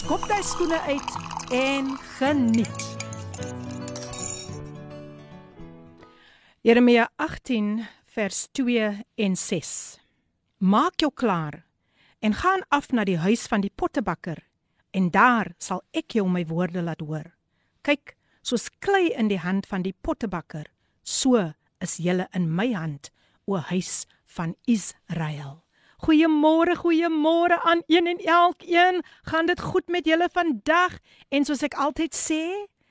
[0.00, 1.10] skop jy skoene uit
[1.52, 2.84] en geniet.
[6.64, 7.82] Jeremia 18
[8.14, 8.86] vers 2
[9.26, 9.72] en 6.
[10.58, 11.60] Maak jou klaar
[12.24, 14.40] en gaan af na die huis van die pottebakker
[14.96, 17.28] en daar sal ek jou my woorde laat hoor.
[17.84, 20.64] Kyk, soos klei in die hand van die pottebakker,
[21.04, 23.12] so is julle in my hand,
[23.44, 25.60] o huis van Israel.
[26.00, 29.02] Goeiemôre, goeiemôre aan een en elkeen.
[29.22, 30.96] Gaan dit goed met julle vandag?
[31.28, 32.40] En soos ek altyd sê,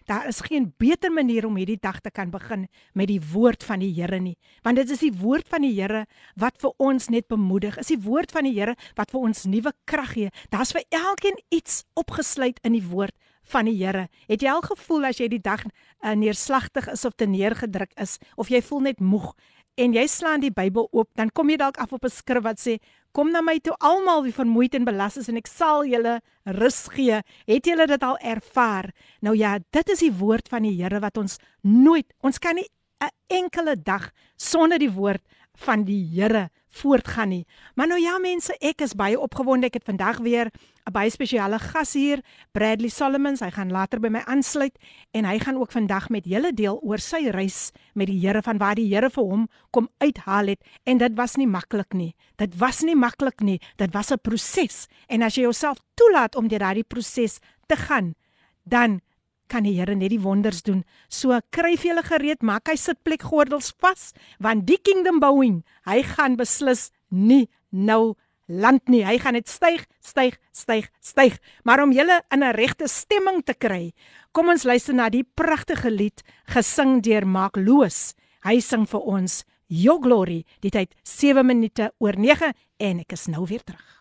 [0.05, 3.81] daar is geen beter manier om hierdie dag te kan begin met die woord van
[3.81, 6.05] die Here nie, want dit is die woord van die Here
[6.37, 7.77] wat vir ons net bemoedig.
[7.81, 10.29] Is die woord van die Here wat vir ons nuwe krag gee.
[10.53, 13.17] Daar's vir elkeen iets opgesluit in die woord
[13.49, 14.05] van die Here.
[14.29, 18.19] Het jy al gevoel as jy die dag uh, neerslagtig is of te neergedruk is
[18.37, 19.33] of jy voel net moeg
[19.79, 22.59] en jy slaan die Bybel oop, dan kom jy dalk af op 'n skrif wat
[22.59, 22.79] sê
[23.11, 26.19] Kom na my toe almal wie vermoeid en belas is en ek sal julle
[26.59, 27.21] rus gee.
[27.49, 28.91] Het julle dit al ervaar?
[29.25, 32.69] Nou ja, dit is die woord van die Here wat ons nooit, ons kan nie
[33.01, 35.23] 'n enkele dag sonder die woord
[35.65, 37.45] van die Here voortgaan nie.
[37.75, 39.67] Maar nou ja mense, ek is baie opgewonde.
[39.67, 40.51] Ek het vandag weer
[40.87, 43.39] 'n baie spesiale gas hier, Bradley Solomons.
[43.39, 44.77] Hy gaan later by my aansluit
[45.11, 48.57] en hy gaan ook vandag met julle deel oor sy reis met die Here van
[48.57, 52.15] waar die Here vir hom kom uithaal het en dit was nie maklik nie.
[52.37, 53.59] Dit was nie maklik nie.
[53.77, 58.15] Dit was 'n proses en as jy jouself toelaat om deur daardie proses te gaan,
[58.63, 59.01] dan
[59.49, 60.83] kan die Here net die wonders doen.
[61.09, 66.03] So kry vir julle gereed, maak hy sitplek gordels vas, want die kingdom bouing, hy
[66.15, 68.15] gaan beslis nie nou
[68.49, 69.03] land nie.
[69.05, 71.37] Hy gaan net styg, styg, styg, styg.
[71.63, 73.93] Maar om julle in 'n regte stemming te kry,
[74.31, 78.15] kom ons luister na die pragtige lied gesing deur Mark Loos.
[78.43, 80.45] Hy sing vir ons Your Glory.
[80.61, 83.98] Dit het 7 minute oor 9 en ek is nou weer terug.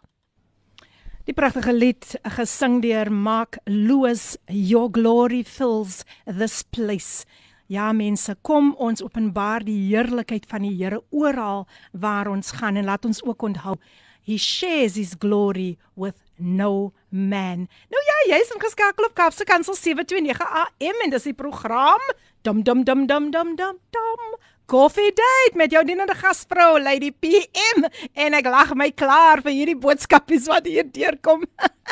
[1.28, 7.26] Die pragtige lied gesing deur Mark Lewis Your Glory Fills This Place.
[7.68, 12.88] Ja mense, kom ons openbaar die heerlikheid van die Here oral waar ons gaan en
[12.88, 13.76] laat ons ook onthou
[14.24, 17.68] He shares his glory with no man.
[17.92, 22.00] Nou ja, jy's ingeskakel op Kapse Kansel 729 AM en dis die program
[22.42, 24.38] dum dum dum dum dum dum dum
[24.68, 29.78] Coffee date met jou dienende gasvrou Lady PM en ek lag my klaar vir hierdie
[29.80, 31.46] boodskapies wat hier deurkom.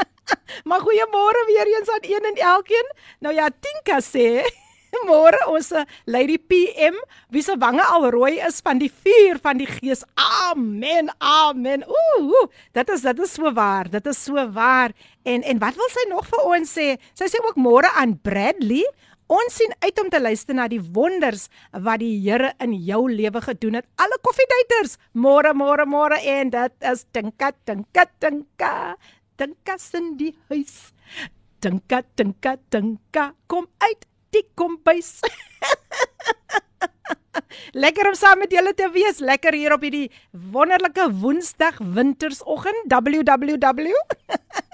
[0.68, 2.92] maar goeiemôre weer eens aan een en elkeen.
[3.24, 4.44] Nou ja, Tinka sê
[5.08, 7.00] môre ons eh, Lady PM
[7.32, 10.04] wie se wange al rooi is van die vuur van die gees.
[10.52, 11.08] Amen.
[11.16, 11.88] Amen.
[11.88, 12.44] Ooh,
[12.76, 13.88] dit is dit is so waar.
[13.88, 14.92] Dit is so waar.
[15.24, 16.92] En en wat wil sy nog vir ons sê?
[17.16, 18.84] Sy sê ook môre aan Bradley.
[19.26, 23.40] Ons sien uit om te luister na die wonders wat die Here in jou lewe
[23.42, 23.86] gedoen het.
[23.98, 28.94] Alle koffiedaters, môre môre môre en dit is dinka dinka dinka.
[29.36, 30.92] Dinka sin die huis.
[31.60, 35.18] Dinka dinka dinka kom uit die kombuis.
[37.84, 39.20] Lekker om saam met julle te wees.
[39.20, 42.86] Lekker hier op hierdie wonderlike Woensdag wintersoggend.
[42.88, 43.92] www.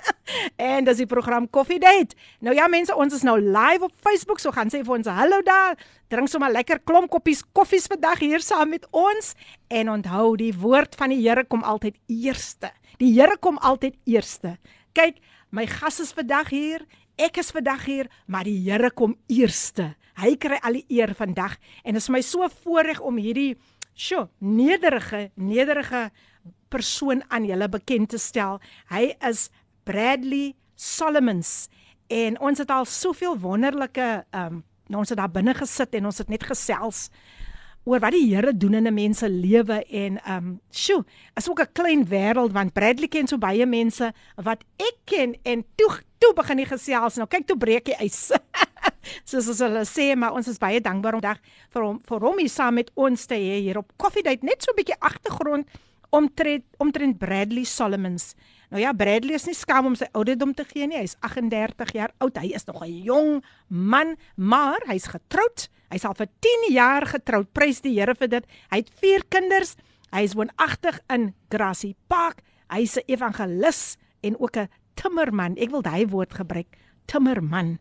[0.73, 2.17] en dis die program Coffee Date.
[2.41, 5.43] Nou ja mense, ons is nou live op Facebook, so gaan sê vir ons hallo
[5.47, 5.77] daar.
[6.13, 9.33] Drink sommer lekker klomp koppies koffies vandag hier saam met ons
[9.73, 12.73] en onthou die woord van die Here kom altyd eerste.
[13.01, 14.57] Die Here kom altyd eerste.
[14.97, 16.85] Kyk, my gas is vandag hier.
[17.21, 19.93] Ek is vandag hier, maar die Here kom eerste.
[20.21, 23.57] Hy kry al die eer vandag en dit is my so voorreg om hierdie
[23.95, 26.11] sjo nederige nederige
[26.73, 28.61] persoon aan julle bekend te stel.
[28.89, 29.51] Hy is
[29.85, 31.69] Bradley Solomons
[32.13, 34.63] en ons het al soveel wonderlike um,
[34.93, 37.07] ons het daar binne gesit en ons het net gesels
[37.89, 41.05] oor wat die Here doen in 'n mens se lewe en ehm um, sjo,
[41.37, 45.65] is ook 'n klein wêreld want Bradley ken so baie mense wat ek ken en
[45.77, 48.31] toe toe begin hy gesels nou kyk toe breek hy ys.
[49.29, 51.41] Soos ons hulle sê, maar ons is baie dankbaar om dag
[51.73, 54.63] vir hom vir hom hier saam met ons te hê hier op Coffee Date net
[54.63, 55.67] so 'n bietjie agtergrond
[56.13, 58.35] omtrent omtrent Bradley Solomons.
[58.71, 60.99] Nou ja, Bradley is nie skaam om sy ouderdom te gee nie.
[61.01, 62.37] Hy's 38 jaar oud.
[62.37, 65.69] Hy is nog 'n jong man, maar hy's getroud.
[65.91, 67.53] Hy's al vir 10 jaar getroud.
[67.53, 68.45] Prys die Here vir dit.
[68.71, 69.77] Hy het 4 kinders.
[70.13, 72.43] Hy is woonagtig in Grassy Park.
[72.71, 75.57] Hy's 'n evangelis en ook 'n timmerman.
[75.57, 76.77] Ek wil daai woord gebruik.
[77.07, 77.79] timmerman.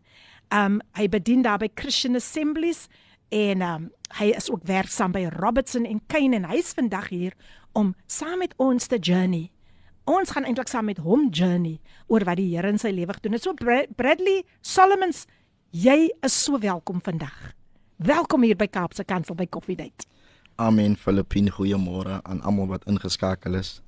[0.52, 2.84] Um hy bedien daar by Christian Assemblies
[3.32, 3.88] en um
[4.18, 7.32] hy is ook werksaam by Robertson en Kane en hy's vandag hier
[7.72, 9.48] om saam met ons te journey.
[10.04, 11.78] Ons gaan eintlik saam met hom journey
[12.12, 13.46] oor wat die Here in sy lewe gedoen het.
[13.46, 15.24] So Bradley Solomons,
[15.70, 17.54] jy is so welkom vandag.
[17.96, 20.04] Welkom hier by Kaapse Kansel by Coffee Date.
[20.60, 23.78] Amen Filippine, goeiemôre aan almal wat ingeskakel is.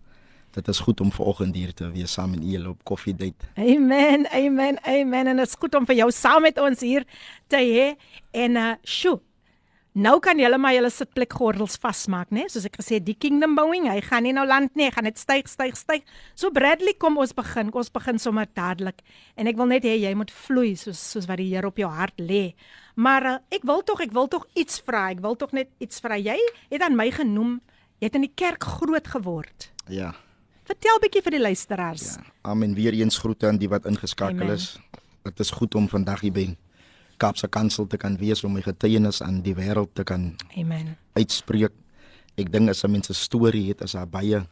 [0.55, 3.51] Dit is goed om vanoggend hier te wees saam met julle op Coffee Date.
[3.55, 4.29] Amen.
[4.31, 4.79] Amen.
[4.85, 5.27] Amen.
[5.27, 7.07] En dit is goed om vir jou saam met ons hier
[7.51, 7.95] te hê.
[8.31, 9.19] En uh, sjoe,
[9.95, 12.49] Nou kan julle maar julle sitplekgordels vasmaak, né?
[12.51, 15.21] Soos ek gesê, die Kingdom Boeing, hy gaan nie nou land nie, hy gaan net
[15.23, 16.03] styg, styg, styg.
[16.35, 17.71] So Bradley, kom ons begin.
[17.71, 19.05] Ons begin sommer dadelik.
[19.39, 21.93] En ek wil net hê jy moet vloei soos soos wat die Here op jou
[21.95, 22.57] hart lê.
[22.99, 25.05] Maar uh, ek wil tog, ek wil tog iets vra.
[25.15, 26.19] Ek wil tog net iets vra.
[26.19, 26.41] Jy
[26.75, 27.61] het aan my genoem,
[28.03, 29.71] jy het in die kerk groot geword.
[29.87, 30.11] Ja.
[30.65, 32.05] Vertel bietjie vir die luisteraars.
[32.17, 32.31] Ja.
[32.49, 32.73] Amen.
[32.77, 34.57] Weer eens groete aan die wat ingeskakel Amen.
[34.57, 34.79] is.
[35.25, 36.47] Dit is goed om vandag hier by
[37.21, 40.97] Kaapse Kansel te kan wees om my getuienis aan die wêreld te kan Amen.
[41.21, 41.73] uitspreek.
[42.41, 44.47] Ek dink as 'n mens 'n storie het, is daar baie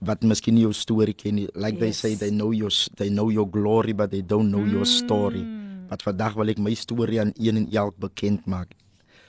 [0.00, 1.48] wat miskien nie jou storie ken nie.
[1.54, 1.80] Like yes.
[1.80, 4.72] they say they know your they know your glory but they don't know mm.
[4.72, 5.44] your story.
[5.88, 8.72] Wat vandag wil ek my storie aan een en elk bekend maak.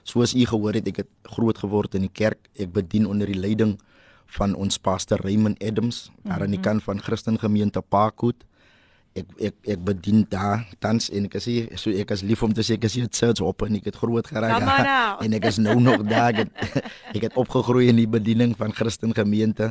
[0.04, 2.40] Soos u gehoor het, ek het groot geword in die kerk.
[2.56, 3.92] Ek bedien onder die leiding van
[4.40, 6.68] ons pastor Raymond Adams, daar aan die mhm.
[6.68, 8.44] kant van Christen Gemeente Parkwood
[9.14, 12.66] ek ek ek bedien daar tans en ek sê so ek is lief om te
[12.66, 14.78] sê ek is hier church op en ek het groot geraak nou.
[15.26, 16.34] en ek is nou nog daar.
[16.34, 16.82] Ek het,
[17.18, 19.70] ek het opgegroei in die bediening van Christen gemeente.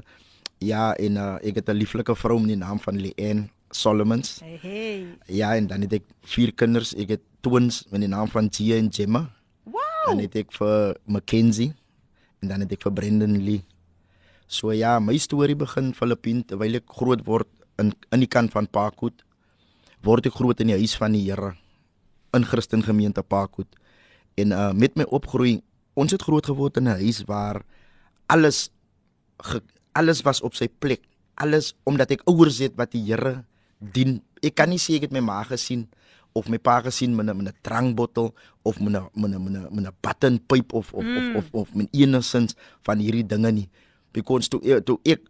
[0.62, 4.38] Ja en uh, ek het 'n lieflike vrou met die naam van Leanne Solomons.
[4.44, 4.99] Hey, hey.
[5.26, 6.94] ja en dan het ek vier kinders.
[6.94, 9.26] Ek het twins met die naam van Gia en Gemma
[9.64, 10.06] wow.
[10.06, 11.73] Dan het ek vir Mackenzie
[12.43, 13.67] en dan het ek vir Brendan Lee
[14.46, 17.48] so ja my storie begin Filippine terwyl ek groot word
[17.78, 19.24] in in die kant van Parkwood
[20.02, 21.54] word ek groot in die huis van die Here
[22.34, 23.68] in Christen gemeente Parkwood.
[24.40, 25.60] En uh met my opgroei,
[25.94, 27.62] ons het groot geword in 'n huis waar
[28.26, 28.70] alles
[29.38, 29.60] ge,
[29.92, 31.02] alles was op sy plek.
[31.34, 33.44] Alles omdat ek ouers het wat die Here
[33.78, 34.22] dien.
[34.42, 35.88] Ek kan nie sê ek het my ma gesien
[36.32, 39.52] of my pa gesien met 'n met 'n drankbottel of met 'n met 'n met
[39.52, 41.36] 'n met 'n button pipe of of, mm.
[41.36, 43.68] of of of met enigsins van hierdie dinge nie.
[44.12, 45.29] Because toe toe ek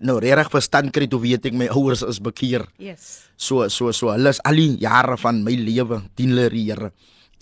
[0.00, 2.64] nou reg verstand kry toe weet ek my ouers is bekeer.
[2.80, 3.28] Yes.
[3.36, 6.92] So so so hulle is al die jare van my lewe dien hulle die Here.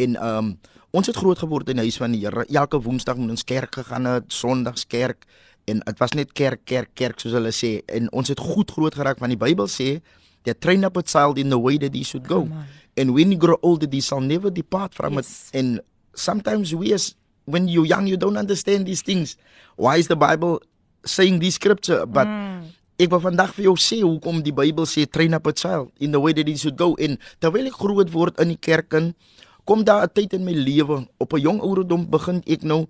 [0.01, 0.59] En ehm um,
[0.91, 2.43] ons het groot geword in die huis van die Here.
[2.51, 5.29] Elke Woensdag moet ons kerk gegaan het, Sondags kerk
[5.71, 8.95] en dit was net kerk kerk kerk soos hulle sê en ons het goed groot
[8.95, 10.01] geraak want die Bybel sê
[10.43, 12.49] they train up a child in the way that he should go.
[12.97, 15.51] And when you grow older he shall never depart from yes.
[15.53, 15.59] it.
[15.59, 15.81] And
[16.15, 17.15] sometimes we as
[17.51, 19.37] when you're young you don't understand these things.
[19.77, 20.63] Why is the Bible
[21.05, 22.71] saying this scripture but mm.
[23.01, 26.13] ek wil vandag vir jou sê hoekom die Bybel sê train up a child in
[26.13, 29.15] the way that he should go en terwyl ek groot word in die kerk in
[29.65, 32.85] kom daar 'n tyd in my lewe op 'n jong ouderdom begin ek nou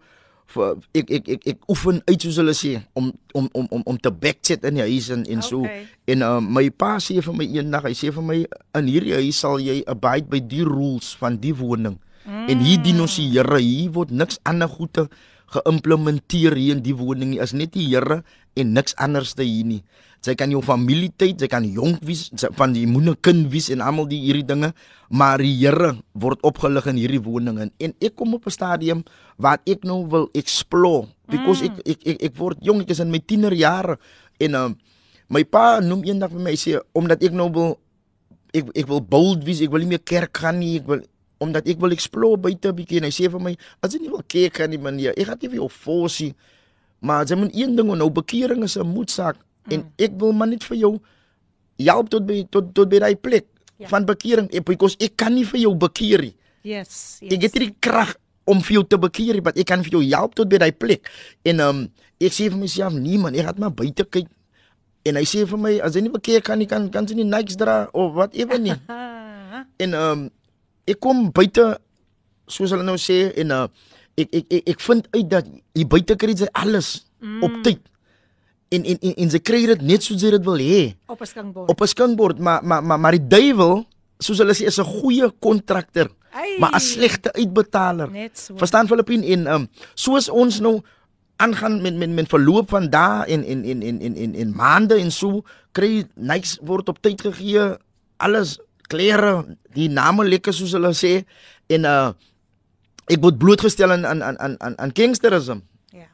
[0.50, 3.98] vir ek ek ek ek oefen uit soos hulle sê om om om om om
[3.98, 5.50] te backchat in die huis en en okay.
[5.50, 5.62] so
[6.10, 8.38] en uh, my pa sê vir my eendag hy sê vir my
[8.78, 12.46] in hierdie huis sal jy abide by die rules van die woning mm.
[12.52, 15.08] en hier dien ons die Here hier word niks ander goede
[15.50, 17.40] geïmplementeer hier in die woning nie.
[17.42, 18.22] Is net die Here
[18.58, 19.82] en niks anders te hier nie.
[20.20, 22.26] Jy kan jou familie tyd, jy kan jonk wees,
[22.58, 24.74] van die moene kind wees en almal die hierdie dinge,
[25.08, 29.00] maar die Here word opgelig in hierdie woning en, ek kom op 'n stadium
[29.38, 31.72] waar ek nou wil explore because mm.
[31.72, 33.96] ek, ek ek ek word jong, ek is in my tienerjare
[34.40, 34.76] en um,
[35.28, 37.78] my pa noem eendag vir my sê omdat ek nou wil
[38.52, 41.00] ek ek wil bold wees, ek wil nie meer kerk gaan nie, ek wil
[41.40, 44.12] omdat ek wil explore buite 'n bietjie en hy sê vir my as jy nie
[44.12, 46.34] wil kyk kan nie meneer ek gaan nie vir jou forsie
[47.00, 49.72] maar jy moet een ding nou bekering is 'n moedsaak mm.
[49.72, 51.00] en ek wil maar net vir jou
[51.80, 53.46] help tot by tot tot by daai plek
[53.80, 53.88] ja.
[53.88, 56.34] van bekering ek, because ek kan nie vir jou bekeer nie.
[56.66, 57.32] Yes, yes.
[57.32, 58.14] Ek het nie krag
[58.50, 60.72] om vir jou te bekeer nie maar ek kan vir jou help tot by daai
[60.76, 61.08] plek.
[61.48, 61.86] En um,
[62.20, 64.28] ek sê vir myself nee man ek gaan maar buite kyk.
[65.08, 67.28] En hy sê vir my as jy nie bekeer kan nie kan kan jy nie
[67.28, 68.76] niks dra of whatever nie.
[69.80, 70.20] En um,
[70.90, 71.66] ek kom buite
[72.50, 73.66] soos hulle nou sê en uh,
[74.18, 77.40] ek, ek ek ek vind uit dat die buite kry jy alles mm.
[77.46, 77.82] op tyd.
[78.70, 80.82] En en en, en sy kry dit net soos jy dit wil hê.
[81.10, 81.70] Op 'n skinkbord.
[81.70, 83.84] Op 'n skinkbord, maar maar maar maar die duiwel,
[84.18, 86.10] soos hulle sê, is 'n goeie kontrakteur,
[86.58, 88.08] maar 'n slegte uitbetaler.
[88.34, 88.56] So.
[88.56, 90.82] Verstaan Filippin en um, soos ons nou
[91.40, 94.94] aangaan met met met verloop van dae en en en en en en, en maande
[95.00, 95.42] en so
[95.72, 97.76] kry niks word op tyd gegee
[98.16, 98.58] alles
[98.90, 101.20] klere, die name lekker soos hulle sê
[101.70, 102.10] en uh
[103.10, 105.62] ek word blootgestel aan aan aan aan aan gangsterisme.
[105.94, 106.06] Ja.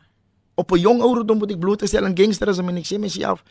[0.56, 3.44] Op 'n jong ouderdom word ek blootgestel aan gangsterisme en ek sê myself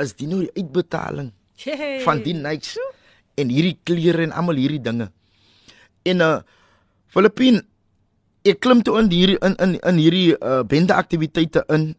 [0.00, 1.32] is dit nou die uitbetaling
[1.64, 2.00] hey.
[2.04, 2.76] van die niks
[3.40, 5.10] en hierdie klere en almal hierdie dinge.
[6.04, 6.40] En uh
[7.10, 7.60] Filippin
[8.46, 11.94] ek klim toe in hierdie in in in hierdie uh bende aktiwiteite in.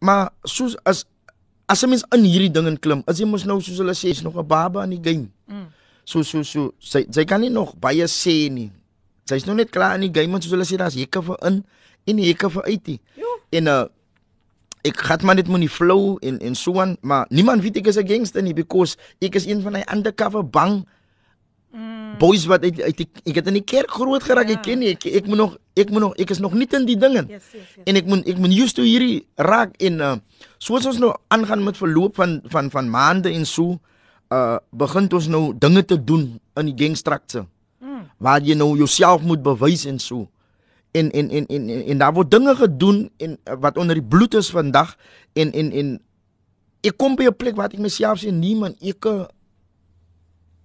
[0.00, 1.04] Maar soos as
[1.70, 4.10] as 'n mens in hierdie ding in klim, as jy mos nou soos hulle sê,
[4.10, 5.30] is nog 'n baba in die game.
[5.46, 5.68] Mm.
[6.04, 8.70] So so so sy sy kan nie nog baie sê nie.
[9.24, 11.64] Sy's nog net klaar in die game, soos hulle sê, daar's hekke vir in
[12.06, 13.00] en hekke vir uit.
[13.52, 13.86] En uh
[14.82, 17.98] ek gaan maar net die flow en en so aan, maar niemand weet ek is
[17.98, 20.86] 'n gangster nie because ek is een van die undercover bang
[21.72, 22.18] mm.
[22.18, 24.58] boys wat uit, uit ek, ek het in die kerk groot geraak, ja.
[24.58, 26.88] ek ken nie ek ek moet nog ek moet nog ek is nog nie in
[26.88, 27.24] die dinge.
[27.28, 27.84] Yes, yes, yes.
[27.86, 30.16] En ek moet ek moet used to hierdie raak en uh
[30.58, 33.78] soos ons nou aangaan met verloop van van van maande en so
[34.30, 36.26] uh begin ons nou dinge te doen
[36.60, 37.46] in die gangstrukture.
[37.80, 38.04] Mm.
[38.18, 40.28] Waar jy nou jouself moet bewys en so
[40.92, 44.34] en en en en en, en daar word dinge gedoen en wat onder die bloed
[44.34, 44.96] is vandag
[45.32, 46.00] en en en
[46.82, 49.06] ek kom by 'n plek waar ek myself sê nee man ek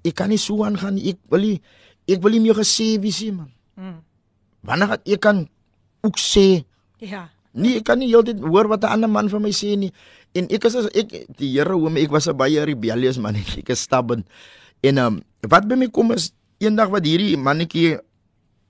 [0.05, 1.59] ek kan nie so aangaan ek wil nie
[2.05, 3.97] ek wil nie meer gesê wie sê man mm.
[4.62, 5.45] wanneer ek kan
[6.05, 6.63] ook sê
[7.01, 9.91] ja nee ek kan nie heeltyd hoor wat 'n ander man van my sê nie
[10.35, 11.09] en ek is ek
[11.39, 14.24] die Here hoe my ek was 'n baie rebellious man ek is stubborn
[14.85, 15.13] en um,
[15.50, 16.31] wat by my kom is
[16.62, 17.97] eendag wat hierdie mannetjie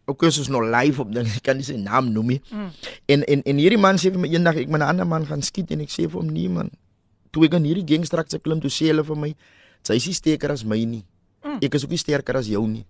[0.06, 2.42] ook as ons nou live op ding, ek kan nie sy naam noem nie.
[2.54, 2.70] Mm.
[3.13, 5.42] En en en hierdie man sê vir my eendag ek met 'n ander man gaan
[5.42, 6.70] skiet en ek sê vir hom nee man.
[7.34, 9.32] Toe ek aan hierdie gangstrakse klim toe sê hulle vir my,
[9.84, 11.04] sy is nie sterker as my nie.
[11.46, 11.62] Mm.
[11.62, 12.86] Ek is ook nie sterker as jou nie.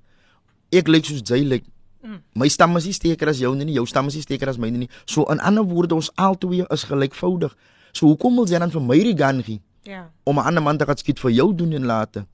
[0.71, 1.67] Ek lyk soos jy lyk.
[2.05, 2.21] Mm.
[2.39, 4.85] My stam is nie sterker as jou nie, jou stam is nie sterker as myne
[4.85, 4.89] nie.
[5.05, 7.53] So in ander woorde ons albei is gelykvoudig.
[7.91, 9.61] So hoekom wil jy dan vir my die gun gee?
[9.83, 10.09] Ja.
[10.23, 12.25] Om 'n ander man te gaan skiet vir jou doen en later.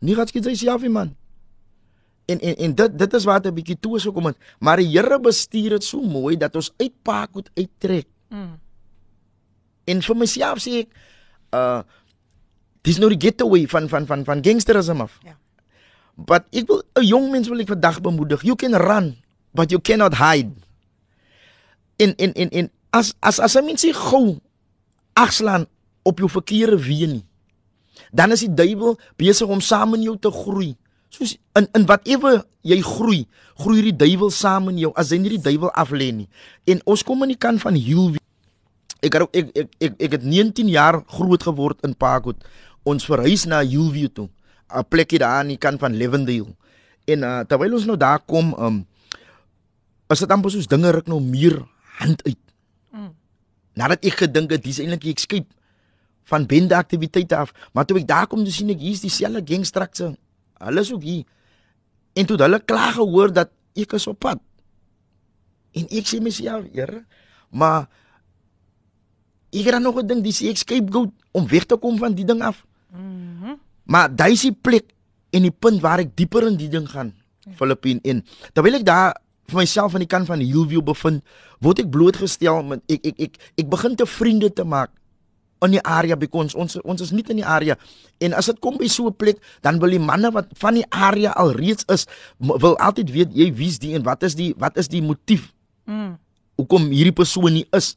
[0.00, 1.16] Nie gaan skiet sy self nie man
[2.28, 4.88] en en en dit dit is wat 'n bietjie toe so kom het maar die
[4.88, 8.06] Here bestuur dit so mooi dat ons uitpaak moet uittrek.
[8.28, 8.60] Mm.
[9.84, 10.88] En vir myself sê ek
[11.52, 11.82] uh
[12.82, 15.18] dis nou die getaway van van van van gangsterisme af.
[15.22, 15.36] Ja.
[16.18, 18.42] But ek wil 'n jong mens wil ek vandag bemoedig.
[18.42, 19.16] You can run,
[19.54, 20.50] but you cannot hide.
[21.98, 24.42] In in in in as as as 'n mens se gou
[25.14, 25.66] agslaan
[26.02, 27.24] op jou verkeerde weë nie.
[28.10, 30.76] Dan is die duiwel besig om saam met jou te groei
[31.08, 33.24] soos in in whatever jy groei,
[33.58, 36.28] groei die duiwel saam in jou as jy nie die duiwel aflê nie.
[36.68, 38.22] En ons kom aan die kant van Hielwie.
[39.04, 42.42] Ek het ek ek ek, ek het 19 jaar groot geword in Parkwood.
[42.88, 44.28] Ons verhuis na Hielwie toe.
[44.68, 46.54] 'n Plekie daar aan die kant van Levendale.
[47.04, 48.86] En uh, terwyl ons nou daar kom, um
[50.08, 51.60] as dit amper soos dinge ruk nou meer
[52.00, 52.40] hand uit.
[52.92, 53.12] Mm.
[53.76, 55.48] Nadat ek gedink het dis eintlik ek skep
[56.28, 60.16] van bende aktiwiteite af, maar toe ek daar kom, dan sien ek hier's dieselfde gangstrakse
[60.58, 61.22] Hulle is ook hier.
[62.18, 64.40] En toe hulle klaar gehoor dat ek is op pad.
[65.78, 67.04] En ek sê myself, Here,
[67.54, 67.86] maar
[69.54, 72.42] ek het nog 'n ding, dis ek scapegoat om weg te kom van die ding
[72.42, 72.66] af.
[72.90, 73.27] Mm
[73.88, 74.92] maar daai is die plek
[75.34, 77.14] en die punt waar ek dieper in die ding gaan.
[77.44, 77.56] Ja.
[77.58, 78.22] Filippin in.
[78.52, 79.16] Terwyl ek daar
[79.48, 81.24] vir myself aan die kant van Hillview bevind,
[81.64, 84.92] word ek blootgestel met ek ek ek ek begin te vriende te maak
[85.64, 87.74] in die area because ons ons is nie in die area
[88.22, 90.86] en as dit kom by so 'n plek dan wil die manne wat van die
[90.90, 92.06] area al reeds is
[92.38, 95.52] wil altyd weet jy wie's die en wat is die wat is die motief
[95.86, 96.14] mm.
[96.56, 97.96] hoekom hierdie persoon nie is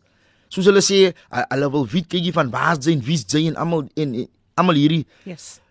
[0.50, 3.56] soos hulle sê hulle wil weet kykie van waar is hy en wie's hy en
[3.56, 5.62] almal en almal hierdie yes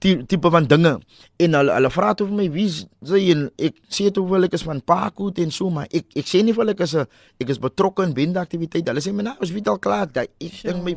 [0.00, 0.94] tipe van dinge
[1.42, 4.54] en hulle hulle vra toe vir my wie sê en ek sê toe wil ek
[4.58, 7.06] is van Pakut en so maar ek ek sê nie vir ek is 'n
[7.40, 10.06] ek is betrokke in bende aktiwiteit hulle sê my nou is weet al klaar.
[10.06, 10.94] Dat ek dink my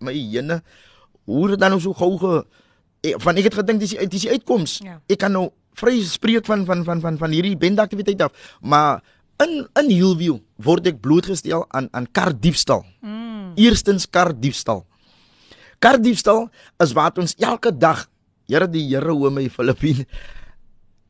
[0.00, 0.62] my jene
[1.26, 2.44] hoe dit dan nou so gou ge
[3.02, 4.80] ek, van ek het gedink dis dis die uitkoms.
[4.84, 5.00] Ja.
[5.08, 9.02] ek kan nou vry spreek van van van van van hierdie bende aktiwiteit af maar
[9.42, 12.84] in in Hillview word ek blootgestel aan aan kar diefstal.
[13.02, 13.34] Mm.
[13.56, 14.84] eerstens kar diefstal.
[15.78, 16.48] Kar diefstal
[16.82, 18.06] is wat ons elke dag
[18.48, 20.06] Here die Here hoe my Filippine.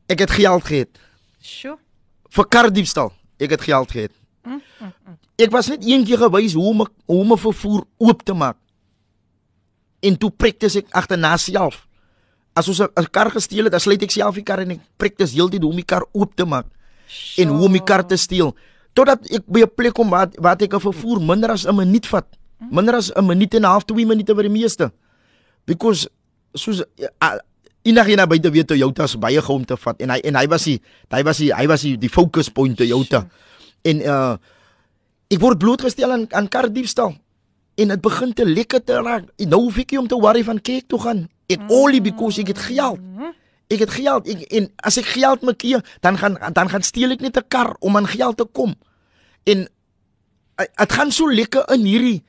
[0.07, 1.01] Ek het geld gehad.
[1.41, 1.77] Sjoe.
[2.29, 3.11] Vir kardiefstal.
[3.39, 4.13] Ek het geld gehad.
[4.45, 5.17] Mm, mm, mm.
[5.41, 8.57] Ek was net eendag gewys hoe om hoe om vervoer oop te maak.
[10.05, 11.87] En toe praktis ek agterna self.
[12.55, 15.33] As ons 'n kar gesteel het, dan sluit ek self die kar en ek praktis
[15.33, 16.67] heeltyd hoe om die kar oop te maak.
[17.07, 17.43] Sjoe.
[17.43, 18.55] En hoe om die kar te steel
[18.93, 22.07] totdat ek by 'n plek kom waar waar ek 'n vervoer minder as 'n minuut
[22.07, 22.27] vat.
[22.71, 24.91] Minder as 'n minuut en 'n half, 2 minute vir die meeste.
[25.65, 26.07] Because
[26.55, 27.35] soos uh,
[27.85, 30.47] Inagina by te weet Toyota se baie gou om te vat en hy en hy
[30.49, 30.79] was die
[31.13, 33.25] hy was die hy was die, die focus point Toyota.
[33.85, 34.35] En uh
[35.25, 37.15] ek word blootgestel aan aan kar diefstal
[37.81, 39.29] en dit begin te lekker te raak.
[39.45, 41.25] Nou hoef ek nie om te worry van kyk toe gaan.
[41.51, 43.01] Ek only because ek het geld.
[43.69, 47.13] Ek het geld ek, en as ek geld maak hier dan gaan dan gaan steel
[47.13, 48.73] ek net 'n kar om aan geld te kom.
[49.45, 49.67] En
[50.57, 52.23] dit gaan so lekker in hierdie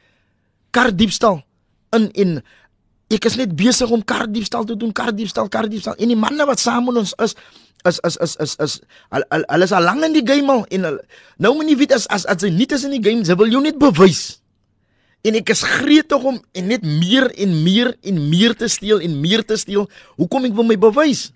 [0.70, 1.44] kar diefstal
[1.96, 2.42] in en
[3.12, 5.94] Ek is net besig om kardiefstal te doen, kardiefstal, kardiefstal.
[6.02, 7.36] En die manne wat saam met ons is
[7.86, 8.72] is is is is is
[9.14, 11.04] hulle is al lank in die game al en hulle
[11.38, 13.52] nou moet nie weet as as as hy nie is in die game, jy wil
[13.52, 14.40] jou net bewys.
[15.26, 19.16] En ek is gretig om en net meer en meer en meer te steel en
[19.22, 19.86] meer te steel.
[20.18, 21.30] Hoekom ek wil my bewys?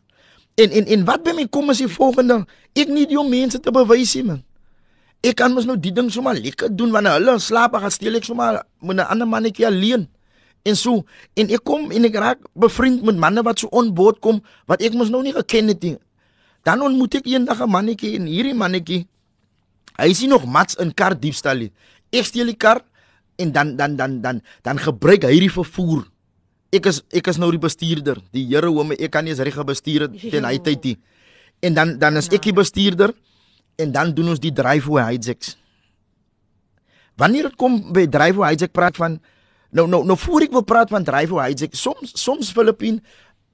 [0.59, 2.43] En en en wat by my kom is die volgende.
[2.75, 4.43] Ek nie die mense te bewys nie man.
[5.23, 8.25] Ek kan mos nou die ding sommer lekker doen wanneer hulle slaap, gaan steel ek
[8.25, 10.09] sommer met 'n ander mannetjie alleen.
[10.69, 11.05] En so
[11.41, 14.97] en ek kom en ek raak bevriend met manne wat so onboord kom wat ek
[14.99, 15.97] mos nou nie geken het nie.
[16.67, 19.07] Dan ontmoet ek eendag 'n mannetjie en hierdie mannetjie
[20.01, 21.69] hy sien nog mats in kar diefstal.
[22.13, 22.83] Ek steel die kar
[23.39, 26.05] en dan dan dan dan dan gebruik hy hierdie vervoer.
[26.73, 28.21] Ek is ek is nou die bestuurder.
[28.33, 30.97] Die Here hom ek kan nie as reg bestuur teen hy tyd nie.
[31.63, 33.15] En dan dan is ek die bestuurder
[33.81, 35.57] en dan doen ons die drive-through hijacks.
[37.17, 39.21] Wanneer dit kom by drive-through hijack praat van
[39.71, 43.01] nou nou nou voor ek wil praat van drive-through hijack, soms soms Filippin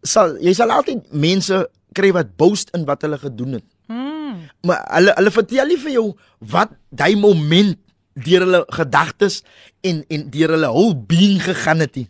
[0.06, 1.62] sal jy sal altyd mense
[1.96, 3.66] kry wat boast in wat hulle gedoen het.
[3.88, 4.46] Mm.
[4.68, 6.06] Maar hulle hulle vertel nie vir jou
[6.52, 7.78] wat daai moment
[8.16, 9.42] deur hulle gedagtes
[9.84, 12.08] en en deur hulle whole being gegaan het nie.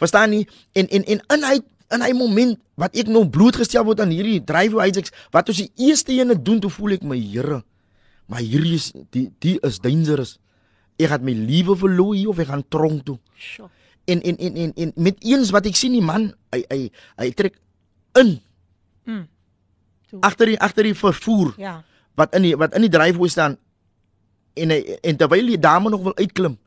[0.00, 0.46] Verstaan nie?
[0.72, 1.58] En en en in hy
[1.90, 5.88] in hy moment wat ek nou blootgestel word aan hierdie drive hijacks wat ons die
[5.88, 7.62] eerste ene doen toe voel ek my Here.
[8.30, 10.38] Maar hierdie is die die is dangerous.
[11.00, 13.18] Ek het my liewe verloor hier of ek gaan tronk toe.
[13.40, 13.68] Sjoe.
[14.10, 16.80] En en en en, en met eens wat ek sien die man hy hy
[17.20, 17.56] hy trek
[18.20, 18.38] in
[19.06, 19.26] Mm.
[20.20, 21.82] Agter die agter die vervoer Ja.
[22.14, 23.56] wat in die wat in die driveway staan
[24.54, 26.58] en hy, en terwyl die dame nog wil uitklim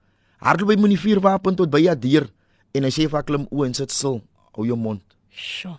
[0.42, 2.26] hardloop hy met die vuurwapen tot by haar deur
[2.74, 4.22] en hy sê vir haar klim o en sit stil
[4.56, 5.78] hou jou mond Sjoe.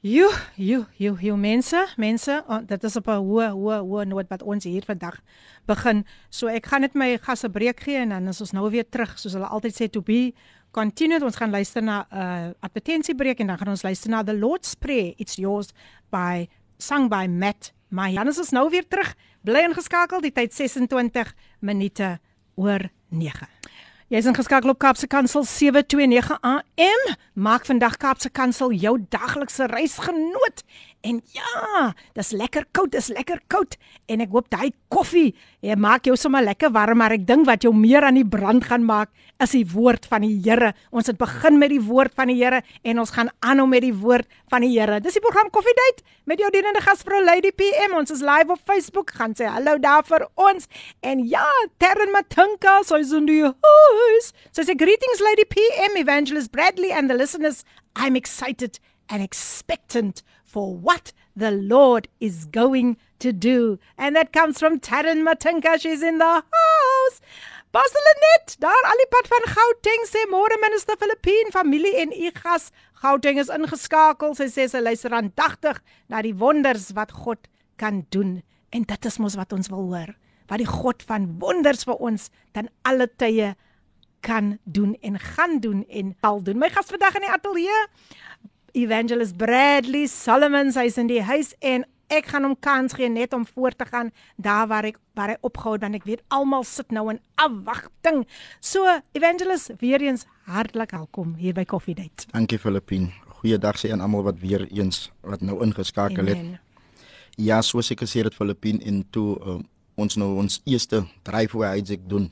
[0.00, 4.28] Jo, jo, jo, jo mense, mense, oh, dit is op 'n hoë hoë hoë noot
[4.30, 5.20] wat ons hier vandag
[5.66, 6.06] begin.
[6.30, 9.18] So ek gaan net my gasse breek gee en dan is ons nou weer terug
[9.18, 10.32] soos hulle altyd sê to be
[10.70, 11.22] continued.
[11.22, 14.74] Ons gaan luister na 'n uh, advertensiebreek en dan gaan ons luister na The Lord's
[14.74, 15.12] Prayer.
[15.18, 15.68] It's yours
[16.10, 17.72] by sung by Matt.
[17.90, 19.14] Maar dan is ons nou weer terug.
[19.42, 22.20] Bly ingeskakel, die tyd 26 minute
[22.54, 23.48] oor 9.
[24.10, 27.02] Jy's ingeskakel op Kaapse Kansel 729 AM.
[27.32, 30.64] Maak vandag Kaapse Kansel jou daglikse reisgenoot.
[31.00, 33.76] En ja, dis lekker koud, dis lekker koud
[34.12, 35.30] en ek hoop daai koffie,
[35.64, 38.66] jy maak jou sommer lekker warm, maar ek dink wat jou meer aan die brand
[38.68, 39.08] gaan maak
[39.40, 40.74] is die woord van die Here.
[40.92, 43.94] Ons het begin met die woord van die Here en ons gaan aanhou met die
[43.96, 45.00] woord van die Here.
[45.00, 47.96] Dis die program Coffee Date met jou dienende gasvrou Lady PM.
[47.96, 49.14] Ons is live op Facebook.
[49.16, 50.68] Gaan sê hallo daar vir ons.
[51.00, 51.46] En ja,
[51.80, 54.32] Terren Matunka, so is in die huis.
[54.52, 57.64] So say greetings Lady PM, Evangelist Bradley and the listeners.
[57.96, 63.78] I'm excited and expectant for what the Lord is going to do.
[63.96, 65.78] And that comes from Taryn Matinka.
[65.80, 67.20] She's in the house.
[67.72, 72.32] Pastor Lenet, daar al die pad van Gauteng sê môre minister Filippien familie en u
[72.34, 74.34] gas Gauteng is ingeskakel.
[74.34, 75.78] Sy sê sy luister aandagtig
[76.10, 77.46] na die wonders wat God
[77.78, 78.40] kan doen.
[78.74, 80.10] En dit is mos wat ons wil hoor.
[80.50, 82.26] Wat die God van wonders vir ons
[82.58, 83.54] ten alle tye
[84.26, 86.58] kan doen en gaan doen en sal doen.
[86.58, 87.80] My gas vandag in die ateljee
[88.72, 93.46] Evangelist Bradley Solomon hy's in die huis en ek gaan hom kans gee net om
[93.46, 96.90] voort te gaan daar waar ek waar hy opgehou het want ek weet almal sit
[96.90, 98.24] nou in afwagting.
[98.60, 102.26] So Evangelist weer eens hartlik welkom hier by Coffee Date.
[102.32, 106.58] dankie Filippin goeiedag sê aan almal wat weer eens wat nou ingeskakel het Amen.
[107.36, 109.60] ja soos ek gesê het Filippin en toe uh,
[109.94, 112.30] ons nou ons eerste driveway hijack doen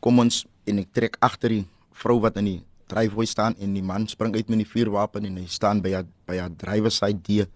[0.00, 3.82] kom ons en ek trek agter die vrou wat in die driveway staan en die
[3.82, 7.20] man spring uit met die vuurwapen en hy staan by haar by haar driver side
[7.26, 7.48] deur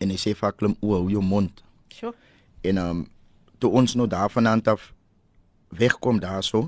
[0.00, 2.12] en hy sê vir haar klim o hou jou mond Sjoe.
[2.62, 3.02] en ehm um,
[3.62, 4.88] toe ons nou daarvandaan af
[5.70, 6.66] wegkom daarso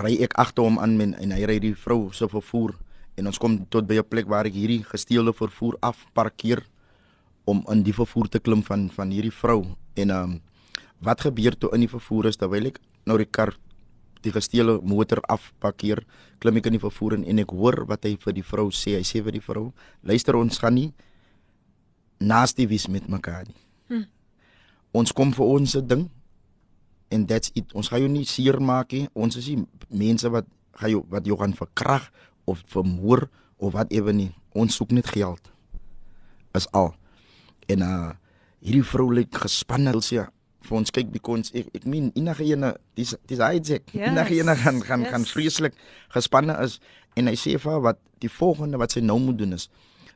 [0.00, 2.72] ry ek agter hom aan men, en hy ry die vrou se vervoer
[3.20, 6.64] en ons kom tot by 'n plek waar ek hierdie gesteelde vervoer afparkeer
[7.44, 9.62] om in die vervoer te klim van van hierdie vrou
[9.94, 10.40] en ehm um,
[11.04, 13.52] wat gebeur toe in die vervoer is terwyl ek nou die kar
[14.24, 16.02] die gesteelde motor afparkeer
[16.42, 18.96] klim ek in die vervoer en, en ek hoor wat hy vir die vrou sê.
[18.98, 19.70] Hy sê vir die vrou
[20.02, 20.90] luister ons gaan nie
[22.24, 23.60] nasty wees met mekaar nie.
[23.92, 24.04] Hm.
[24.96, 26.06] ons kom vir ons ding
[27.12, 27.70] en that's it.
[27.76, 29.08] Ons gaan jou nie seer maak nie.
[29.14, 30.48] Ons is nie mense wat
[30.80, 32.08] gaan jou wat jou gaan verkrag
[32.50, 34.30] of vermoor of wat ewe nie.
[34.54, 35.52] Ons soek net geld.
[36.56, 36.94] Is al.
[37.68, 38.12] En uh
[38.64, 39.92] hierdie vrou lyk gespanne.
[40.00, 40.24] Sê
[40.64, 44.56] vir ons kyk because ek ek meen enige ene dis dis Isaac Yes, enige ene
[44.56, 45.10] gaan gaan yes.
[45.12, 45.74] gaan vreeslik
[46.14, 46.80] gespanne is.
[47.16, 49.68] En hy sê vir haar wat die volgende wat sy nou moet doen is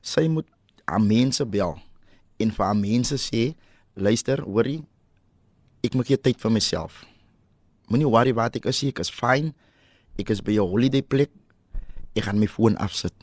[0.02, 0.46] sy moet
[0.88, 1.76] aan mense bel
[2.40, 3.52] en vir haar mense sê
[3.98, 4.80] luister hoorie
[5.84, 7.04] ek maak hier tyd vir myself.
[7.88, 9.54] Moenie worry wat ek is ek is fine.
[10.18, 11.30] Ek is by 'n holiday plek.
[12.16, 13.14] Ek gaan my foon afsit.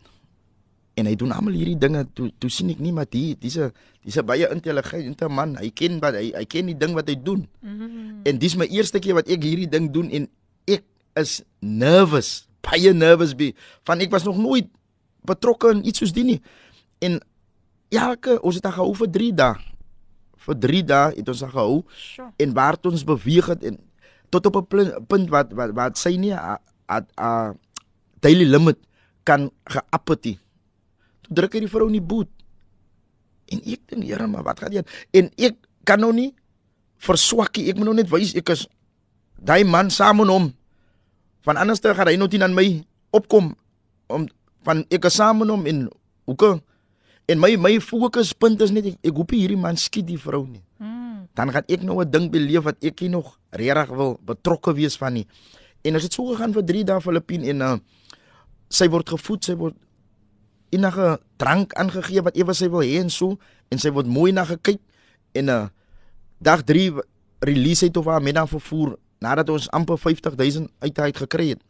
[0.95, 3.71] En hy doen almal hierdie dinge toe toe sien ek nie maar die dis 'n
[4.03, 5.55] dis 'n baie intelligente man.
[5.59, 7.47] Hy ken wat hy hy ken die ding wat hy doen.
[7.61, 8.21] Mm -hmm.
[8.23, 10.29] En dis my eerste keer wat ek hierdie ding doen en
[10.65, 10.83] ek
[11.15, 13.53] is nervous, baie nervous be.
[13.83, 14.67] Van ek was nog nooit
[15.25, 16.41] betrokke in iets soos dit nie.
[16.99, 17.19] En
[17.89, 19.55] elke ons het gehou vir 3 dae.
[20.37, 21.83] Vir 3 dae het ons gehou.
[21.95, 22.31] Sure.
[22.37, 23.79] En waar ons beweeg het en
[24.29, 27.57] tot op 'n punt wat wat wat sy nie 'n 'n
[28.19, 28.77] daily limit
[29.23, 30.39] kan geappeti.
[31.25, 32.29] Toe druk hy die vrou in die boot.
[33.53, 34.85] En ek dink, Here, maar wat gaan jy?
[35.13, 36.31] En ek kan nou nie
[37.05, 37.69] verswakkie.
[37.69, 38.65] Ek moet nou net wys ek is
[39.37, 40.53] daai man saam met hom.
[41.45, 42.65] Van anders te gaan hy nou teen aan my
[43.13, 43.53] opkom
[44.09, 44.29] om
[44.65, 45.85] van ek is saam met hom en
[46.25, 46.63] hoekom
[47.25, 50.61] En my my fokuspunt is net ek, ek hoop hierdie man skiet die vrou nie.
[50.77, 51.25] Mm.
[51.33, 54.97] Dan gaan ek nou 'n ding beleef wat ek nie nog regtig wil betrokke wees
[54.97, 55.25] van nie.
[55.81, 57.77] En as dit so gegaan vir 3 dae Filippin en uh,
[58.69, 59.75] sy word gevoed, sy word
[60.69, 63.37] enige drank aangegee wat ewe sy wil hê en so
[63.69, 64.81] en sy word mooi na gekyk
[65.33, 65.67] en 'n uh,
[66.37, 67.01] dag 3
[67.39, 71.61] release het of haar met dan vervoer nadat ons amper 50000 uit uit gekry het.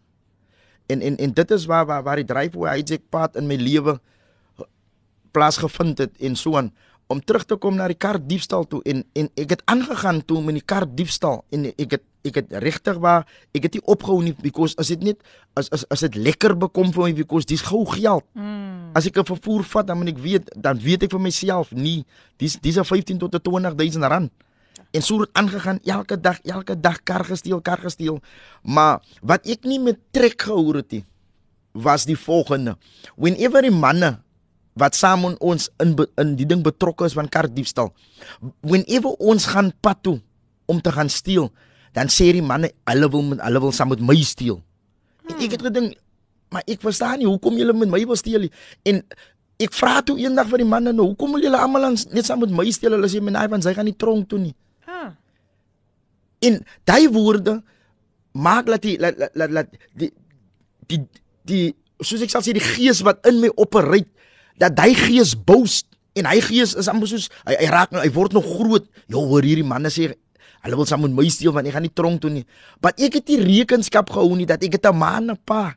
[0.88, 3.48] En en en dit is waar waar waar die dryf hoe hy se pad in
[3.48, 4.00] my lewe
[5.32, 6.74] plaasgevind het en so aan
[7.08, 10.42] om terug te kom na die kar diefstal toe en en ek het aangegaan toe
[10.44, 14.22] met die kar diefstal en ek het ek het regtig waar ek het nie opgehou
[14.24, 15.22] nie because as dit net
[15.58, 18.26] as as as dit lekker bekom vir my because dis gou geld.
[18.34, 18.92] Mm.
[18.96, 22.06] As ek 'n vervoer vat dan moet ek weet dan weet ek vir myself nie
[22.38, 24.32] dis dis 'n 15 tot 20000 rand.
[24.92, 28.22] En so het aangegaan elke dag elke dag kar gesteel kar gesteel.
[28.64, 31.06] Maar wat ek nie met trek gehoor het nie
[31.76, 32.78] was die volgende.
[33.16, 34.26] Whenever die manne
[34.76, 37.94] wat saam met ons in in die ding betrokke is van kardiefstal.
[38.60, 40.20] Whenever ons gaan pad toe
[40.68, 41.52] om te gaan steel,
[41.96, 44.60] dan sê die manne hulle wil met hulle wil saam met my steel.
[45.26, 45.96] En ek het gedink,
[46.54, 48.52] maar ek verstaan nie hoekom julle met my wil steel nie.
[48.88, 49.00] En
[49.62, 52.52] ek vra toe eendag vir die manne nou, hoekom wil julle almal net saam met
[52.54, 52.98] my steel?
[52.98, 54.54] Hulle sê menaai want sy gaan nie tronk toe nie.
[54.90, 55.14] Ha.
[56.46, 57.62] En daai woorde
[58.36, 60.12] maak dat die laat laat laat die
[60.92, 61.02] die
[61.48, 61.66] die
[62.04, 64.04] soos ek sal sê die gees wat in my opereer
[64.60, 68.12] dat hy gees boast en hy gees is amper soos hy, hy raak nou hy
[68.16, 68.86] word nog groot.
[69.12, 70.12] Jo hoor hierdie manne sê
[70.66, 72.46] hulle wil saam met my steel want ek gaan nie tronk toe nie.
[72.82, 75.76] Maar ek het nie rekenskap gehou nie dat ek het 'n man 'n pa.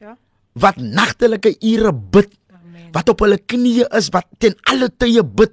[0.00, 0.16] Ja.
[0.52, 2.30] Wat nagtelike ure bid.
[2.52, 2.92] Amen.
[2.92, 5.52] Wat op hulle knieë is wat ten alle tye bid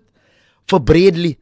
[0.68, 1.38] vir Bradley.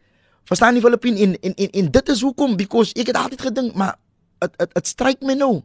[0.46, 3.76] Verstaan jy Filippin en en en, en dit is hoekom because ek het altyd gedink
[3.76, 3.96] maar
[4.40, 5.64] dit dit stryk my nou.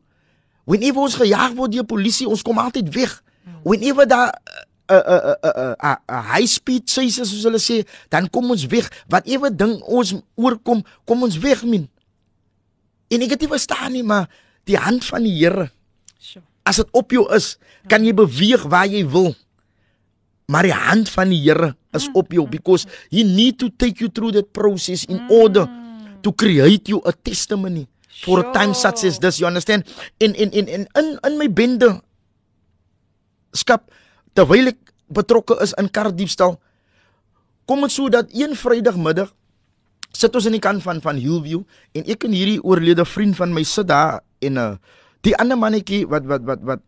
[0.64, 3.22] Whenever ons gejaag word deur polisie, ons kom altyd weg.
[3.44, 3.60] Hmm.
[3.62, 4.34] Whenever daar
[4.88, 8.90] 'n 'n 'n 'n 'n high speed chase soos hulle sê, dan kom ons weg.
[9.08, 11.88] Wat ewe ding ons oorkom, kom ons weg min.
[13.10, 14.30] En ek het nie verstaan nie, maar
[14.66, 15.70] die hand van die Here.
[16.66, 19.34] As dit op jou is, kan jy beweeg waar jy wil.
[20.50, 24.10] Maar die hand van die Here is op jou because he need to take you
[24.10, 25.66] through that process in order
[26.22, 27.86] to create you a testimony
[28.22, 29.38] for a time such as this.
[29.38, 29.86] You understand?
[30.18, 32.00] In in in in in, in my bende
[33.54, 33.90] skap
[34.36, 36.58] terwyl ek betrokke is in kardiefstal
[37.66, 39.32] kom dit so dat een Vrydagmiddag
[40.16, 41.62] sit ons in die kant van van Hillview
[41.96, 44.74] en ek en hierdie oorlede vriend van my sit daar en uh,
[45.26, 46.82] die ander mannetjie wat wat wat wat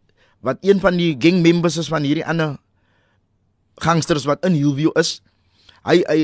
[0.44, 2.56] wat een van die gang members is van hierdie ander
[3.82, 5.18] gangsters wat in Hillview is
[5.88, 6.20] hy hy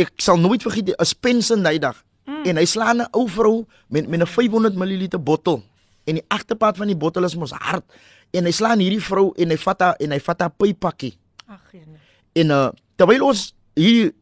[0.00, 2.44] ek sal nooit vergeet 'n Spencer Nydag mm.
[2.46, 5.62] en hy slaan 'n ou vrou met met 'n 500 ml bottel
[6.06, 7.84] en die agterpad van die bottel is mos hard
[8.36, 11.14] en hy slaan hierdie vrou en hy vat haar en hy vat haar pypakkie.
[11.50, 12.00] Ag nee.
[12.40, 12.68] En uh,
[13.00, 14.12] terwyl ons hier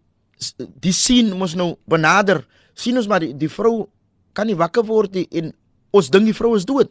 [0.80, 2.44] die sien mos nou benader,
[2.78, 3.88] sien ons maar die, die vrou
[4.36, 5.52] kan nie wakker word nie en
[5.94, 6.90] ons dink die vrou is dood.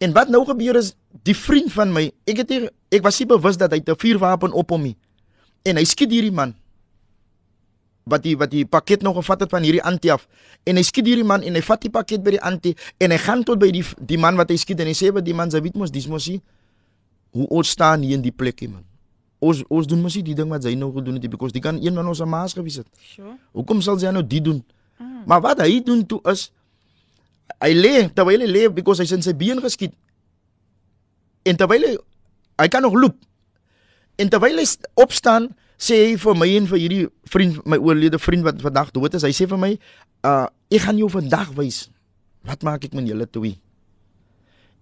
[0.00, 0.94] En wat nou gebeur is
[1.28, 4.52] die vriend van my, ek het hier, ek was nie bewus dat hy 'n vuurwapen
[4.52, 4.96] op hom het.
[5.64, 6.54] En hy skiet hierdie man
[8.04, 10.26] wat die wat die pakket nog gevat het van hierdie antie af.
[10.64, 13.18] En hy skiet hierdie man en hy vat die pakket by die antie en hy
[13.20, 15.50] gaan tot by die die man wat hy skiet en hy sê wat die man
[15.50, 16.40] se weet mos dis mos hy
[17.36, 18.84] hoe ons staan hier in die plek man.
[19.40, 21.94] Ons ons doen mos die ding wat hy nou gedoen het because die kan een
[21.94, 22.88] van ons maas gewees het.
[23.14, 23.36] Sure.
[23.56, 24.64] Hoekom sal sy nou dit doen?
[25.00, 25.22] Mm.
[25.24, 26.50] maar wat hy doen toe is
[27.60, 29.94] hy lê terwyl hy lê because hy sin sy been geskiet.
[31.48, 31.94] En terwyl hy
[32.60, 33.16] hy kan nog loop.
[34.20, 34.66] En terwyl hy
[35.00, 35.48] opstaan
[35.80, 39.24] sê hy vir my en vir hierdie vriend my oorlede vriend wat vandag dood is
[39.24, 39.72] hy sê vir my
[40.28, 41.88] uh ek gaan jou vandag wys.
[42.46, 43.56] Wat maak ek met julle twee?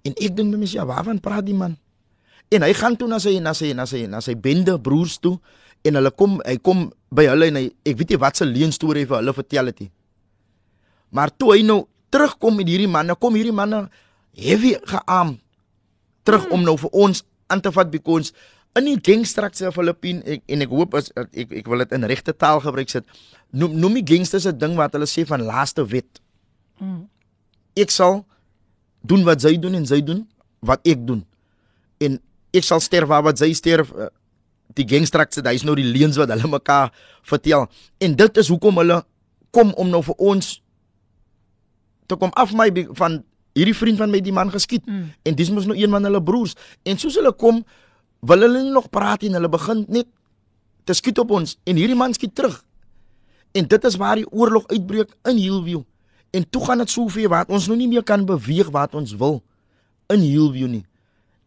[0.05, 1.79] En ek dink my ja waarvan praat die man?
[2.53, 5.39] En hy gaan toe na sy na sy na sy na sy bende broers toe
[5.87, 8.75] en hulle kom hy kom by hulle en hy ek weet nie wat se leuen
[8.75, 9.91] storie vir hulle vertel het nie.
[11.15, 13.87] Maar toe hy nou terugkom met hierdie manne kom hierdie manne
[14.37, 15.37] heavy gearm
[16.25, 16.55] terug hmm.
[16.59, 18.35] om nou vir ons aan te vat because
[18.79, 22.07] in die gangsters in Filippine ek, en ek hoop as ek ek wil dit in
[22.09, 23.05] regte taal gebruik sit.
[23.51, 26.21] Noem noem die gangsters 'n ding wat hulle sê van laaste wet.
[26.81, 27.09] Mm.
[27.77, 28.25] Ek sal
[29.03, 30.27] doen wat sy doen en sy doen
[30.61, 31.25] wat ek doen.
[32.01, 32.19] En
[32.53, 33.93] ek sal sterf waar wat sy sterf.
[33.93, 34.09] eh,
[34.77, 36.93] Die gangsters, dit is nou die leuns wat hulle mekaar
[37.25, 37.67] vertel.
[37.99, 39.03] En dit is hoekom hulle
[39.51, 40.62] kom om nou vir ons
[42.07, 43.25] te kom af my van
[43.57, 44.85] hierdie vriend van my die man geskiet.
[44.87, 45.09] Mm.
[45.25, 46.55] En dis mos nou een van hulle broers.
[46.85, 47.64] En soos hulle kom,
[48.21, 49.33] wil hulle nie nog praat nie.
[49.35, 50.09] Hulle begin net
[50.89, 52.63] te skiet op ons en hierdie man skiet terug.
[53.57, 55.83] En dit is waar die oorlog uitbreek in Hillview.
[56.31, 59.15] En toe gaan dit so ver wat ons nou nie meer kan beweeg wat ons
[59.17, 59.41] wil
[60.13, 60.85] in Hillview nie.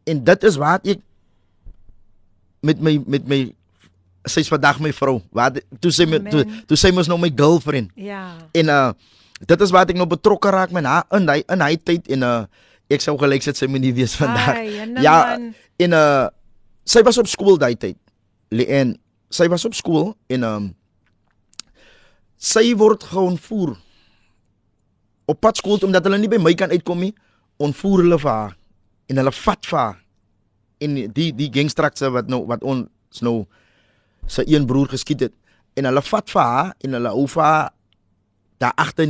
[0.09, 1.01] En dit is waar ek
[2.61, 3.41] met my met my
[4.29, 5.19] sy's vandag my vrou.
[5.33, 7.93] Wat toe sy met toe, toe sy mos nou my girlfriend.
[7.97, 8.29] Ja.
[8.57, 8.91] En uh
[9.41, 12.25] dit is wat ek nou betrokke raak met haar in hy in hy tyd en
[12.27, 12.35] uh
[12.91, 14.59] ek sou gelyk sit sy moet nie wees vandag.
[14.59, 15.49] Ai, ja, man.
[15.81, 16.29] en uh
[16.85, 17.97] sy was op skool daai tyd.
[18.51, 18.97] Le- En
[19.31, 20.69] sy was op skool en um
[22.41, 23.75] sy word geontvoer.
[25.29, 27.13] Op pad skool toe, omdat hulle nie by my kan uitkom nie,
[27.61, 28.55] ontvoer hulle vir haar
[29.11, 29.97] en hulle vat vir haar.
[30.81, 33.45] En die die gangsters wat nou wat ons nou
[34.27, 35.33] sy een broer geskiet het
[35.77, 37.69] en hulle vat vir haar en hulle hou vir haar
[38.61, 39.07] daar agter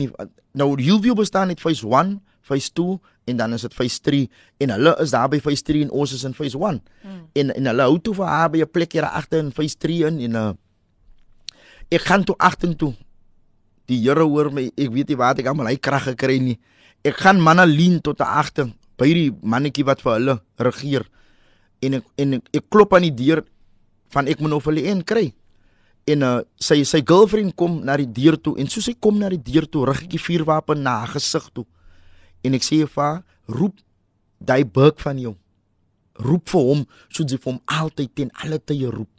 [0.55, 4.29] nou Hillview bestaan net phase 1, phase 2 en dan is dit phase 3
[4.65, 6.81] en hulle is daar by phase 3 en ons is in phase 1.
[7.03, 7.21] Mm.
[7.33, 10.07] En en hulle hou toe vir haar by 'n plek hier agter in phase 3
[10.07, 10.53] in en uh,
[11.89, 12.93] ek gaan toe agter toe.
[13.85, 16.59] Die Here hoor my, ek weet nie waar ek almal hy krag gekry nie.
[17.03, 21.05] Ek gaan manne lien tot agter by die mannetjie wat vir hulle regeer.
[21.81, 23.43] En ek en ek, ek klop aan die deur
[24.09, 25.33] van ek moet nou vir hulle een kry
[26.09, 29.29] en uh, sy sy girlfriend kom na die deur toe en soos sy kom na
[29.29, 31.65] die deur toe rig ek die vuurwapen na haar gesig toe
[32.43, 33.79] en ek sê vir haar roep
[34.39, 35.35] daai burg van jou
[36.21, 39.09] roep vir hom soos jy vir hom altyd ten alle tye roep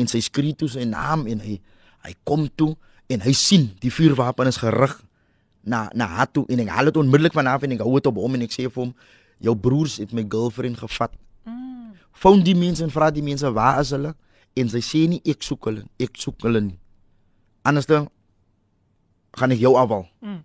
[0.00, 1.58] en sy skree toe sy naam en hy
[2.04, 2.74] hy kom toe
[3.08, 4.96] en hy sien die vuurwapen is gerig
[5.64, 8.08] na na haar toe en ek haal dit onmiddellik van af en ek hou dit
[8.12, 8.96] op hom en ek sê vir hom
[9.44, 11.92] jou broers het my girlfriend gevat Mm.
[12.12, 14.14] Foon die mense en vra die mense waar is hulle
[14.56, 16.78] en sy sê nie ek soek hulle, ek soek hulle nie.
[17.66, 18.08] Anders dan
[19.34, 20.06] gaan ek jou afval.
[20.24, 20.40] Mm.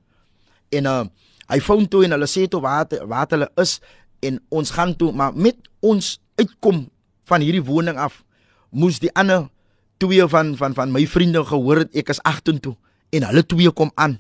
[0.80, 1.04] En uh
[1.50, 3.80] hy foon toe en hulle sê toe waar waar hulle is
[4.26, 6.88] en ons gaan toe maar met ons uitkom
[7.30, 8.24] van hierdie woning af
[8.70, 9.48] moes die ander
[10.00, 12.76] twee van van van my vriende gehoor het ek is agtertoe
[13.10, 14.18] en hulle twee kom aan.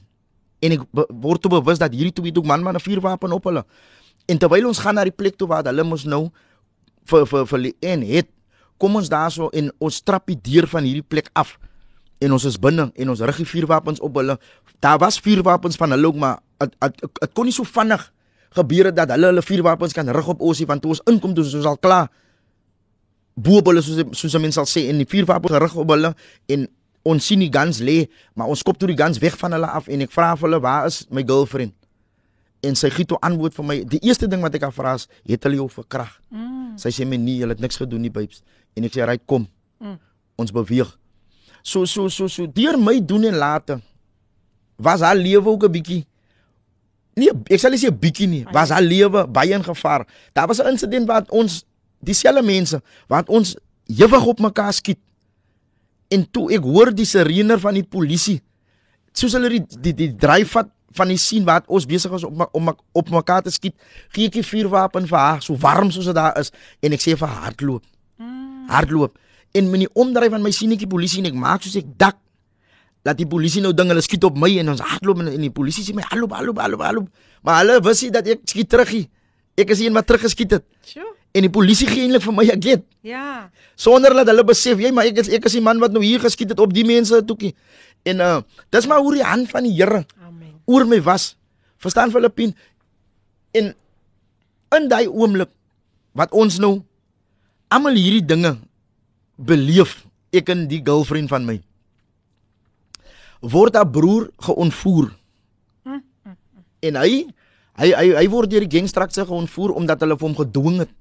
[0.59, 3.65] En ek word toe bewus dat hierdie twee toe man met 'n vuurwapen op hulle.
[4.27, 6.29] En terwyl ons gaan na die plek toe waar hulle mos nou
[7.05, 8.27] vir vir vir en het
[8.77, 11.57] kom ons daarso en ons trap die deur van hierdie plek af
[12.19, 14.37] en ons is binne en ons rig die vuurwapens op hulle
[14.79, 18.03] daar was vuurwapens van hulle ook maar dit kon nie so vinnig
[18.57, 21.33] gebeur het dat hulle hulle vuurwapens kan rig op ons nie, want toe ons inkom
[21.37, 22.09] toe ons al klaar
[23.35, 26.13] bo hulle soos soos mense sal sê en die vuurwapens gerig op hulle
[26.49, 26.67] en
[27.09, 29.87] ons sien die guns lê maar ons kop toe die guns weg van hulle af
[29.87, 31.75] en ek vra vir hulle waar is my girlfriend
[32.65, 35.07] en sy gee toe antwoord vir my die eerste ding wat ek haar vra is
[35.29, 36.59] het hulle jou verkrag Mm.
[36.79, 38.43] Sy sê my nee, jy het niks gedoen nie, babes.
[38.77, 39.47] En ek sê, "Right, kom.
[39.79, 39.99] Mm.
[40.37, 40.97] Ons beweeg."
[41.63, 43.81] So so so so deur my doen en late
[44.77, 46.05] was haar lewe ook 'n bietjie
[47.19, 48.45] Nee, ek sal nie sê 'n bietjie nie.
[48.53, 50.07] Was haar lewe baie in gevaar.
[50.33, 51.65] Daar was 'n insident wat ons
[51.99, 53.55] dieselfde mense wat ons
[53.87, 54.99] ewig op mekaar skiet.
[56.07, 58.41] En toe ek hoor die sirener van die polisie
[59.13, 62.45] soos hulle die die, die dryf vat van die sien wat ons besig is om
[62.51, 63.75] om op mekaar te skiet,
[64.15, 66.51] gee ek die vuurwapen vir haar, so warm soos dit daar is
[66.81, 67.83] en ek sê vir hardloop.
[68.17, 68.65] Mm.
[68.69, 69.17] Hardloop.
[69.53, 71.91] En met die omdryf van my sien ek die polisie en ek maak soos ek
[72.01, 72.17] dak
[73.03, 75.49] dat die polisie nou ding hulle skiet op my en ons hardloop en, en die
[75.53, 77.07] polisie sê my hardloop, hardloop, hardloop, hardloop.
[77.43, 79.05] Maar hulle wist nie dat ek skiet teruggie.
[79.59, 81.07] Ek is een wat teruggeskiet het Sjoe.
[81.35, 83.49] en die polisie gee eintlik vir my 'n get Ja.
[83.75, 86.19] sonder dat hulle besef jy maar ek is ek is die man wat nou hier
[86.19, 87.55] geskiet het op die mense toekie.
[88.03, 90.53] En uh dis maar hoe die hand van die Here Amen.
[90.65, 91.35] oor my was.
[91.77, 92.55] Verstaan Filippien?
[93.53, 93.75] En
[94.75, 95.49] in daai oomblik
[96.13, 96.81] wat ons nou
[97.69, 98.57] almal hierdie dinge
[99.37, 101.61] beleef, ek en die girlfriend van my
[103.39, 105.11] word haar broer geontvoer.
[106.79, 107.27] En hy
[107.79, 110.91] hy hy, hy word deur die gangsters geontvoer omdat hulle hom gedwing het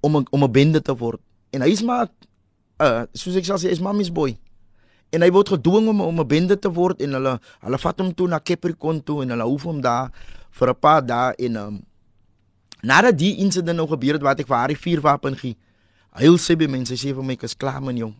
[0.00, 1.20] om 'n om 'n bende te word.
[1.52, 2.08] En hy is maar
[2.80, 4.36] uh soos ek sal sê, is mammy's boy.
[5.10, 8.14] En hy word gedwing om om 'n bende te word en hulle hulle vat hom
[8.14, 10.12] toe na Capricorn toe en hulle hou hom daar
[10.50, 11.82] vir 'n paar dae en um,
[12.82, 15.56] nadat die insident nou gebeur het wat ek vir haar die vuurwapen gee.
[16.12, 18.14] Hy sê by mense sê vir my ek is klaar man jong.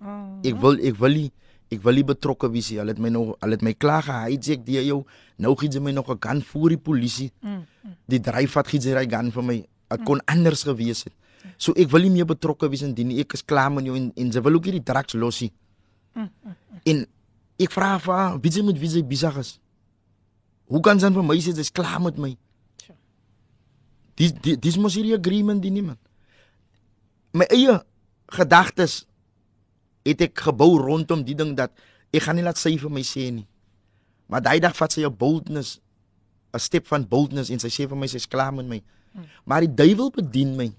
[0.00, 0.40] Oh.
[0.42, 1.32] Ek wil ek wil nie
[1.72, 2.78] ek wil nie betrokke wees nie.
[2.82, 5.02] Hulle het my nog hulle het my klaar gehijack die jou.
[5.40, 7.32] Nou gee jy my nog 'n gun voor die polisie.
[7.40, 7.64] Mm.
[8.06, 9.58] Die dryfvat gee jy hy gun vir my.
[9.88, 11.14] Dit kon anders gewees het.
[11.56, 13.20] So ek wil nie meer betrokke wees in dit nie.
[13.20, 15.52] Ek is klaar met jou en, en sy wil ook hierdie drugs losie.
[16.84, 17.06] En
[17.58, 19.58] ek vra vir haar, wie sy moet wie sy besig is.
[20.66, 22.36] Hoe kan sy vir my sê sy's klaar met my?
[24.18, 25.98] Dis dis mos hierdie agreement die nie man.
[27.32, 27.78] My eie
[28.32, 29.02] gedagtes
[30.04, 31.72] het ek gebou rondom die ding dat
[32.12, 33.46] ek gaan nie laat sy vir my sê nie.
[34.26, 35.80] Maar daai dag vat sy 'n boldness,
[36.54, 38.82] 'n step van boldness en sy sê vir my sy's klaar met my.
[39.44, 40.72] Maar die duiwel bedien my.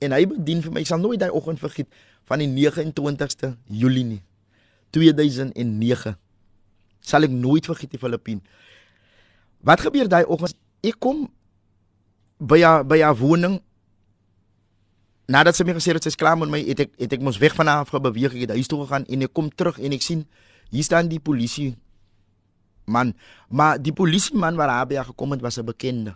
[0.00, 0.80] En hy bedien vir my.
[0.80, 1.88] Ek sal nooit daai oggend vergeet
[2.28, 4.22] van die 29ste Julie nie.
[4.90, 6.16] 2009.
[7.00, 8.40] Sal ek nooit vergeet die Filippine.
[9.66, 10.56] Wat gebeur daai oggend?
[10.86, 11.26] Ek kom
[12.38, 13.60] by haar by haar woning
[15.26, 17.54] nadat sy my gesê het sy's klaar met my, het ek het ek mos weg
[17.54, 20.02] van haar af gebeweeg, ek het huis toe gegaan en ek kom terug en ek
[20.02, 20.26] sien
[20.70, 21.74] hier staan die polisie
[22.86, 23.14] man,
[23.50, 26.14] maar die polisie man wat daar by haar gekom het was 'n bekende.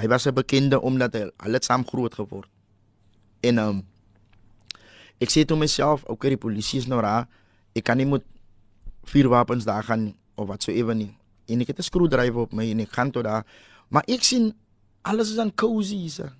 [0.00, 2.48] Hy was 'n bekende omdat hy al het saam groot geword.
[3.40, 3.86] En ehm um,
[5.20, 7.28] ek sê toe myself, okay, die polisie is nou daar.
[7.74, 8.22] Ek kan nie met
[9.04, 11.16] vier wapens daar gaan of wat so ewe nie.
[11.46, 13.44] En ek het 'n skroeudrywer op my en ek gaan tot daar.
[13.88, 14.54] Maar ek sien
[15.02, 16.39] alles is aan cozy hier.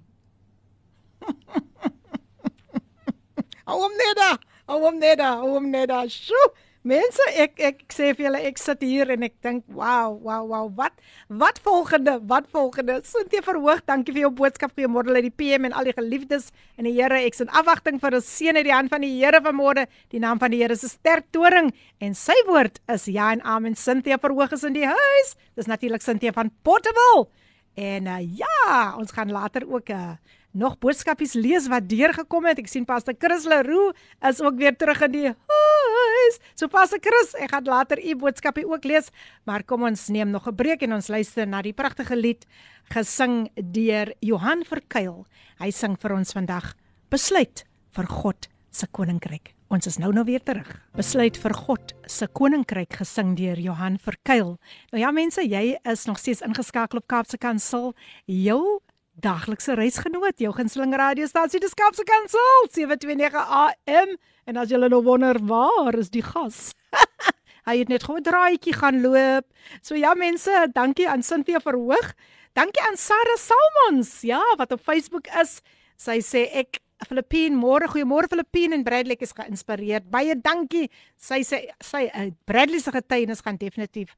[3.69, 4.39] Hou hom net daar.
[4.67, 5.37] Hou hom net daar.
[5.43, 6.09] Hou hom net daar.
[6.11, 6.51] Sjoe.
[6.81, 10.71] Mense, ek ek sê vir julle ek sit hier en ek dink, "Wow, wow, wow.
[10.79, 10.95] Wat
[11.29, 12.15] wat volgende?
[12.25, 14.73] Wat volgende?" Sintie verhoog, dankie vir jou boodskap.
[14.73, 17.21] Goeiemôre uit die PM en al die geliefdes in die Here.
[17.21, 19.87] Ek's in afwagting vir 'n seën uit die hand van die Here vanmôre.
[20.09, 23.43] Die naam van die Here is 'n sterk toring en sy woord is ja en
[23.43, 23.77] amen.
[23.77, 25.37] Sintie verhoog is in die huis.
[25.57, 27.29] Dis natuurlik Sintie van Portable.
[27.77, 30.17] En uh, ja, ons gaan later ook 'n uh,
[30.53, 32.59] nog boodskapies lees wat deurgekom het.
[32.59, 33.95] Ek sien Pastor Chris Leroux
[34.29, 36.39] is ook weer terug in die huis.
[36.55, 39.11] So Pastor Chris, ek gaan later u boodskapie ook lees,
[39.47, 42.47] maar kom ons neem nog 'n breek en ons luister na die pragtige lied
[42.91, 45.27] gesing deur Johan Verkuil.
[45.59, 46.75] Hy sing vir ons vandag
[47.11, 49.55] Besluit vir God se koninkryk.
[49.71, 50.69] Ons is nou nou weer terug.
[50.99, 54.59] Besluit vir God se koninkryk gesing deur Johan Verkuil.
[54.91, 57.95] Nou ja mense, jy is nog steeds ingeskakel op Kaapse Kansel.
[58.27, 58.81] Jou
[59.23, 64.17] daglikse reisgenoot, jou gunsteling radiostasie, dis Kaapse Kansel 729 AM.
[64.49, 66.73] En as julle nou wonder waar is die gas?
[67.69, 69.47] Hy het net gou 'n draaitjie gaan loop.
[69.83, 72.15] So ja mense, dankie aan Cynthia Verhoog.
[72.53, 75.61] Dankie aan Sarah Salmons, ja, wat op Facebook is.
[75.97, 80.11] Sy sê ek Filippine, môre, goeiemôre Filippine en Bradley is geïnspireerd.
[80.11, 80.91] Baie dankie.
[81.17, 84.17] Sy sê sy, sy uh, Bradley se getuienis gaan definitief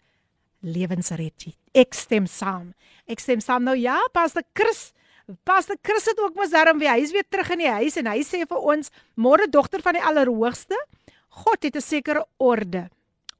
[0.62, 1.54] lewensredjie.
[1.74, 2.72] Ek stem saam.
[3.10, 4.92] Ek stem saam nou ja, Pastor Chris.
[5.46, 6.94] Pastor Chris het ook mos daarom weer.
[6.96, 9.98] Hy is weer terug in die huis en hy sê vir ons, môre dogter van
[9.98, 10.78] die Allerhoogste,
[11.42, 12.90] God het 'n sekere orde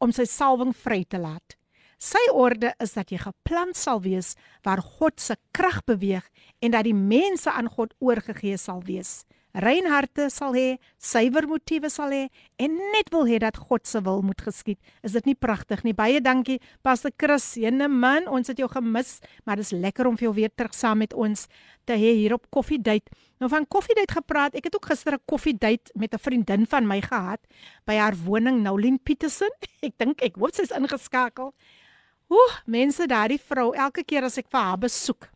[0.00, 1.56] om sy salwing vry te laat.
[1.98, 6.24] Sy orde is dat jy geplant sal wees waar God se krag beweeg
[6.60, 11.90] en dat die mense aan God oorgegee sal wees rein harte sal hê, suiwer motiewe
[11.92, 12.22] sal hê
[12.62, 14.78] en net wil hê dat God se wil moet geskied.
[15.04, 15.92] Is dit nie pragtig nie?
[15.92, 17.54] Baie dankie Pastor Chris.
[17.60, 20.74] Jene man, ons het jou gemis, maar dit is lekker om vir jou weer terug
[20.74, 21.46] saam met ons
[21.84, 23.12] te hê hier op Coffee Date.
[23.42, 24.54] Nou van Coffee Date gepraat.
[24.54, 27.40] Ek het ook gister 'n Coffee Date met 'n vriendin van my gehad
[27.84, 29.50] by haar woning Noulin Petersen.
[29.82, 31.52] Ek dink ek hoop sy's ingeskakel.
[32.32, 35.28] Ooh, mense, daardie vrou, elke keer as ek vir haar besoek,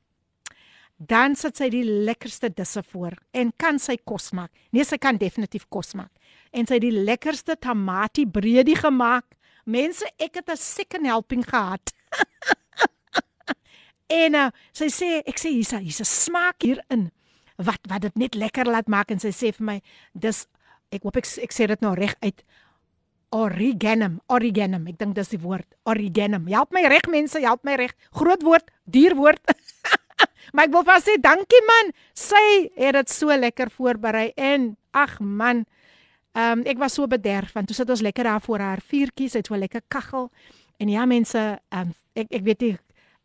[0.97, 4.53] dan sit sy die lekkerste disse voor en kan sy kos maak.
[4.73, 6.13] Nee, sy kan definitief kos maak.
[6.57, 9.27] En sy het die lekkerste tamatie breedie gemaak.
[9.65, 11.93] Mense, ek het 'n second helping gehad.
[14.23, 17.11] en uh, sy sê, ek sê hier's hier's 'n smaak hierin
[17.57, 19.83] wat wat dit net lekker laat maak en sy sê vir my,
[20.15, 20.47] dis
[20.93, 22.45] ek hoop ek ek sê dit nou reg uit
[23.35, 24.87] Origanum, origanum.
[24.87, 26.47] Ek dink dis die woord, origanum.
[26.47, 27.93] Help my reg mense, help my reg.
[28.15, 29.43] Groot woord, duur woord.
[30.53, 31.93] maar ek wil vas sê dankie man.
[32.17, 32.45] Sy
[32.77, 35.65] het dit so lekker voorberei en ag man.
[36.37, 39.39] Ehm um, ek was so bederf want toe sit ons lekker daar voor haar vuurtjies,
[39.39, 40.31] het so lekker kaggel.
[40.79, 42.75] En ja mense, ehm um, ek ek weet nie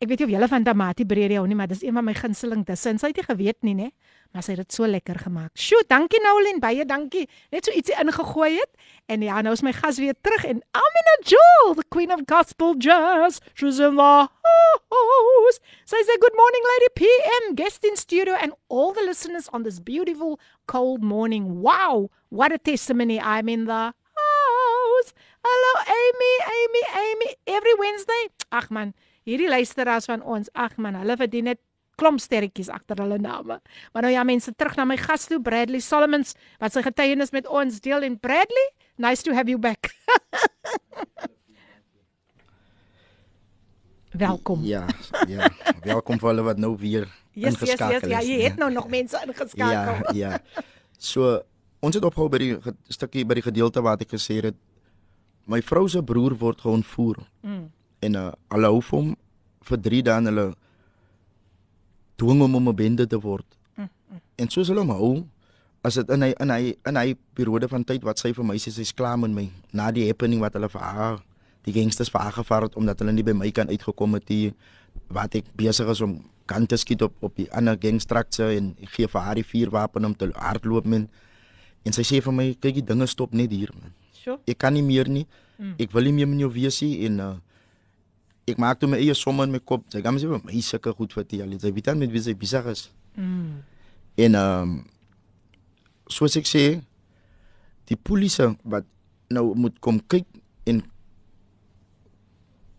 [0.02, 2.14] ek weet nie of julle van tamatie breedie hou nie, maar dis een van my
[2.18, 2.90] gunsteling disse.
[2.90, 3.88] En sy het nie geweet nie, né?
[4.34, 5.52] Maar sy het dit so lekker gemaak.
[5.54, 7.28] Sjoe, dankie Noulien, baie dankie.
[7.54, 8.72] Net so ietsie ingegooi het.
[9.12, 12.74] En ja, nou is my gas weer terug en Amina Joel, the queen of gospel
[12.78, 13.38] jazz.
[13.54, 15.60] She's in the house.
[15.86, 19.78] Sy sê good morning Lady PM, guest in studio and all the listeners on this
[19.78, 21.60] beautiful cold morning.
[21.60, 23.20] Wow, what a testimony.
[23.20, 25.14] I'm in the house.
[25.44, 27.34] Hello Amy, Amy, Amy.
[27.46, 28.22] Every Wednesday.
[28.50, 28.94] Ag man,
[29.28, 30.48] hierdie luisteraars van ons.
[30.54, 31.60] Ag man, hulle verdien dit
[32.00, 33.60] klomp sterretjies agter hulle name.
[33.92, 37.46] Maar nou ja mense, terug na my gas toe Bradley Solomons wat sy getuienis met
[37.46, 39.92] ons deel en Bradley, nice to have you back.
[44.12, 44.64] welkom.
[44.64, 44.86] Ja,
[45.28, 45.50] ja,
[45.84, 48.10] welkom vir hulle wat nou weer Yes, yes, ingeskakel yes.
[48.12, 48.44] Ja, is jy nie.
[48.44, 50.16] het nou nog mense ingeskakel.
[50.16, 50.64] Ja, ja.
[51.00, 51.38] So
[51.82, 52.50] ons het opgehou by die
[52.92, 54.58] stukkie by die gedeelte waar ek gesê het
[55.50, 57.70] my vrou se broer word geontvoer Mm.
[58.02, 59.12] En uh, hulle hou hom
[59.68, 60.46] vir 3 dae en hulle
[62.20, 63.46] dwing hom om 'n bende te word.
[63.76, 63.88] Mm,
[64.38, 65.26] En soos hulle hom hou,
[65.82, 68.54] as dit in hy in hy in hy periode van tyd wat sy vir my
[68.56, 71.18] sê sy's klaar met my na die happening wat hulle vir haar
[71.66, 74.52] die gangsters vir haar gevaar het omdat hulle nie by my kan uitgekom het nie
[75.10, 79.08] wat ek besig is om kan te skiet op op die ander gangstrakse en gee
[79.10, 81.08] vir haar die vuurwapen om te hardloop men
[81.84, 83.90] en sy sê vir my kyk die dinge stop net hier man
[84.22, 84.38] Sjoe.
[84.46, 85.26] ek kan nie meer nie.
[85.58, 85.66] Mm.
[85.66, 85.74] Mm.
[85.82, 87.34] Ek wil nie meer met jou wees nie en uh,
[88.48, 89.84] ek maak toe my eie somme in my kop.
[89.92, 91.52] Sy gaan sê vir my sulke goed vertel.
[91.62, 92.88] Sy weet dan met wie sy besig is.
[93.16, 93.60] Mm.
[94.26, 94.80] En ehm um,
[96.12, 96.64] soos ek sê,
[97.88, 98.84] die polisie wat
[99.32, 100.26] nou moet kom kyk
[100.68, 100.82] en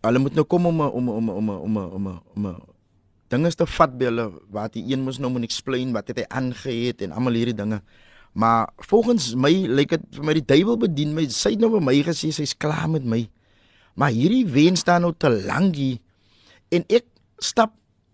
[0.05, 2.47] hulle moet nou kom om om om om om om om
[3.34, 6.28] dinge te vat by hulle wat die een moes nou moet explain wat het hy
[6.30, 7.82] aangehet en almal hierdie dinge.
[8.34, 11.26] Maar volgens my lyk dit vir my die duiwel bedien my.
[11.34, 13.24] Sy het nou vir my gesê sy's klaar met my.
[13.94, 16.00] Maar hierdie wen staan nou te lank hier.
[16.74, 17.06] En ek
[17.38, 17.74] stap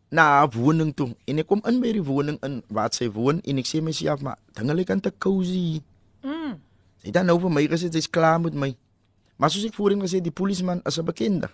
[0.09, 3.39] na haar woning toe en ek kom in by die woning in waar sy woon
[3.45, 5.81] en ek sê myself maar dinge lyk aan te cozy.
[6.25, 6.57] Mm.
[7.03, 8.73] Sy dan nou vir my gesê sy's klaar met my.
[9.39, 11.49] Maar soos ek voorheen gesê die polisieman is 'n bekende.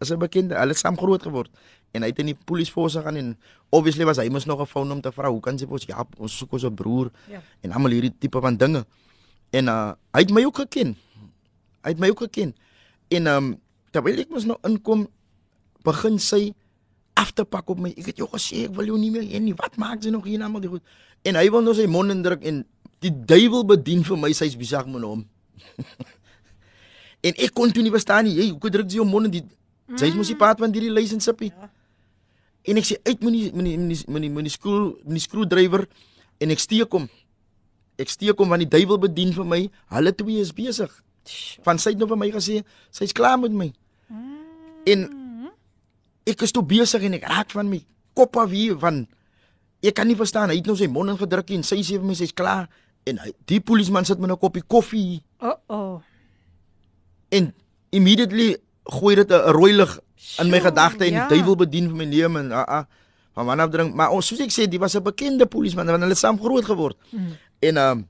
[0.00, 0.54] Is 'n bekende.
[0.54, 1.50] Hulle het saam groot geword
[1.92, 3.36] en hy het in die polisie gaan en
[3.70, 6.04] obviously was hy mos nog 'n foon om te vra hoe kan sy ons ja,
[6.18, 7.42] ons soek ons 'n broer Ja.
[7.62, 8.86] en almal hierdie tipe van dinge.
[9.50, 10.96] En uh hy het my ook geken.
[11.82, 12.54] Hy het my ook geken.
[13.14, 13.50] En um
[13.94, 15.06] terwyl ek mos nou inkom
[15.86, 16.52] begin sy
[17.18, 17.92] af te pak op my.
[17.96, 19.56] Ek het jou gesê ek wil jou nie meer hê nie.
[19.58, 20.96] Wat maak sy nog hier nou maar die goed.
[21.26, 22.62] En hy wil nou sy mond indruk en
[23.02, 25.24] die duiwel bedien vir my sy's besig met hom.
[27.26, 28.36] en ek kon toe nie verstaan nie.
[28.38, 29.46] Jy, hoe druk jy jou mond in die
[29.96, 31.48] Sy's mos die paat van hierdie lisensiepie.
[31.54, 31.70] Ja.
[32.68, 34.82] En ek sê uit met die met die met die met die, met die skroe
[35.00, 35.86] met die skroedrywer
[36.44, 37.06] en ek steek hom.
[37.98, 39.60] Ek steek hom want die duiwel bedien vir my.
[39.94, 40.92] Hulle twee is besig.
[41.62, 43.72] Van sy het nou vir my gesê sy's klaar met my.
[44.08, 44.36] Mm.
[44.86, 45.06] En
[46.28, 47.80] ek is toe besig en ek raak van my
[48.14, 49.06] kop af hier van
[49.80, 50.50] ek kan nie verstaan.
[50.50, 52.68] Hy het nou sy mond ingedruk en sy sê vir my sy's klaar
[53.08, 56.02] en hy, die polisieman sit met 'n koppie koffie Oh oh.
[57.30, 57.54] en
[57.90, 59.98] immediately gooi dit 'n rooi lig
[60.38, 61.28] in my gedagte en ja.
[61.28, 62.84] die duiwel bedien vir my lewe en ah ah
[63.34, 66.12] van wanneer drink maar ons soos ek sê die was 'n bekende polisieman want hulle
[66.12, 66.96] het saam groot geword.
[67.10, 67.32] Mm.
[67.58, 68.06] En ehm um,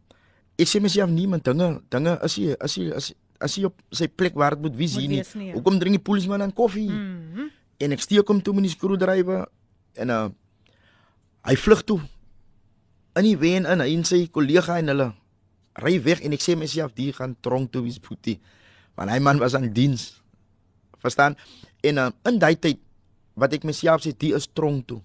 [0.59, 4.35] ek sê myself niemand dinge dinge is is hy is as hy op sy plek
[4.39, 5.23] waar dit moet wees hier nie.
[5.23, 5.55] nie, ja.
[5.55, 6.89] Hoekom drink die polisieman dan koffie?
[6.91, 7.51] Mm.
[7.79, 9.47] En ek steek hom toe met die skroedrywer
[10.03, 10.27] en uh
[11.49, 12.01] hy vlug toe.
[13.17, 15.07] In die wen in hy en sy kollega en hulle
[15.81, 18.37] ry weg en ek sê myself die gaan tronk toe wees boetie.
[18.99, 20.11] Want hy man was aan diens.
[20.99, 21.39] Verstaan?
[21.87, 22.83] En uh, in daai tyd
[23.39, 25.01] wat ek myself sê die is tronk toe.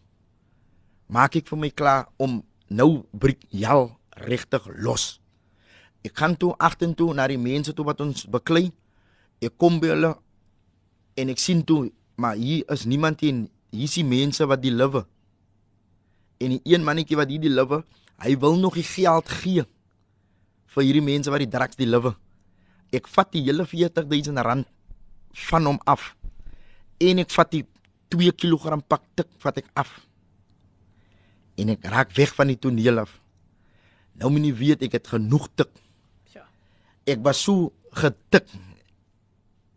[1.13, 2.41] Maak ek vir my klaar om
[2.73, 3.91] nou breek jal
[4.25, 5.22] regtig los.
[6.03, 8.71] Ek gaan toe agtertoe na die mense toe wat ons beklei.
[9.43, 10.13] Ek kom by hulle
[11.19, 14.73] en ek sien toe maar hier is niemand hier hier is die mense wat die
[14.73, 15.03] lewe
[16.43, 17.81] en die een mannetjie wat hier die lewe
[18.21, 19.65] hy wil nog die geld gee
[20.75, 22.13] vir hierdie mense wat die drugs die lewe
[22.93, 24.69] ek vat die hele 40000 rand
[25.49, 26.11] van hom af
[27.01, 27.65] en ek vat die
[28.13, 29.89] 2 kg pak tik vat ek af.
[31.57, 33.17] En ek raak weg van die toneel af.
[34.17, 35.71] Nou moet jy weet ek het genoeg tik.
[37.07, 38.45] Ek was so getik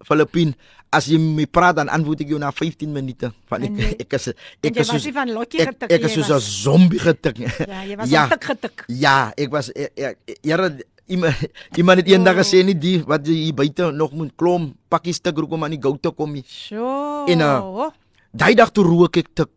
[0.07, 0.53] Filippin
[0.95, 3.97] as jy my praat dan antwoord ek jou na 15 minute van ek En jy-
[4.05, 4.35] ek is En
[4.71, 7.01] ek jy is soos van lotjie ek, getik ek nie, is jy soos 'n zombie
[7.03, 8.29] getik Ja, jy was ja, ja.
[8.29, 8.85] tik getik.
[8.89, 11.35] ja ek was ek, ek, Here iemand
[11.77, 12.41] iemand het eendag Oh.
[12.43, 15.71] gesê nie die wat jy hier buite nog moet klom pakkie stuk rook om aan
[15.75, 17.27] die gout te kom nie Sjoe.
[17.29, 17.91] En, uh,
[18.33, 19.49] daai dag toe rook ek tik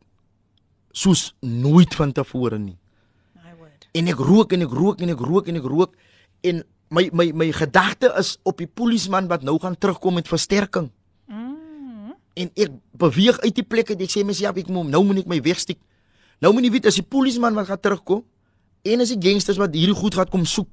[0.92, 2.78] soos nooit van tevore nie
[3.36, 3.86] My word.
[3.94, 5.94] en ek rook en ek rook en ek rook en ek rook
[6.44, 10.90] en my my my gedagte is op die polisieman wat nou gaan terugkom met versterking.
[11.30, 12.16] Mm.
[12.40, 14.02] en ek beweeg uit die plek uit.
[14.02, 15.80] Ek sê myself ek moet nou moet ek my wegsteek.
[16.40, 18.24] Nou moet jy weet as die polisieman wat gaan terugkom
[18.88, 20.70] en as die gangsters wat hierdie goed gaan kom soek.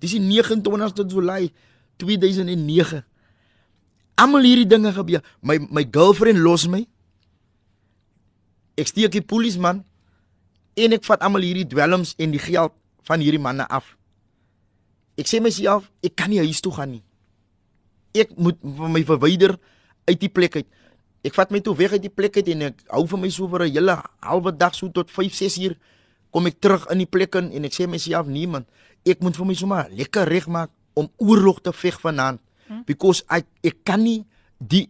[0.00, 1.50] Dis die 29ste Julie
[1.98, 3.02] 2009
[4.16, 5.24] almal hierdie dinge gebeur.
[5.40, 6.84] My my girlfriend los my.
[8.76, 9.82] Ek steek die polisieman
[10.76, 12.72] en ek vat almal hierdie dwelms en die geld
[13.08, 13.95] van hierdie manne af
[15.16, 17.04] ek sê myself ek kan nie huis toe gaan nie
[18.20, 19.56] ek moet my verwyder
[20.06, 20.68] uit die plek uit.
[21.26, 23.48] Ek vat my toe weg uit die plek uit en ek hou vir my so
[23.50, 25.74] vir 'n hele halwe dag so tot 5, 6 uur
[26.30, 28.66] kom ek terug in die plek in en ek sê myself niemand,
[29.04, 32.40] ek moet vir my sommer lekker regmaak om oorlog te veg vanaand
[32.86, 34.24] because ek ek kan nie
[34.58, 34.88] die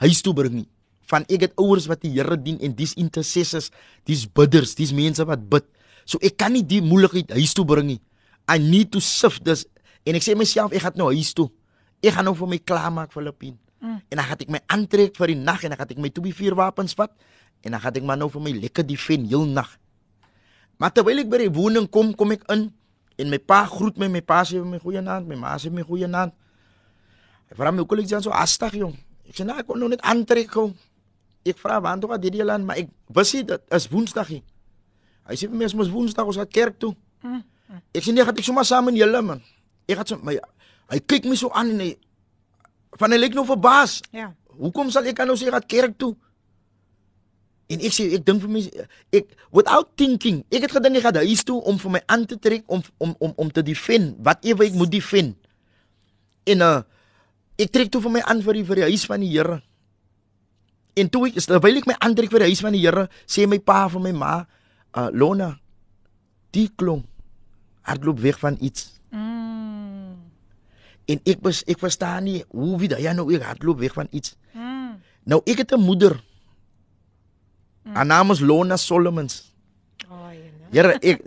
[0.00, 0.68] huis toe bring nie
[1.06, 3.70] van ek het ouers wat die Here dien en dis intercessors,
[4.04, 5.64] dis bidders, dis mense wat bid.
[6.04, 8.00] So ek kan nie die moeilikheid huis toe bring nie.
[8.50, 9.64] I need to sift this
[10.04, 11.48] en ek sê myself ek gaan nou huis toe.
[12.04, 13.56] Ek gaan nou vir my klaarmaak Filippin.
[13.80, 14.00] Mm.
[14.12, 16.34] En dan gaan ek my aantrek vir die nag en dan gaan ek my 2
[16.36, 17.12] 4 wapens vat
[17.64, 19.70] en dan gaan ek maar nou vir my lekker defend heel nag.
[20.80, 22.68] Maar terwyl ek by die woning kom, kom ek in
[23.14, 25.84] en my pa groet my, my pa sê my goeie naand, my ma sê my
[25.86, 26.34] goeie naand.
[27.48, 28.96] Ek vra my kollegas so astig jong.
[29.28, 30.74] Ek sê nou ek kon nog net aantrek kom.
[31.44, 34.44] Ek vra want toe gaan die land, maar ek wist dit is Woensdag hier.
[35.28, 36.92] Hy sê vir my is mos Woensdag ons gaan kerk toe.
[37.24, 37.44] Mm.
[37.68, 39.40] Ek sê nee, gaan ek sommer saam met julle man.
[39.88, 40.36] Ek gaan so my
[40.92, 41.92] hy kyk my so aan en hy
[43.00, 43.98] van hy lyk nou verbaas.
[44.14, 44.30] Ja.
[44.54, 46.12] Hoekom sal ek nou sê gaan kerk toe?
[47.72, 48.62] En ek sê ek dink vir my
[49.16, 52.36] ek without thinking, ek het gedink ek gaan huis toe om vir my aan te
[52.36, 55.38] trek om om om om te defend wat ewe ek moet defend.
[56.44, 56.80] En uh
[57.54, 59.62] ek trek toe vir my aan vir die vir die huis van die Here.
[60.98, 63.58] En toe ek terwyl ek my aantrek vir die huis van die Here, sê my
[63.62, 64.34] pa vir my ma,
[64.94, 65.54] uh Lona,
[66.54, 67.13] die klomp
[67.84, 68.88] hardloop weg van iets.
[69.12, 70.16] Mm.
[71.04, 74.36] En ek was ek verstaan nie hoe wie daai nou ek hardloop weg van iets.
[74.56, 74.96] Mm.
[75.28, 76.16] Nou ek het 'n moeder.
[77.84, 77.94] Mm.
[77.94, 79.52] Haar naam is Lona Solomons.
[80.08, 80.30] Oh,
[80.72, 81.20] Here ek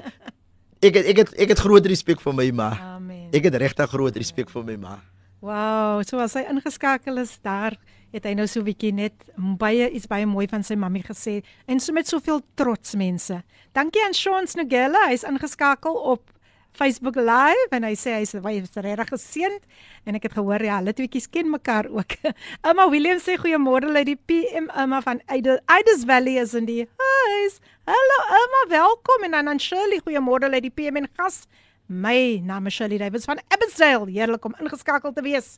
[0.82, 2.70] ek het, ek het ek het groot respek vir my ma.
[2.95, 3.30] Amen.
[3.32, 4.99] Ek het regtig groot respek vir my ma.
[5.39, 7.78] Wow, so as hy ingeskakel is daar
[8.12, 11.43] het hy nou so 'n bietjie net baie iets baie mooi van sy mammie gesê
[11.68, 13.43] en so met soveel trots mense.
[13.74, 16.32] Dankie aan Sean Snugella, hy's ingeskakel op
[16.78, 19.63] Facebook Live en hy sê hy's baie regtig geseënd
[20.05, 22.17] en ek het gehoor ja, hulle tweeetjies ken mekaar ook.
[22.69, 27.57] Emma Williams sê goeiemôre uit die PM Emma van Ides Valley is in die huis.
[27.89, 31.45] Hallo Emma, welkom en dan aan Shirley goeiemôre uit die PM en gas.
[31.88, 34.11] My naam is Shirley Davids van Abbotsdale.
[34.11, 35.57] Heerlik om ingeskakel te wees.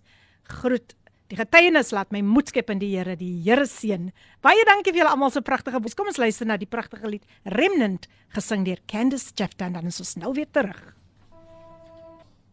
[0.61, 0.95] Groet
[1.29, 4.07] Die getuienis laat my moed skep in die Here, die Here seën.
[4.41, 5.93] Baie dankie vir julle almal se pragtige bos.
[5.93, 10.17] Kom ons luister na die pragtige lied Remnant gesing deur Candice Jeftan dan is ons
[10.23, 10.98] nou weer terug.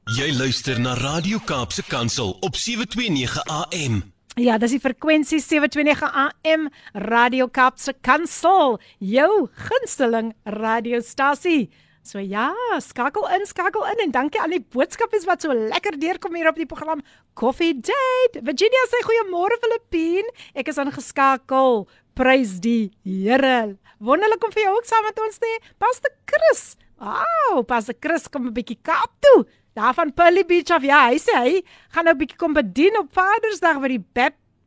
[0.07, 3.97] Jy luister na Radio Kaapse Kansel op 729 AM.
[4.39, 6.69] Ja, dis die frekwensie 729 AM
[7.11, 11.73] Radio Kaapse Kansel, jou gunsteling radiostasie.
[12.07, 12.53] So ja,
[12.87, 16.63] skakel in, skakel in en dankie aan die boodskapies wat so lekker deurkom hier op
[16.63, 17.03] die program
[17.35, 18.47] Coffee Date.
[18.47, 20.31] Virginia sê goeiemôre Filippine.
[20.55, 21.89] Ek is aangeskakel.
[22.15, 23.75] Prys die Here.
[23.99, 25.61] Wonderlik om vir jou ook saam met ons te hê.
[25.83, 26.77] Pastor Chris.
[27.03, 30.83] Wow, Pastor Chris kom 'n bietjie Kaap toe daar van Pearly Beach af.
[30.83, 31.55] Ja, hy sê hy
[31.93, 34.05] gaan nou 'n bietjie kom bedien op Vadersdag by die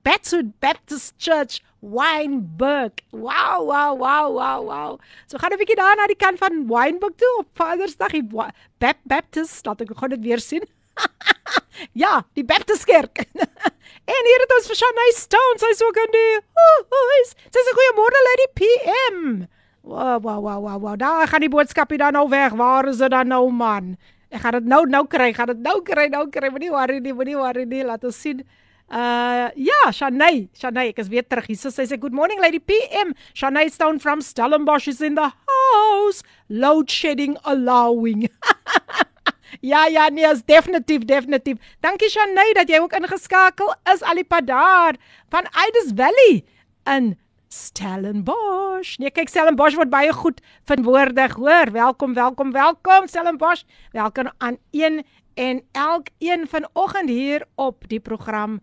[0.05, 2.93] Baptist Baptist Church Wynberg.
[3.11, 4.99] Wow, wow, wow, wow, wow.
[5.27, 8.11] So gaan 'n bietjie daar na die kant van Wynberg toe op Vadersdag.
[8.11, 8.27] Die
[8.77, 10.65] Bap Baptist, laat ek gou dit weer sien.
[12.03, 13.17] ja, die Baptist Kerk.
[14.15, 16.35] en hier het ons vir Shanay Stone, sy is ook in die
[16.93, 17.33] huis.
[17.49, 19.47] Sy sê goeiemôre Lady PM.
[19.81, 20.95] Wow, wow, wow, wow, wow.
[20.99, 22.53] Daar gaan die boodskapie dan nou weg.
[22.53, 23.97] Waar is dit dan nou man?
[24.29, 26.51] Ek gaan dit nou nou kry, gaan dit nou kry, nou kry.
[26.53, 27.81] Moenie worry nie, moenie worry nie.
[27.85, 28.43] Laat ons sien.
[28.89, 31.45] Uh ja, Shanay, Shanay, ek is weer terug.
[31.49, 33.13] Hier sê sy good morning lady PM.
[33.37, 36.21] Shanay Stone from Stellenbosch is in the house.
[36.49, 38.27] Load shedding allowing.
[39.71, 41.57] ja, ja, nee, is definitief, definitief.
[41.85, 44.97] Dankie Shanay dat jy ook ingeskakel is Alipad daar
[45.29, 46.43] van Ides Valley
[46.89, 47.13] in
[47.49, 48.99] Stellenbosch.
[49.01, 50.37] Nee, kyk Stellenbosch word baie goed
[50.69, 51.71] verwoordig, hoor.
[51.73, 53.63] Welkom, welkom, welkom Stellenbosch.
[53.91, 55.01] Welkom aan een
[55.33, 58.59] en elkeen vanoggend hier op die program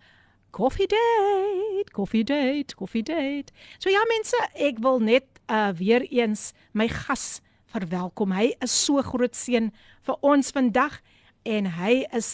[0.51, 3.53] Coffee Date, Coffee Date, Coffee Date.
[3.78, 7.41] So ja mense, ek wil net uh weer eens my gas
[7.74, 8.32] verwelkom.
[8.32, 9.72] Hy is so groot seën
[10.07, 11.01] vir ons vandag
[11.43, 12.30] en hy is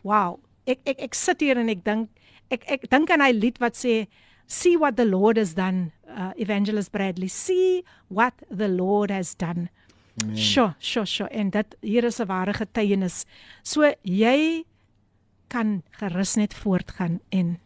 [0.00, 0.40] wow.
[0.64, 2.08] Ek ek ek sit hier en ek dink
[2.48, 4.06] ek ek dink aan hy lied wat sê
[4.46, 7.28] see what the Lord has done, uh, Evangelist Bradley.
[7.28, 9.70] See what the Lord has done.
[10.34, 11.28] Sjoe, sjoe, sjoe.
[11.28, 13.24] En dit hier is 'n ware getuienis.
[13.62, 14.64] So jy
[15.48, 17.58] kan gerus net voortgaan en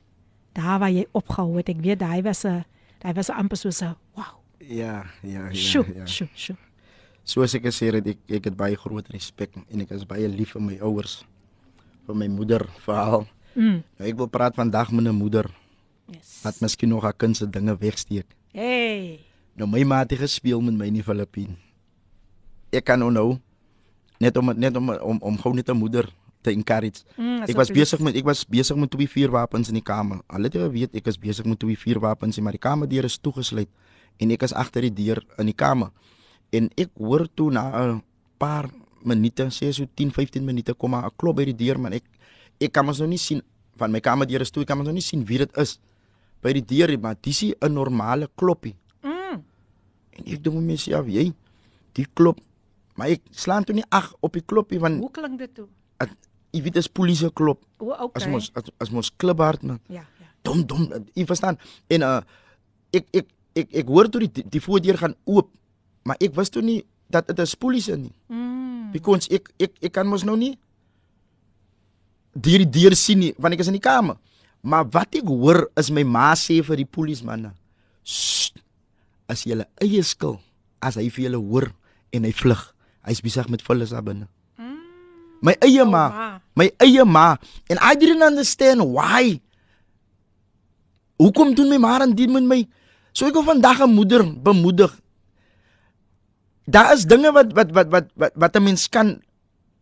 [0.52, 2.64] daar waar jy opgehou het, ek weet daai was 'n
[2.98, 4.40] daai was amper so 'n wow.
[4.58, 5.54] Ja, ja, ja.
[5.54, 6.06] Sjoe, ja.
[6.06, 6.56] sjoe, sjoe.
[7.24, 10.52] Soos ek gesê het, ek ek het baie groot respek en ek is baie lief
[10.52, 11.24] vir my ouers,
[12.06, 13.26] vir my moeder, veral.
[13.54, 13.82] Mm.
[13.98, 15.50] Nou ek wil praat vandag met 'n moeder
[16.08, 16.40] Yes.
[16.42, 18.26] Wat miskien nog haar kind se dinge wegsteek.
[18.52, 19.20] Hey.
[19.58, 21.56] Nou my ma het gespeel met my in die Filippine.
[22.72, 23.38] Ek kan nou nou
[24.18, 26.08] net om net om om om gou net 'n moeder
[26.40, 27.04] te encourage.
[27.16, 30.22] Mm, ek was besig met ek was besig met twee vuurwapens in die kamer.
[30.26, 33.68] Al het jy weet ek is besig met twee vuurwapens, maar die kamerdeur is toegesluit
[34.18, 35.90] en ek is agter die deur in die kamer.
[36.50, 38.02] En ek hoor toe na 'n
[38.38, 38.70] paar
[39.02, 42.04] minute, sê so 10, 15 minute kom maar 'n klop by die deur, maar ek
[42.60, 43.42] ek kan mos nou nie sien
[43.76, 45.78] van my kamerdeur is toe, ek kan mos nou nie sien wie dit is.
[46.42, 48.74] By die deur, maar dis 'n normale kloppie.
[49.02, 49.42] Mm.
[50.10, 51.32] En ek dink my self, jy,
[51.92, 52.38] die klop,
[52.94, 55.66] maar ek slaan toe nie ag op die kloppie want Hoe klink dit toe?
[55.98, 56.16] at-
[56.52, 58.22] jy weet as polisie klop, O, okay.
[58.22, 59.80] as mos as, as mos kliphard man.
[59.88, 60.26] Ja, ja.
[60.42, 61.58] Dom dom, jy verstaan.
[61.88, 62.20] En uh
[62.92, 65.50] ek ek ek ek hoor toe die die voordeur gaan oop,
[66.04, 68.12] maar ek wist toe nie dat dit 'n polisie nie.
[68.28, 68.90] Mm.
[68.92, 70.58] Because ek ek ek kan mos nou nie
[72.32, 74.16] deur die deur sien nie want ek is in die kamer.
[74.62, 77.52] Maar wat ek hoor is my ma sê vir die polismanne.
[79.28, 80.38] As jy eie skil,
[80.80, 81.68] as hy vir julle hoor
[82.14, 82.60] en hy vlug,
[83.06, 84.26] hy's besig met vullis daar binne.
[85.38, 86.40] My eie Oh, ma, ma.
[86.58, 87.36] my eie ma
[87.70, 89.38] and I didn't understand why.
[91.18, 92.66] Hoekom doen my ma dan dit met my?
[93.14, 94.90] So ek wil vandag 'n moeder bemoedig.
[96.66, 99.22] Daar is dinge wat wat wat wat wat, wat 'n mens kan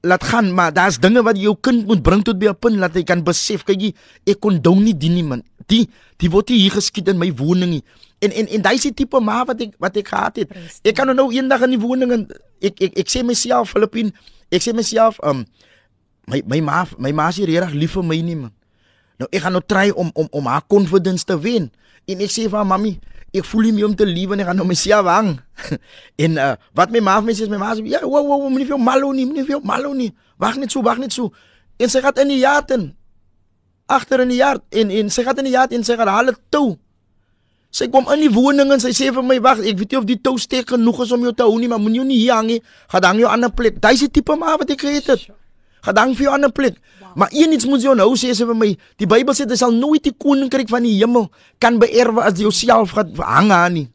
[0.07, 2.95] laat gaan, maar daar's dinge wat jou kind moet bring tot by 'n punt dat
[2.95, 3.93] hy kan besef, kyk jy,
[4.27, 5.43] ek kon dou nie dien nie man.
[5.67, 7.85] Die die word hier geskiet in my woning nie.
[8.19, 10.49] En en en daai is die tipe ma wat ek wat ek gehad het.
[10.83, 12.27] Ek kan nou eendag in die woning en
[12.61, 14.13] ek ek ek sê myself Filippin,
[14.51, 15.45] ek sê myself um
[16.27, 18.53] my my ma my ma is regtig lief vir my nie man.
[19.19, 21.71] Nou ek gaan nou try om om om haar confidence te wen.
[22.07, 22.99] En ek sê vir haar mami,
[23.39, 25.35] ek voel nie meer om te lief en ek gaan nou myself hang.
[26.25, 28.49] en uh, wat my ma vir my sê is my ma sê, "Ja, wow wow,
[28.49, 30.13] moenie vir jou malo nie, moenie vir jou malo nie.
[30.39, 31.33] Wag net so, wag net so."
[31.79, 32.95] En sy gaan in die yard in.
[33.87, 36.33] Agter in die yard en en sy gaan in die yard en sy gaan haal
[36.33, 36.77] 'n tou.
[37.71, 40.07] Sy kom in die woning en sy sê vir my, "Wag, ek weet nie of
[40.07, 42.35] die tou steek genoeg is om jou te hou nie, maar moenie jou nie hier
[42.35, 42.63] hang nie.
[42.89, 45.29] Gaan hang jou aan 'n plek." Daai is die tipe ma wat ek gehet het.
[45.87, 46.77] Gedang vir jou 'n plek.
[47.01, 47.15] Wow.
[47.17, 49.73] Maar een iets moet jy nou sê sê vir my, die Bybel sê jy sal
[49.73, 53.89] nooit die koninkryk van die hemel kan beerwe as jy jouself gaan hang aan nie.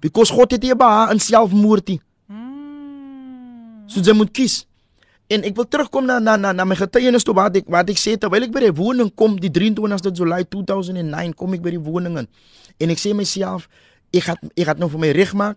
[0.00, 2.00] Because God het nie behaag in selfmoord nie.
[2.28, 3.88] Mm.
[3.88, 4.66] So jy moet kies.
[5.32, 7.98] En ek wil terugkom na na na, na my getuienis toe wat ek wat ek
[8.00, 11.82] sê terwyl ek by die woning kom die 23ste Julie 2009 kom ek by die
[11.82, 12.28] woning in.
[12.78, 13.68] En ek sê myself
[14.12, 15.56] ek gaan ek gaan nou vir my regmaak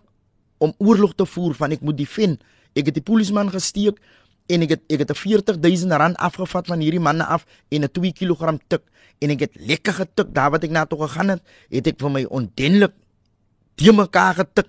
[0.58, 2.40] om oorlog te voer van ek moet defend.
[2.76, 4.00] Ek het die polisieman gesteek
[4.46, 7.90] en ek het ek het 'n 40000 rand afgevat van hierdie manne af en 'n
[7.92, 8.82] 2 kg tik
[9.18, 12.10] en ek het lekker getik daar wat ek na toe gegaan het, het ek vir
[12.10, 12.92] my ondenlik
[13.74, 14.68] die mekaar getik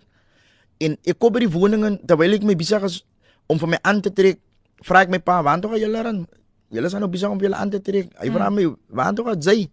[0.80, 3.06] en ek kom by die woning in terwyl ek my besig is
[3.48, 4.40] om vir my aan te trek,
[4.84, 6.28] vra ek my pa, "Waar toe gaan julle ran?
[6.70, 9.40] Julle is nou besig om julle aan te trek." Hy vra my, "Waar toe gaan
[9.40, 9.70] jy?"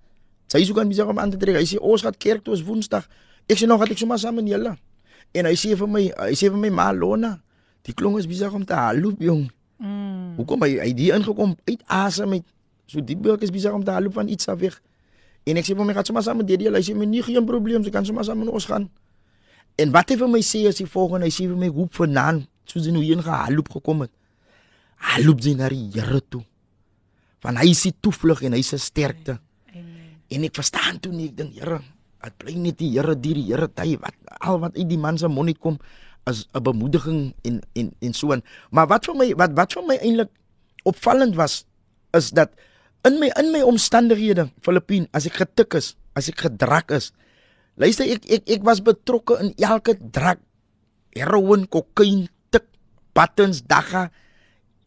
[0.47, 1.57] Sy sê gaan besig om aan te trek.
[1.57, 3.09] Hy sê, "Ons gaan kerk toe is Woensdag."
[3.49, 4.77] Ek sê nog dat ek sommer saam met julle.
[5.33, 7.43] En hy sê vir my, hy sê vir my, "Ma Lona,
[7.83, 9.51] die klong is besig om te haloop, jong."
[10.35, 10.41] Mm.
[10.43, 12.45] Hoekom hy hy die ingekom uit asem met
[12.91, 14.81] so die burg is besig om te haloop van iets af weg.
[15.47, 17.47] En ek sê vir my gaan sommer saam met DD, hy sê my nie geen
[17.47, 18.89] probleem, jy kan sommer saam met ons gaan.
[19.81, 22.47] En wat hy vir my sê is die volgende, hy sê vir my hoep vanaand,
[22.69, 24.13] soos hy nou hier gehaloop gekom het.
[25.13, 26.43] Haloop sy na die Here toe.
[27.45, 29.39] Want hy is die toevlug en hy is 'n sterkte.
[29.75, 30.17] Amen.
[30.31, 31.81] En ek verstaan toe nie, ek dink Here,
[32.23, 35.29] dit bly net die Here, die Here ty wat al wat uit die man se
[35.29, 35.79] mond kom
[36.25, 38.43] as 'n bemoediging en en en so aan.
[38.71, 40.31] Maar wat vir my wat wat vir my eintlik
[40.85, 41.65] opvallend was
[42.13, 42.53] is dat
[43.05, 47.13] in my in my omstandighede, Filippien, as ek getik is, as ek gedrak is.
[47.77, 50.41] Luister, ek ek ek was betrokke in elke drak.
[51.15, 52.67] Heroin, kokain, tik,
[53.15, 54.11] buttons, dagga.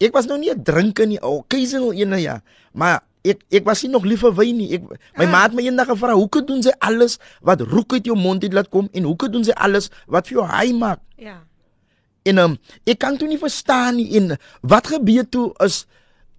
[0.01, 2.41] Ek was nou nie 'n drinker nie, occasional ene ja,
[2.73, 4.69] maar ek ek was nie nog lief vir wyn nie.
[4.77, 4.83] Ek
[5.17, 5.31] my Ah.
[5.31, 8.53] ma het my eendag gevra, "Hoekom doen sy alles wat roek uit jou mond uit
[8.53, 11.43] laat kom en hoekom doen sy alles wat vir jou hy maak?" Ja.
[12.25, 15.85] En um, ek kan toe nie verstaan nie en wat gebeur toe is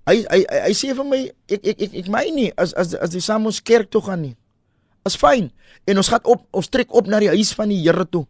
[0.09, 2.95] hy hy hy, hy sê vir my ek ek ek, ek meen nie as as
[2.95, 4.36] as die Samos kerk toe gaan nie.
[5.07, 5.51] Is fyn.
[5.86, 8.26] En ons gaan op ons trek op na die huis van die Here toe.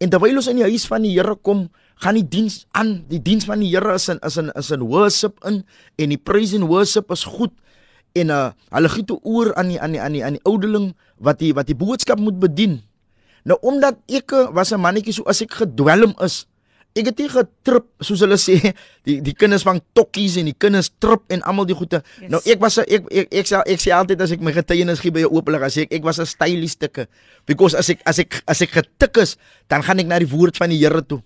[0.00, 1.68] En terwyl ons in die huis van die Here kom,
[2.00, 3.04] gaan die diens aan.
[3.10, 5.64] Die diens van die Here is in is in is in worship in
[5.98, 7.52] en die praise and worship is goed.
[8.12, 10.94] En uh hulle gee toe oor aan die aan die aan die aan die oudeling
[11.18, 12.80] wat die wat die boodskap moet bedien.
[13.44, 16.46] Nou omdat ek was 'n mannetjie so as ek gedwelm is,
[16.98, 18.74] ek het nie getrip soos hulle sê
[19.06, 22.02] die die kinders van tokkies en die kinders trip en almal die goeie.
[22.20, 22.30] Yes.
[22.30, 25.00] Nou ek was 'n ek ek ek sê ek sê altyd as ek my getuienis
[25.00, 27.06] gee by 'n ooplig as ek ek was 'n stylies stikke
[27.46, 29.36] because as ek as ek as ek getik is,
[29.68, 31.22] dan gaan ek na die woord van die Here toe.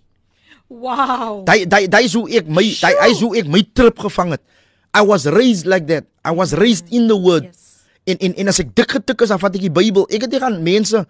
[0.69, 1.45] Wow.
[1.45, 4.37] Daai daai daai is hoe ek my daai hy is hoe ek my trip gevang
[4.37, 4.43] het.
[4.95, 6.07] I was raised like that.
[6.25, 7.51] I was raised in the word.
[7.51, 7.83] Yes.
[8.05, 10.07] En en en as ek dik getik is, dan vat ek die Bybel.
[10.13, 11.03] Ek het nie gaan mense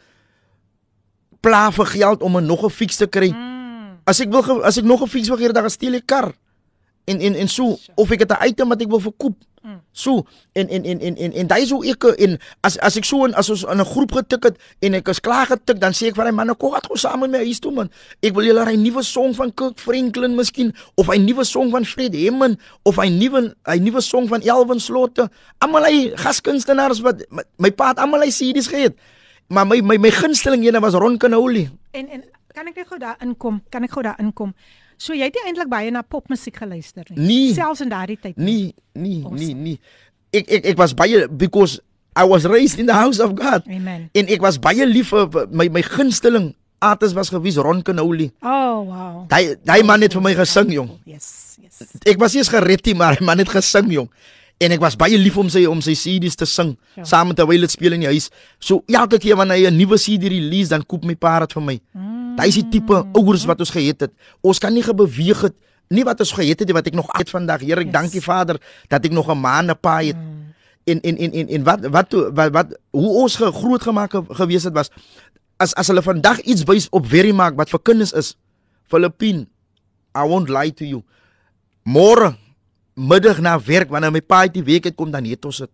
[1.44, 3.30] pla vir geld om 'n nog 'n fiks te kry.
[3.30, 4.00] Mm.
[4.06, 6.32] As ek wil as ek nog 'n fiks wil hê, dan gaan steel ek kar.
[7.04, 9.36] En en en so of ek het 'n item wat ek wil verkoop.
[9.64, 9.80] Mm.
[9.92, 13.24] So en en en en en, en daai hoe ek en as as ek so
[13.24, 16.12] in as ons in 'n groep getik het en ek is klaar getik, dan sê
[16.12, 17.90] ek vir hy manne, "Kom wat gou saam met my huis toe man.
[18.20, 21.84] Ek wil julle hy nuwe song van Kirk Franklin miskien of hy nuwe song van
[21.84, 25.30] Fred Hammond of hy nuwe hy nuwe song van Elvin Slotte.
[25.58, 28.92] Almal hy gaskunstenaars wat my, my pa het almal hy CD's gehad.
[29.48, 31.70] Maar my my my gunsteling ene was Ron Kanouli.
[31.92, 32.24] En en
[32.54, 33.62] kan ek net gou daar inkom?
[33.70, 34.52] Kan ek gou daar inkom?
[34.98, 37.26] So jy het nie eintlik baie na popmusiek geluister nie.
[37.26, 37.54] Nee.
[37.54, 38.36] Selfs in daardie tyd.
[38.36, 39.38] Nee, nee, Awesome.
[39.38, 39.78] nee, nee.
[40.32, 41.80] Ek ek ek was baie because
[42.16, 43.62] I was raised in the house of God.
[43.68, 44.08] Amen.
[44.14, 48.30] En ek was baie lief vir my my gunsteling artist was gewees Ron Kanouli.
[48.42, 49.26] Oh, wow.
[49.28, 50.90] Daai daai man het vir my gesing jong.
[51.08, 51.82] Yes, yes.
[52.06, 54.10] Ek was eers gered nie, maar die man het gesing jong.
[54.62, 57.02] En ek was baie lief om sy om sy CD's te sing Ja.
[57.04, 58.28] saam met terwyl dit speel in die huis.
[58.60, 61.62] So elke keer wanneer hy 'n nuwe CD release, dan koop my pa dit vir
[61.62, 61.80] my.
[61.96, 62.13] Mm.
[62.36, 64.12] Daai is die tipe ouers wat ons gehet het.
[64.42, 65.54] Ons kan nie gebeweeg het
[65.94, 67.60] nie wat ons gehet het nie, wat ek nog het vandag.
[67.60, 67.92] Here, ek Yes.
[67.92, 68.56] dank die Vader
[68.88, 70.16] dat ek nog 'n man 'n pa het.
[70.86, 74.64] En en en en en wat wat wat, wat hoe ons groot gemaak ge- gewees
[74.64, 74.90] het was
[75.58, 78.34] as as hulle vandag iets wys op Verimark wat vir kinders is.
[78.88, 79.46] Filippine,
[80.16, 81.02] I won't lie to you.
[81.84, 82.36] Môre
[82.96, 85.70] middag na werk wanneer my pa uit die week uitkom dan het ons dit.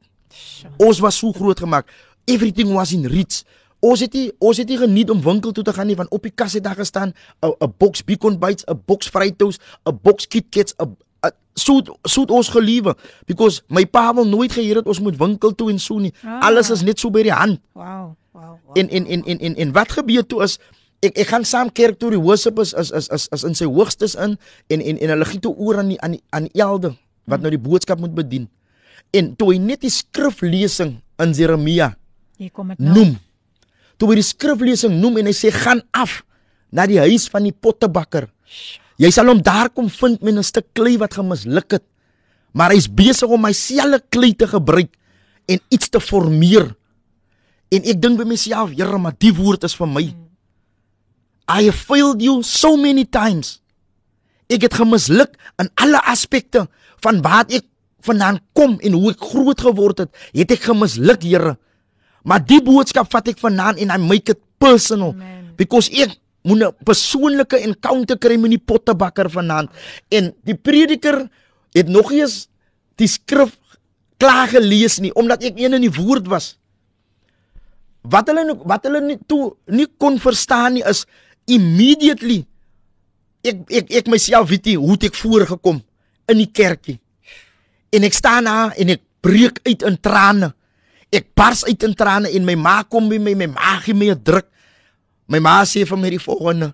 [0.79, 1.87] Ons was so groot gemaak.
[2.27, 3.43] Everything was in reach.
[3.81, 6.23] Ons het nie ons het nie geniet om winkel toe te gaan nie van op
[6.23, 9.59] die kas het daar gestaan 'n boks Beacon Bites, 'n boks Fritos,
[9.89, 12.95] 'n boks KitKats, 'n 'n- soet soet ons geliewe
[13.27, 16.13] because my pa wil nooit geheer het ons moet winkel toe en so nie.
[16.25, 16.41] Ah.
[16.47, 17.61] Alles is net so by die hand.
[17.73, 18.43] Wow, wow.
[18.67, 18.79] wow.
[18.79, 20.59] En en en en en, en wat gebeur toe is
[21.01, 23.65] ek ek gaan saam kerk toe die worship is is is is, is in sy
[23.65, 24.37] hoogstes in
[24.69, 27.41] en en en hulle gee toe oor aan die aan die aan die elde wat
[27.41, 28.49] nou die boodskap moet bedien.
[29.11, 31.97] En toe hy net die skriflesing in Jeremia
[32.37, 32.95] Hier kom dit nou.
[32.95, 33.19] noem.
[34.01, 36.23] Toe hy die skriflesing noem en hy sê gaan af
[36.73, 38.31] na die huis van die pottebakker.
[39.01, 41.85] Jy sal hom daar kom vind met 'n stuk klei wat gemisluk het.
[42.53, 44.91] Maar hy's besig om myselfe klei te gebruik
[45.47, 46.75] en iets te formeer.
[47.71, 50.15] En ek dink by myself, Here, maar die woord is vir my.
[51.49, 53.61] I have failed you so many times.
[54.51, 56.69] Ek het gemisluk in alle aspekte
[57.03, 57.65] van waar ek
[58.03, 61.57] vandaan kom en hoe ek groot geword het, het ek gemisluk, Here.
[62.25, 65.55] Maar die boodskap vat ek vandaan en I make it personal Amen.
[65.57, 69.71] because ek moet 'n persoonlike encounter kry met die pottebakker vanaand.
[70.09, 71.29] En die prediker
[71.73, 72.49] het nog eens
[72.97, 73.57] die skrif
[74.17, 76.59] klaar gelees nie omdat ek een in die woord was.
[78.03, 81.07] Wat hulle wat hulle nie toe nie kon verstaan nie is
[81.47, 82.47] immediately
[83.45, 85.81] ek ek ek myself weet nie hoe ek voorgekom
[86.31, 86.99] in die kerkie.
[87.91, 90.53] En ek staan daar en ek breek uit in trane.
[91.11, 94.11] Ek bars uit in trane en my ma kom by my, my ma gee my
[94.11, 94.47] 'n druk.
[95.29, 96.73] My ma sê vir my die volgende.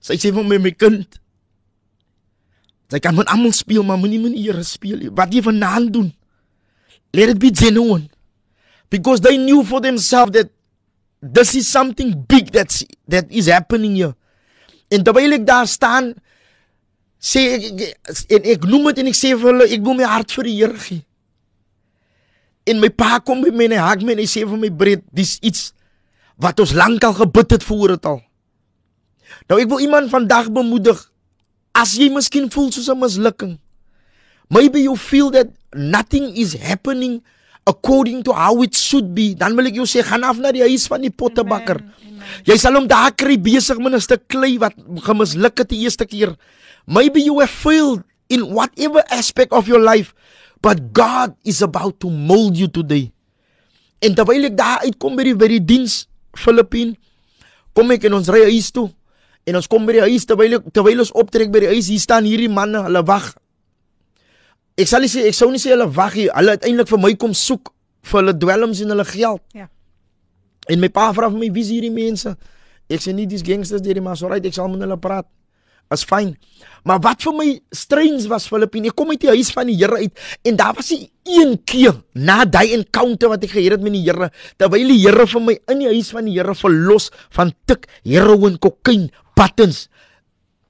[0.00, 1.20] Sy sê vir my my kind.
[2.90, 5.10] Jy kan met almal speel, maar moenie met die Here speel nie.
[5.10, 6.12] Wat jy vanaand doen.
[7.12, 8.08] Let it be genuine.
[8.90, 10.50] Because they knew for themselves that
[11.22, 14.14] this is something big that's that is happening here.
[14.90, 16.14] En terwyl ek daar staan,
[17.20, 17.64] sê ek,
[18.08, 20.48] ek en ek noem dit en ek sê vir hulle ek wil my hart vir
[20.48, 21.04] die Here gee.
[22.68, 24.70] En my pa kom by my en hy hak my en hy sê vir my
[24.70, 25.72] breed, dis iets
[26.40, 28.20] wat ons lankal gebid het voor dit al.
[29.48, 30.98] Nou ek wil iemand vandag bemoedig
[31.76, 33.58] as jy miskien voel soos 'n mislukking.
[34.50, 37.22] Maybe you feel that nothing is happening
[37.66, 39.34] according to how it should be.
[39.34, 41.78] Dan wil ek jou sê gaan af na die huis van die pottebakker.
[42.44, 44.74] Jy sal hom daar kry besig met 'n stuk klei wat
[45.06, 46.36] gemisluk het die eerste keer.
[46.86, 50.14] Maybe you have failed in whatever aspect of your life,
[50.62, 53.10] but God is about to mold you today.
[54.00, 56.04] En terwyl ek daar uitkom by die by die diens
[56.36, 56.94] Filippine,
[57.76, 58.88] kom ek in ons ry huis toe.
[59.48, 62.02] En ons kom by die huis terwyl ek terwyl ons optrek by die huis, hier
[62.02, 63.32] staan hierdie manne, hulle wag.
[64.80, 66.32] Ek sal nie sê ek sou nie sê hulle wag hier.
[66.36, 67.72] Hulle uiteindelik vir my kom soek
[68.08, 69.42] vir hulle dwelms en hulle geld.
[69.56, 69.68] Ja.
[70.70, 72.32] En my pa vra vir my wie is hierdie mense?
[72.90, 75.28] Ek sê nie dis gangsters hierdie maar so right, ek sal met hulle praat.
[75.90, 76.36] Is fyn.
[76.86, 79.98] Maar wat vir my strange was Filippine, ek kom uit die huis van die Here
[79.98, 83.96] uit en daar was nie een keer na daai encounter wat ek gehad het met
[83.96, 84.30] die Here,
[84.60, 88.56] terwyl die Here vir my in die huis van die Here verlos van tik, heroin,
[88.62, 89.88] kokain, buttons,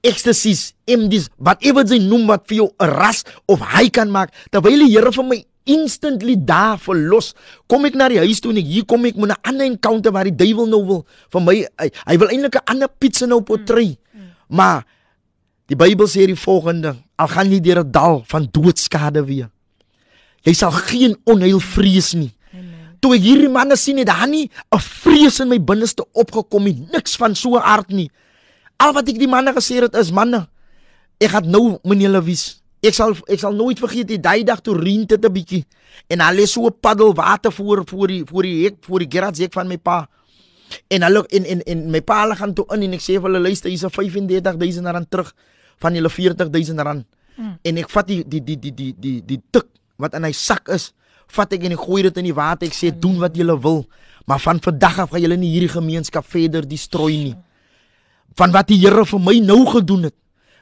[0.06, 4.86] ecstasies, MDs, whatever jy noem wat vir jou 'n ras of hy kan maak, terwyl
[4.86, 7.34] die Here vir my instantly daar verlos.
[7.68, 10.10] Kom ek na die huis toe en ek, hier kom ek met 'n ander encounter
[10.10, 13.42] waar die duiwel nou wil vir my hy, hy wil eintlik 'n ander pizza nou
[13.42, 13.98] portray.
[14.48, 14.84] Maar
[15.70, 19.50] die Bybel sê die volgende: Al gaan jy deur 'n dal van doodskade weer,
[20.42, 22.34] jy sal geen onheil vrees nie.
[23.00, 26.86] Toe ek hierdie manne sien het daar nie 'n vrees in my binneste opgekom nie,
[26.92, 28.10] niks van so 'n aard nie.
[28.76, 30.48] Al wat ek die manne gesê het is manne,
[31.20, 32.62] ek gaan nou met julle wys.
[32.82, 35.64] Ek sal ek sal nooit vergeet die daai dag toe reën dit 'n bietjie
[36.08, 39.42] en lê so 'n paddel water voor voor die voor die hek voor die garage
[39.42, 40.08] hek van my pa.
[40.88, 43.22] En hulle en en en my pa hulle gaan toe in en ek sê vir
[43.22, 45.34] hulle luister hier's 'n 35000 rand terug
[45.80, 47.06] van julle 40000 rand.
[47.36, 47.56] Mm.
[47.62, 49.68] En ek vat die die die die die die die tik
[50.00, 50.90] wat in hy sak is
[51.30, 52.68] vat ek en ek gooi dit in die water.
[52.68, 53.84] Ek sê doen wat julle wil,
[54.28, 57.36] maar van vandag af gaan julle nie hierdie gemeenskap verder destrooi nie.
[58.38, 60.16] Van wat die Here vir my nou gedoen het,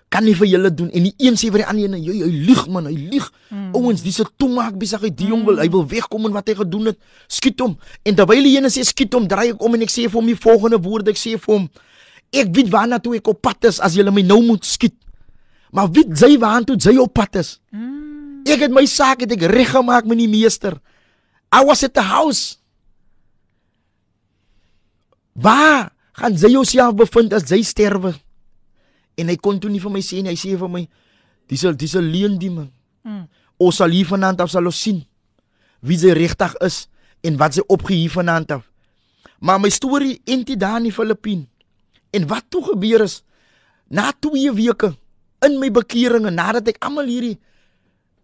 [0.08, 2.30] kan nie vir julle doen en die een sê vir die ander een, jy hy
[2.48, 3.26] lieg man, hy lieg.
[3.50, 3.74] Mm.
[3.76, 5.16] Ouens, dis 'n toemaak besigheid.
[5.16, 6.98] Die jong wil hy wil wegkom en wat hy gedoen het,
[7.28, 7.76] skiet hom.
[8.04, 10.26] En terwyl die ene sê skiet hom, draai ek om en ek sê vir hom
[10.26, 11.68] die volgende woorde, ek sê vir hom
[12.28, 14.96] Ek weet waarna toe ek op pad is as julle my nou moet skiet.
[15.70, 17.58] Maar weet jy waarna toe jy op pad is?
[17.70, 18.44] Mm.
[18.48, 20.78] Ek het my saak het ek reg gemaak met die meester.
[21.52, 22.56] I was at the house.
[25.32, 28.14] Waar gaan jy jouself bevind as jy sterwe?
[29.18, 30.32] En hy kon toe nie vir my sê nie.
[30.32, 30.86] Hy sê vir my
[31.48, 32.72] dis al dis 'n leuen die man.
[33.04, 33.28] Mm.
[33.58, 35.04] Ons sal hier vanaand af sal ons sien
[35.80, 36.88] wie jy regtig is
[37.26, 38.64] en wat jy opgehef vanaand af.
[39.40, 41.46] Maar my storie eindig daar in die Filippine.
[42.10, 43.22] En wat toe gebeur is
[43.88, 44.96] na 2 weke
[45.46, 47.38] in my bekering en nadat ek almal hierdie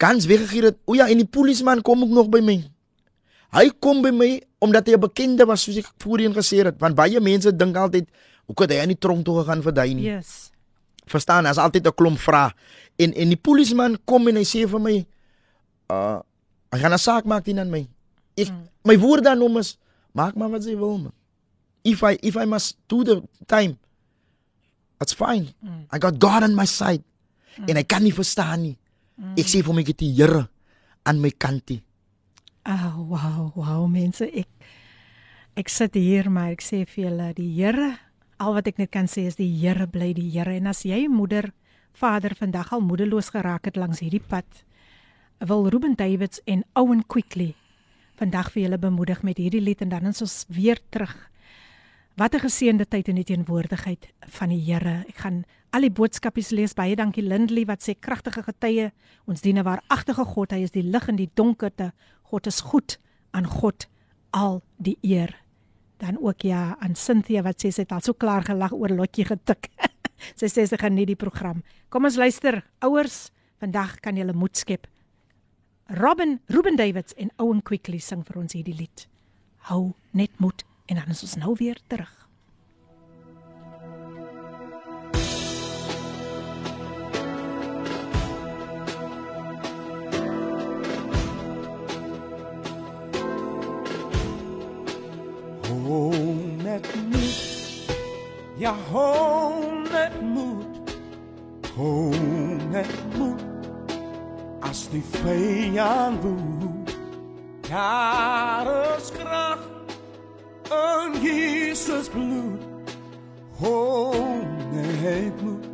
[0.03, 2.57] kans weggegee het, o ja, en die polisieman kom ook nog by my.
[3.55, 4.31] Hy kom by my
[4.65, 8.09] omdat hy 'n bekende was soos ek voorheen gesê het, want baie mense dink altyd
[8.47, 10.05] hoe kan hy aan die tronk toe gegaan vir daai nie.
[10.05, 10.51] Yes.
[11.07, 12.51] Verstaan, as altyd 'n klomp vrae.
[12.99, 15.07] En en die polisieman kom en hy sê vir my
[15.91, 16.21] uh
[16.73, 17.87] hy gaan 'n saak maak teen aan my.
[18.37, 18.69] Ek hmm.
[18.85, 19.79] my woorde aan hom is
[20.13, 21.13] maak maar wat jy wil man
[21.85, 23.79] if I if I must do the time,
[25.05, 25.53] that's fine.
[25.61, 25.85] Mm.
[25.93, 27.05] I got God on my side.
[27.61, 27.69] Mm.
[27.69, 28.77] En ek kan nie verstaan nie.
[29.21, 29.37] Mm.
[29.37, 30.47] Ek sê vir my ek het die Here
[31.05, 31.77] aan my kant.
[32.65, 34.49] Ah, oh, wow, wow, mense, ek
[35.55, 37.93] ek sit hier maar ek sê vir julle die Here,
[38.41, 41.05] al wat ek net kan sê is die Here bly die Here en as jy
[41.13, 41.53] moeder,
[41.95, 44.49] vader vandag al moedeloos geraak het langs hierdie pad,
[45.45, 47.53] wil Ruben Davids en Owen Quickly
[48.19, 51.15] vandag vir julle bemoedig met hierdie lied en dan is ons weer terug
[52.15, 54.07] Wat 'n geseënde tyd in die teenwoordigheid
[54.39, 55.05] van die Here.
[55.09, 56.75] Ek gaan al die boodskapies lees.
[56.75, 58.93] Baie dankie Lindley wat sê kragtige getuie.
[59.27, 60.51] Ons dien 'n waaragtige God.
[60.53, 61.93] Hy is die lig in die donkerte.
[62.23, 62.99] God is goed
[63.33, 63.89] aan God
[64.31, 65.43] al die eer.
[65.99, 69.25] Dan ook ja aan Cynthia wat sê sy het al so klaar gelag oor lotjie
[69.25, 69.69] getik.
[70.37, 71.65] sy sê sy geniet die program.
[71.89, 72.63] Kom ons luister.
[72.81, 74.87] Ouers, vandag kan julle moed skep.
[75.89, 79.09] Robin Ruben Davids en Owen Quickly sing vir ons hierdie lied.
[79.57, 82.23] Hou net moed en dan is ons nou weer terug.
[98.57, 100.97] Ja hom net moed.
[101.75, 103.43] Hom net moed.
[104.61, 106.75] As die vyand woed
[107.75, 109.59] daar is krag
[110.71, 112.61] in Jesus bloed.
[113.61, 115.67] Honderd bloed.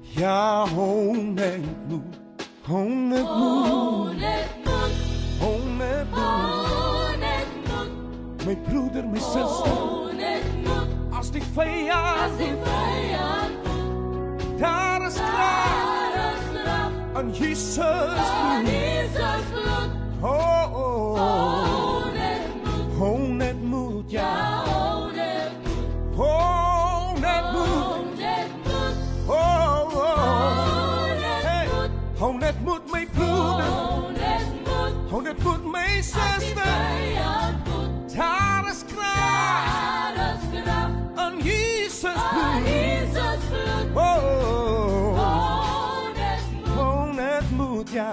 [0.00, 2.16] Ja, honderd bloed.
[2.62, 4.22] Honderd bloed.
[5.40, 6.36] Honderd bloed.
[8.46, 9.72] My broeder, my suster.
[11.18, 12.20] As die vijand.
[12.20, 13.50] As die vijand.
[14.58, 15.76] Daar is kracht.
[17.14, 17.74] En Jesus
[19.52, 19.90] bloed.
[20.20, 21.65] Oh, oh, oh.
[32.46, 33.70] het moet mijn broeder.
[33.70, 35.10] Oh, het moet.
[35.10, 36.54] Hoon moet mijn zuster.
[38.16, 40.16] Daar is kracht.
[40.16, 40.90] Daar is kracht.
[41.14, 42.42] Aan Jezus bloed.
[42.42, 43.96] Aan Jezus bloed.
[43.96, 45.18] Oh.
[45.18, 46.78] Hoon het moet.
[46.78, 48.12] Oh, het moet, ja.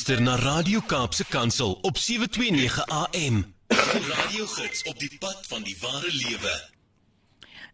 [0.00, 3.54] Luister na Radio Kaapse Kansel op 729 AM.
[3.66, 6.52] Die radiogids op die pad van die ware lewe.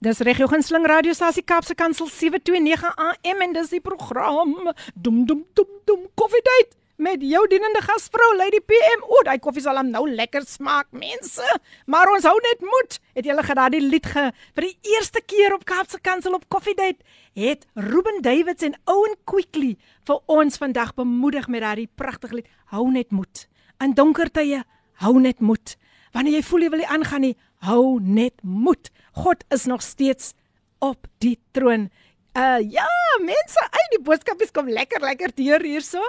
[0.00, 5.44] Dis reg jou gunsteling radiostasie Kaapse Kansel 729 AM en dis die program Dum dum
[5.54, 9.04] dum dum Coffee Date met jou dienende gasvrou Lady PM.
[9.04, 11.46] O, daai koffie sal hom nou lekker smaak, mense.
[11.86, 12.98] Maar ons hou net moed.
[13.18, 16.76] Het julle gedaar die lied ge vir die eerste keer op Kaapse Kansel op Coffee
[16.76, 17.04] Date
[17.36, 19.74] het Ruben Davids en Owen Quickly
[20.08, 23.46] vir ons vandag bemoedig met daardie pragtige lied Hou net moed.
[23.84, 24.62] In donker tye,
[25.04, 25.76] hou net moed.
[26.16, 27.36] Wanneer jy voel jy wil nie aangaan nie,
[27.66, 28.90] hou net moed.
[29.12, 30.32] God is nog steeds
[30.80, 31.90] op die troon.
[32.36, 32.84] Uh ja,
[33.24, 36.02] mense, uit die boodskapies kom lekker lekker deur hierso.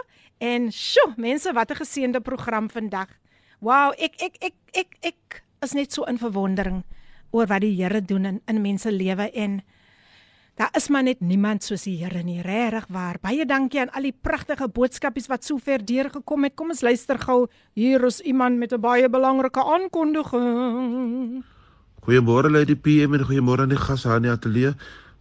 [0.43, 3.07] En sjo, mense, wat 'n geseënde program vandag.
[3.59, 6.83] Wow, ek ek ek ek ek is net so in verwondering
[7.31, 9.61] oor wat die Here doen in in mense lewe en
[10.55, 13.17] daar is maar net niemand soos die Here nie, regtig waar.
[13.21, 16.55] Baie dankie aan al die pragtige boodskapies wat sover deurgekom het.
[16.55, 17.47] Kom ons luister gou.
[17.73, 21.43] Hier is iemand met 'n baie belangrike aankondiging.
[22.01, 24.75] Goeiemôre Lady PM en goeiemôre aan die gasse aan die ateljee.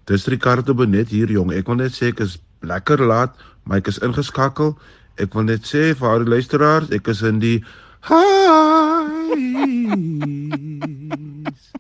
[0.07, 1.50] Dis Ricardo Bonet hier jong.
[1.50, 3.34] Ek wil net sê ek is lekker laat,
[3.66, 4.76] maar ek is ingeskakel.
[5.18, 7.59] Ek wil net sê vir al die luisteraars, ek is in die
[8.07, 9.32] highs.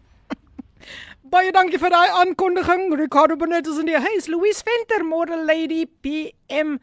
[1.36, 2.88] Baie dankie vir daai aankondiging.
[2.98, 4.26] Ricardo Bonet is in die huis.
[4.30, 6.78] Louise Venter, môre Lady PM.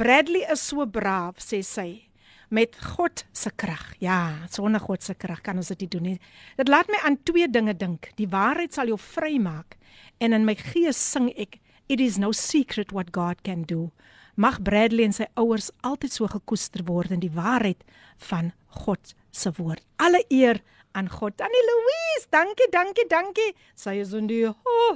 [0.00, 2.11] Bradley is so braaf, sê sy.
[2.52, 3.94] Met God se krag.
[4.04, 6.18] Ja, sonder God se krag kan ons dit nie doen nie.
[6.58, 8.10] Dit laat my aan twee dinge dink.
[8.20, 9.78] Die waarheid sal jou vrymaak
[10.20, 11.56] en in my gees sing ek
[11.88, 13.88] it is no secret what God can do.
[14.36, 17.80] Mag Bradley en sy ouers altyd so gekoester word in die waarheid
[18.28, 18.52] van
[18.84, 19.84] God se woord.
[19.96, 20.60] Alle eer
[20.92, 21.36] aan God.
[21.36, 23.50] Tannie Louise, dankie, dankie, dankie.
[23.74, 24.44] Sy is in die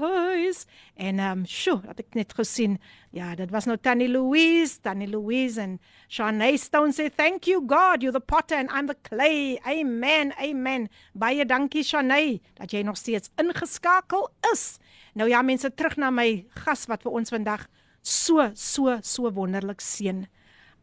[0.00, 0.64] huis.
[0.94, 2.76] En ehm um, sjoe, het ek net gesien.
[3.16, 5.78] Ja, dit was nou Tannie Louise, Tannie Louise en
[6.08, 9.58] Shanae Stone sê thank you God, you're the potter and I'm the clay.
[9.66, 10.32] Amen.
[10.40, 10.88] Amen.
[11.14, 14.78] Baie dankie Shanae dat jy nog steeds ingeskakel is.
[15.18, 17.66] Nou ja, mense, terug na my gas wat vir ons vandag
[18.06, 20.26] so so so wonderlik seën.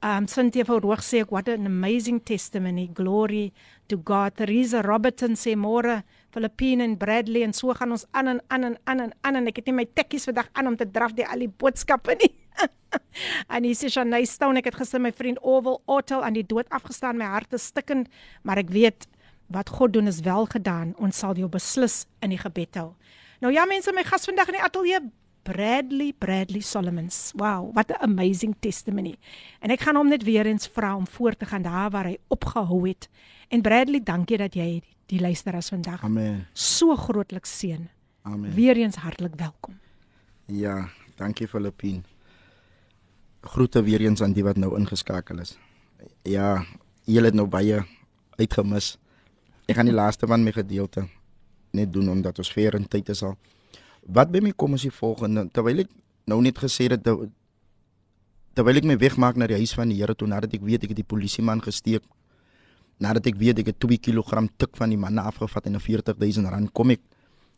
[0.03, 2.89] Um Cynthia van Roog sê what an amazing testimony.
[2.93, 3.53] Glory
[3.87, 4.35] to God.
[4.35, 6.01] Teresa Robertson sê môre
[6.35, 9.47] Filippine en Bradley en so gaan ons aan en aan en aan en aan en
[9.47, 12.33] ek het nie my tikkies vandag aan om te draf die al die boodskappe nie.
[13.55, 16.69] En hier sê Shanay Stone ek het gister my vriend Oval Otto aan die dood
[16.69, 18.11] afgestaan my hart is stikkend
[18.43, 19.07] maar ek weet
[19.53, 22.93] wat God doen is wel gedaan ons sal jou beslis in die gebed hou.
[23.43, 25.03] Nou ja mense my gas vandag in die ateljee
[25.43, 27.33] Bradley Bradley Solomons.
[27.35, 29.17] Wow, what an amazing testimony.
[29.59, 32.15] En ek gaan hom net weer eens vra om voort te gaan daar waar hy
[32.31, 33.09] opgehou het.
[33.51, 34.81] En Bradley, dankie dat jy
[35.11, 36.45] die luisteraars vandag Amen.
[36.53, 37.89] so grootlik seën.
[38.23, 38.53] Amen.
[38.55, 39.75] Weer eens hartlik welkom.
[40.47, 40.87] Ja,
[41.19, 42.01] dankie Filippine.
[43.43, 45.57] Groete weer eens aan die wat nou ingeskakel is.
[46.23, 46.63] Ja,
[47.05, 47.83] julle het nou baie
[48.39, 48.97] uitgemis.
[49.67, 51.07] Ek gaan die laaste van my gedeelte
[51.71, 53.37] net doen omdat ons ver in tyd is al.
[54.03, 55.91] Wat by my kom is die volgende, terwyl ek
[56.29, 57.29] nou net gesê het dat
[58.53, 60.93] terwyl ek my wegmaak na die huis van die Here toe nadat ek weet ek
[60.93, 62.03] het die polisieman gesteek
[63.01, 66.49] nadat ek weet ek het 2 kg tik van die manne afgevat en 'n 40000
[66.53, 67.01] rand kom ek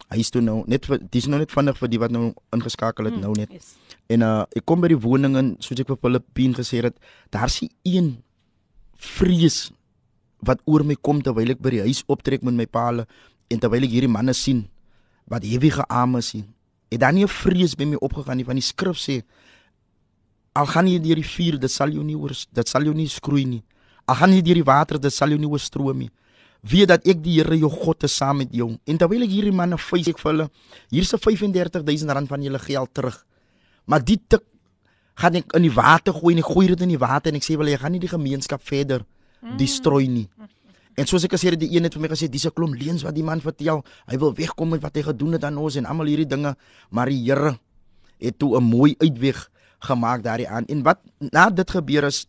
[0.07, 3.15] huis toe nou net vir dis nou net vinnig vir die wat nou ingeskakel het
[3.15, 3.75] Mm, nou net Yes.
[4.07, 6.97] En uh ek kom by die woning en soos ek vir Filippine gesê het,
[7.33, 8.11] daar's nie een
[8.95, 9.71] vrees
[10.45, 13.05] wat oor my kom terwyl ek by die huis optrek met my paal
[13.49, 14.67] en terwyl ek hierdie manne sien
[15.31, 16.45] wat hewige arme sien.
[16.91, 19.23] Het dan nie 'n vrees by my opgegaan nie van die skrif sê
[20.53, 23.07] al gaan jy deur die vuur, dit sal jou nie oor dit sal jou nie
[23.07, 23.63] skroei nie.
[24.07, 26.11] Al gaan jy deur die water, dit sal jou nie oorstroom nie.
[26.65, 28.71] Weet dat ek die Here jou God is saam met jou.
[28.85, 30.49] En terwyl ek hierdie manne wys ek vir hulle,
[30.89, 33.25] hier's 'n 35000 rand van julle geld terug.
[33.85, 34.41] Maar die tik
[35.15, 37.43] gaan ek in die water gooi en ek gooi dit in die water en ek
[37.43, 39.05] sê wel jy gaan nie die gemeenskap verder
[39.57, 40.27] destrooi nie.
[40.95, 43.03] En soos ek gesê het, die een het vir my gesê dis 'n klomp leuns
[43.03, 43.83] wat die man vertel.
[44.07, 46.55] Hy wil wegkom met wat hy gedoen het aan ons en almal hierdie dinge,
[46.89, 47.59] maar die Here
[48.19, 49.49] het toe 'n mooi uitweg
[49.79, 50.65] gemaak daardie aan.
[50.65, 52.27] En wat na dit gebeur is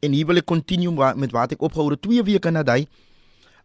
[0.00, 2.86] en hier wil ek continue met wat ek opgehou het 2 weke na daai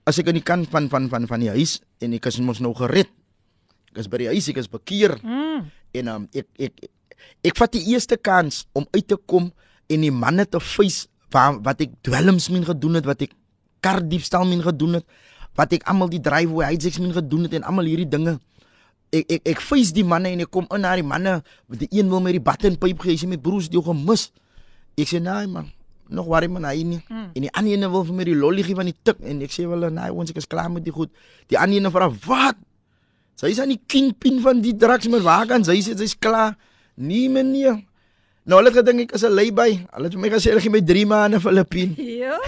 [0.06, 2.62] as ek aan die kant van van van van die huis en ek is mos
[2.62, 3.10] nou gered.
[3.94, 5.70] Ek is by die huis, ek is bekeer Mm.
[5.96, 6.90] en um, ek ek
[7.48, 9.52] ek vat die eerste kans om uit te kom
[9.90, 13.34] en die manne te face waar wat ek dwelms min gedoen het wat ek
[13.82, 15.06] kar diefstal min gedoen het
[15.56, 18.38] wat ek almal die driveway hijacks min gedoen het en almal hierdie dinge
[19.16, 21.38] ek ek ek face die manne en ek kom in na die manne
[21.72, 24.30] die een wil my die buttonpyp gee hy sê my broers het jou gemis
[25.00, 25.72] ek sê nee man
[26.10, 27.30] nog worry man hy nie Mm.
[27.36, 29.52] en die ander ene wil vir my die lolly gee van die tik en ek
[29.52, 31.10] sê wel nee ons ek is klaar met die goed
[31.48, 32.56] die ander ene vra wat
[33.36, 36.54] Sy is aan die kingpin van die drugs, maar waar kan sy sê sy's klaar?
[36.96, 37.82] Nee meneer.
[38.48, 39.84] Nou hulle het gedink ek is 'n lady.
[39.92, 41.96] Hulle het vir my gesê hulle gee my 3 maande Filippien.
[41.98, 42.40] Ja.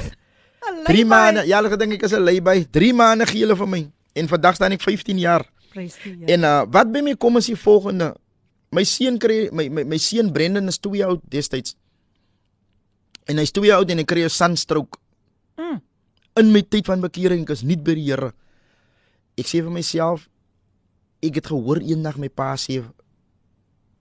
[0.85, 1.43] 3 maande.
[1.45, 2.63] Ja, hulle gedink ek is 'n lady.
[2.71, 3.91] 3 maande gee hulle vir my.
[4.15, 5.43] En vandag staan ek 15 jaar.
[5.73, 6.31] Prys die Here.
[6.33, 8.15] En uh wat by my kom is die volgende.
[8.71, 11.75] My seun kry my my, my seun Brendan is 2 jaar oud destyds.
[13.27, 14.99] En hy's 2 jaar oud en hy kry 'n sunstroke.
[15.57, 15.81] Mm.
[16.39, 18.33] In my tyd van bekering ek is nie by die Here.
[19.37, 20.29] Ek sê vir myself
[21.21, 22.83] ek het gehoor eendag my pa sê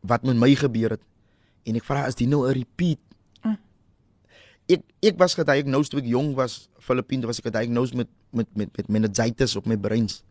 [0.07, 1.05] wat met my gebeur het.
[1.66, 3.01] En ek vra is dit nou 'n repeat?
[3.43, 3.59] Mm.
[4.68, 8.49] Ek ek was gediagnosed toe ek jong was, Filippien, toe was ek gediagnosed met met
[8.57, 10.22] met met meningitis op my breins.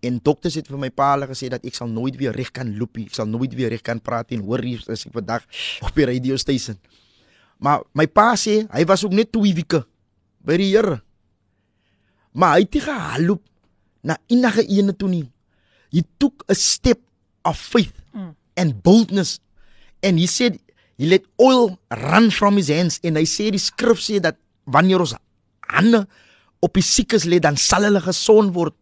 [0.00, 2.78] En dokters het vir my pa hulle gesê dat ek sal nooit weer reg kan
[2.78, 3.06] loop nie.
[3.06, 5.44] Ek sal nooit weer reg kan praat en hoor hier as ek vandag
[5.84, 6.78] op die radio station.
[7.60, 9.82] Maar my pa sê hy was ook net 2 weke
[10.46, 11.00] by die Here.
[12.32, 13.42] Maar hy het nie gehalop
[14.06, 15.26] na enige ene toe nie.
[15.92, 17.00] He took a step
[17.44, 18.34] of faith Mm.
[18.58, 19.38] and boldness
[20.02, 20.56] and he said
[20.98, 24.34] he let oil run from his hands en hy sê die skrif sê dat
[24.66, 25.12] wanneer ons
[25.70, 26.00] hande
[26.58, 28.74] op die siekes lê dan sal hulle gesond word.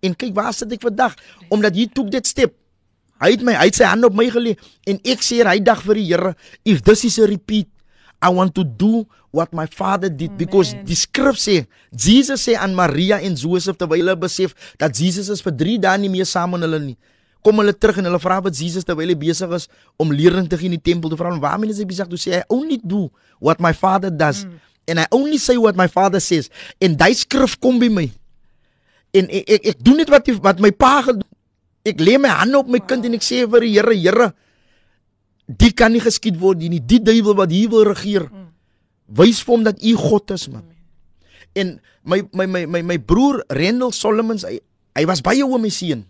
[0.00, 1.18] En kyk waar sit ek vandag
[1.52, 2.54] omdat hy took that step.
[3.20, 4.56] Hy het my hy het sy hand op my gelê
[4.88, 6.32] en ek sê hy dag vir die Here
[6.64, 7.68] if this is a repeat
[8.22, 9.04] I want to do
[9.34, 10.36] what my father did.
[10.38, 15.28] Because die skrif sê Jesus sê aan Maria en Josef terwyl hulle besef dat Jesus
[15.32, 16.96] is vir 3 dae nie meer saam met hulle nie.
[17.42, 19.66] Kom hulle terug en hulle vra wat Jesus terwyl hy besig is
[19.98, 21.34] om leerling te gee in die tempel te vra.
[21.34, 22.06] Hom waarom is hy besig?
[22.12, 23.08] Toe sê hy only do
[23.42, 24.56] what my father does mm.
[24.86, 26.52] and I only say what my father says.
[26.78, 28.06] En daai skrif kom by my.
[29.12, 31.26] En ek ek, ek doen net wat die, wat my pa gedoen
[31.82, 34.28] ek lê my hande op my kind en ek sê vir die Here Here
[35.58, 36.80] die kan nie geskied word nie.
[36.80, 38.28] Die duiwel wat hier wil regeer
[39.12, 40.64] wys vir hom dat u God is man.
[41.58, 41.74] En
[42.08, 44.56] my my my my my broer Rendel Solomons hy,
[44.96, 46.06] hy was baie oom my seun.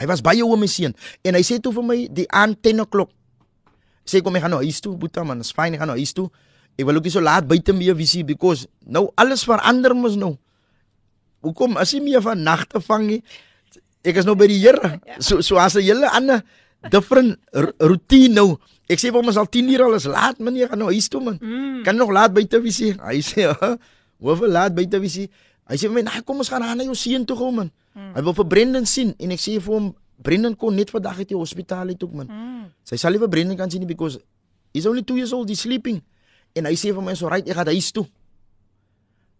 [0.00, 0.92] Hy was baie oom my seun.
[1.24, 3.12] En hy sê toe vir my die aan 10 o'clock
[4.04, 5.40] sê kom ek gaan nou huis toe boeta man.
[5.40, 6.28] Is fyn ek gaan nou huis toe.
[6.76, 10.34] Ek wil ook nie so laat buite meer visie because nou alles verander mos nou.
[11.44, 11.78] Hoekom?
[11.80, 13.22] As jy meer van nagte vang nie
[14.04, 15.00] ek is nou by die Here.
[15.18, 16.44] So so as 'n hele ander
[16.92, 17.40] different
[17.80, 20.78] routine nou ek sê hom as al 10 uur al is laat man jy gaan
[20.78, 21.38] nou huis toe man.
[21.40, 21.82] Mm.
[21.84, 23.76] kan nog laat buite visie hy sê "Huh?
[24.20, 25.30] hoeveel laat buite visie
[25.68, 27.70] hy sê vir my nee kom ons gaan aan na jou seun toe gaan man.
[27.94, 31.28] Hy wil vir Brendan sien en ek sê vir hom Brendan kon net vandag uit
[31.28, 32.26] die hospitaal uit ook man.
[32.28, 32.64] Mm.
[32.84, 34.18] sy sal nie vir Brendan kan sien nie because
[34.74, 36.02] he's only 2 years old he's sleeping.
[36.54, 38.06] En hy sê vir my so right ek gaan huis toe.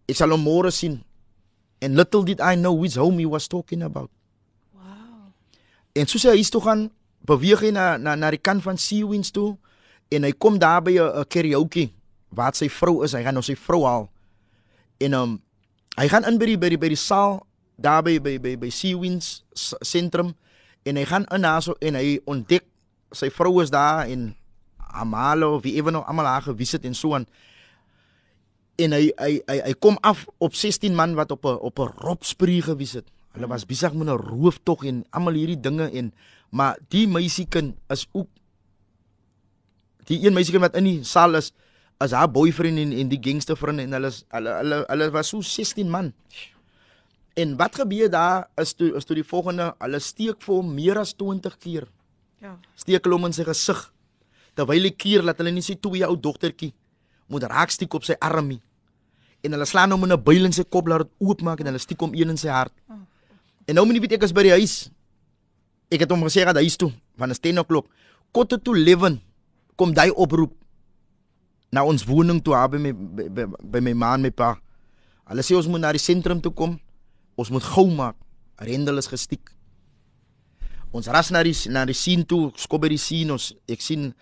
[0.09, 0.99] Ek sal hom môre sien.
[1.81, 4.09] And little did I know which home he was talking about.
[4.73, 5.31] Wow.
[5.95, 6.89] En soos hy huis toe gaan,
[7.25, 9.57] beweeg hy na na na die kant van Seawinds toe
[10.13, 11.89] en hy kom daar by 'n karaoke
[12.29, 13.13] waar sy vrou is.
[13.13, 14.09] Hy gaan nou sy vrou haal.
[14.99, 15.41] En um
[15.97, 17.45] hy gaan in by die by die by die saal
[17.77, 19.43] daar by by by, by Seawinds
[19.81, 20.35] sentrum
[20.83, 22.63] en hy gaan in daar so en hy ontdek
[23.15, 24.35] sy vrou is daar en
[24.95, 27.25] Amalo wie ewe nog almal haar gewys het en so aan.
[28.79, 31.91] En hy hy hy, hy kom af op 16 man wat op 'n op 'n
[31.99, 33.07] robspree gewys het.
[33.35, 36.13] Hulle was besig met 'n rooftog en almal hierdie dinge en
[36.55, 38.29] maar die meisiekind is ook
[40.07, 41.51] die een meisiekind wat in die saal is
[42.03, 45.89] as haar boyfriend en en die gangstervriend en hulle hulle hulle hulle was so 16
[45.91, 46.13] man.
[47.35, 50.99] En wat gebeur daar is toe is toe die volgende hulle steek vir hom meer
[50.99, 51.89] as 20 keer.
[52.43, 52.55] Ja.
[52.75, 53.81] Steek hulle hom in sy gesig.
[54.55, 56.73] Terwyl hy keer laat hulle nie sy twee ou dogtertjie
[57.31, 58.61] moet raakstiek op sy arm nie.
[59.43, 61.79] En hulle slaan hom in 'n byl in sy kop laat dit oopmaak en hulle
[61.79, 62.73] stiek hom een in sy hart.
[63.67, 64.91] En nou moet jy weet ek is by die huis.
[65.91, 67.87] Ek het hom gesê gaan huis toe van 'n 10 o'clock.
[68.31, 69.19] Kotte toe 11
[69.75, 70.53] kom daai oproep
[71.71, 74.55] na ons woning toe haar by my by, by, by my ma en my pa.
[75.27, 76.79] Hulle sê ons moet na die sentrum toe kom.
[77.35, 78.15] Ons moet gou maak.
[78.57, 79.51] Rendel is gestiek.
[80.95, 84.13] Ons ras na die na die sien toe, skop by die sien ons ek sien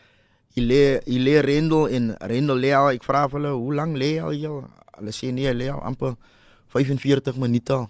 [0.55, 3.97] hy lê hy lê Rendel en Rendel lê al ek vra vir hulle hoe lank
[3.97, 4.63] lê hy al?
[4.97, 6.15] Hulle sê nee, hy lê al amper
[6.73, 7.89] 45 minute al.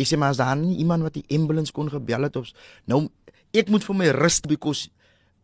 [0.00, 2.48] Ek sê maar as daar nie iemand wat die ambulance kon gebel het of
[2.88, 3.04] nou
[3.52, 4.88] ek moet vir my rus because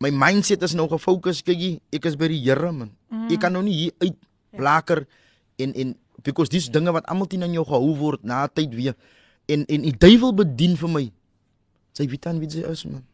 [0.01, 2.95] my mindset is nou gefokus kykie ek is by die Here man.
[3.12, 3.28] Mm.
[3.33, 4.16] Ek kan nou nie hier uit
[4.57, 5.05] blaker
[5.61, 8.97] en en because dis dinge wat almal teen aan jou gehou word na tyd weer
[9.53, 11.05] en en die duiwel bedien vir my.
[11.97, 13.05] Sy weet dan wie sy is man.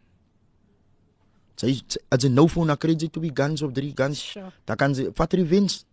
[1.58, 1.74] Sy
[2.10, 4.18] as 'n nou voor na kry jy twee guns of drie guns.
[4.32, 4.52] Sure.
[4.64, 5.84] Dan kan sy vat revenge.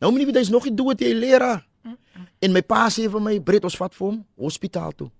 [0.00, 1.66] Nou moet jy weet hy's nog nie dood jy leraar.
[2.42, 5.10] En my pa sê vir my, "Bret, ons vat vir hom hospitaal toe."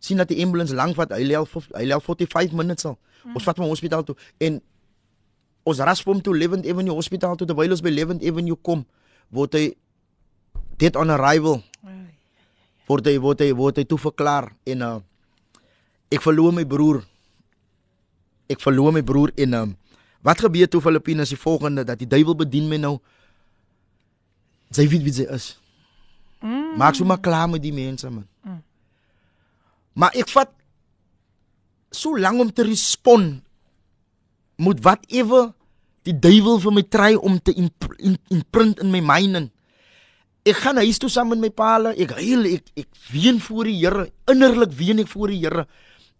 [0.00, 1.12] sien dat die ambulance lank vat.
[1.12, 1.46] Hy lê al
[1.76, 2.96] hy lê al 45 minutes al.
[3.34, 4.58] Ons vat hom hospitaal toe en
[5.68, 8.86] ons ras hom toe Levent Avenue hospitaal toe terwyl ons by Levent Avenue kom,
[9.28, 9.66] word hy
[10.80, 11.60] dead on arrival.
[12.88, 14.96] Word hy word hy word hy toe verklaar en uh
[16.10, 17.04] ek verloor my broer.
[18.50, 19.76] Ek verloor my broer en um
[20.20, 22.98] Wat gebeur toe Filippine is die volgende dat die duiwel bedien my nou.
[24.68, 25.54] Sy weet wie sy is.
[26.40, 26.76] Mm.
[26.80, 28.26] Maak so maar klaar met die mense man.
[28.42, 28.62] Mm.
[30.00, 30.52] Maar ek vat
[31.90, 33.40] so lank om te respond
[34.60, 35.50] moet whatever
[36.08, 37.88] die duiwel vir my try om te imp
[38.32, 39.48] imprint in my mind in.
[40.48, 43.76] Ek gaan huis toe saam met my paal, ek huil, ek ek ween voor die
[43.82, 45.66] Here, innerlik ween ek voor die Here.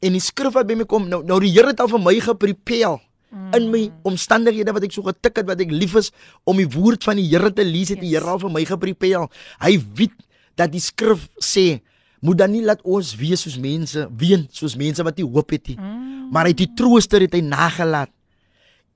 [0.04, 2.18] En die skrif wat by my kom, nou nou die Here het al vir my
[2.20, 2.98] geprepare
[3.30, 3.52] mm.
[3.56, 6.10] in my omstandighede wat ek so getik het wat ek lief is
[6.48, 8.04] om die woord van die Here te lees, het yes.
[8.04, 9.30] die Here al vir my geprepare.
[9.62, 10.16] Hy weet
[10.58, 11.80] dat die skrif sê
[12.20, 15.72] moet dan nie laat ons wees soos mense, ween soos mense wat nie hoop het
[15.72, 15.78] nie.
[15.80, 16.28] Mm.
[16.34, 18.12] Maar hy het die trooster het hy nagelaat.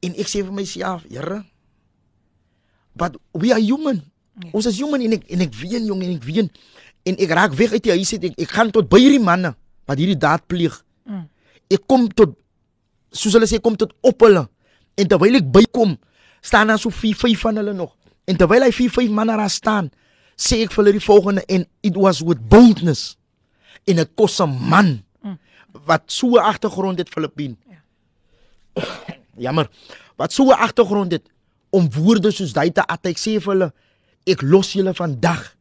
[0.05, 1.40] En ek sê vir myself, Here,
[2.94, 4.02] but we are human.
[4.43, 4.52] Yes.
[4.52, 6.51] Ons is human en ek en ek ween jong en ek ween
[7.05, 9.55] en ek raak weg uit die huis uit ek, ek gaan tot by hierdie manne
[9.89, 10.77] wat hierdie daad pleeg.
[11.09, 11.27] Mm.
[11.73, 12.35] Ek kom tot
[13.15, 14.45] soos hulle sê kom tot op hulle.
[14.99, 15.97] En terwyl ek bykom,
[16.45, 17.95] staan daar so 4 5 van hulle nog.
[18.28, 19.91] En terwyl hy 4 5 manne daar staan,
[20.36, 23.15] sê ek vir hulle die volgende en it was with boldness
[23.86, 25.39] in 'n kosse man mm.
[25.86, 27.57] wat so 'n agtergrond het Filippin.
[27.70, 28.82] Ja.
[29.47, 29.70] Jammer.
[30.16, 31.31] Wat so 'n agtergrond het
[31.70, 33.73] om woorde soos daai te at ek sê vir hulle
[34.27, 35.55] ek los julle vandag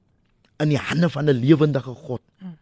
[0.60, 2.22] in die hande van 'n lewendige God.
[2.40, 2.58] Mm.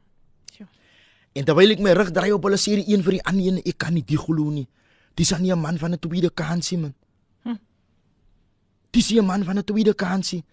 [1.31, 3.61] En terwyl ek my rug draai op hulle sê die een vir die ander een
[3.63, 4.67] ek kan nie die glo nie.
[5.15, 6.93] Dis aan nie 'n man van 'n tweede kansie man.
[7.43, 7.57] Hm.
[8.91, 10.43] Dis 'n man van 'n tweede kansie.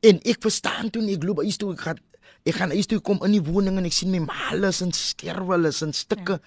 [0.00, 1.98] En ek verstaan toe ek loop huis toe ek gaan
[2.44, 5.54] ek gaan huis toe kom in die woning en ek sien my males en sterwe
[5.54, 6.32] hulle in stukke.
[6.32, 6.40] Ja.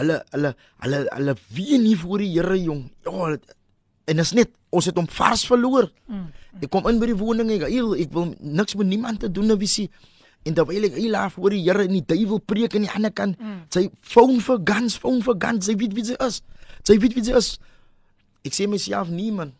[0.00, 2.90] Hulle hulle hulle hulle wie nie voor die Here jong.
[3.04, 3.36] Ja,
[4.06, 5.90] en is net ons het hom vars verloor.
[6.06, 6.26] Mm.
[6.60, 9.68] Ek kom in by die woning ek ek wil niks met niemand te doen wie
[9.68, 9.88] sê
[10.46, 13.12] en terwyl ek hier laaf voor die Here en die duiwel preek aan die ander
[13.14, 13.38] kant.
[13.40, 13.62] Mm.
[13.74, 16.40] Sy foon vir guns, foon vir guns, sy weet wie sy is.
[16.86, 17.56] Sy weet wie sy is.
[18.46, 19.52] Ek sê myself nie man.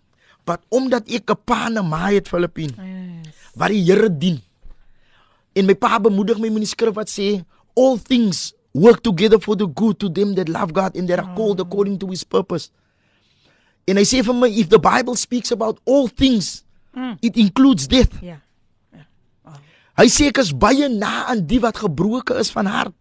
[0.47, 2.71] Maar omdat ek 'n pa en 'n ma het Filippin.
[2.71, 3.35] Yes.
[3.55, 4.41] Wat die Here dien.
[5.55, 7.45] En my pa bemoedig my met die skrif wat sê
[7.75, 11.35] all things work together for the good to them that love God and that are
[11.35, 12.71] called according to his purpose.
[13.87, 16.65] En hy sê vir my if the Bible speaks about all things,
[16.95, 17.19] mm.
[17.23, 18.13] it includes death.
[18.21, 18.27] Ja.
[18.27, 18.46] Yeah.
[19.97, 22.95] Hy sê ek is baie na aan die wat gebroken is van hart.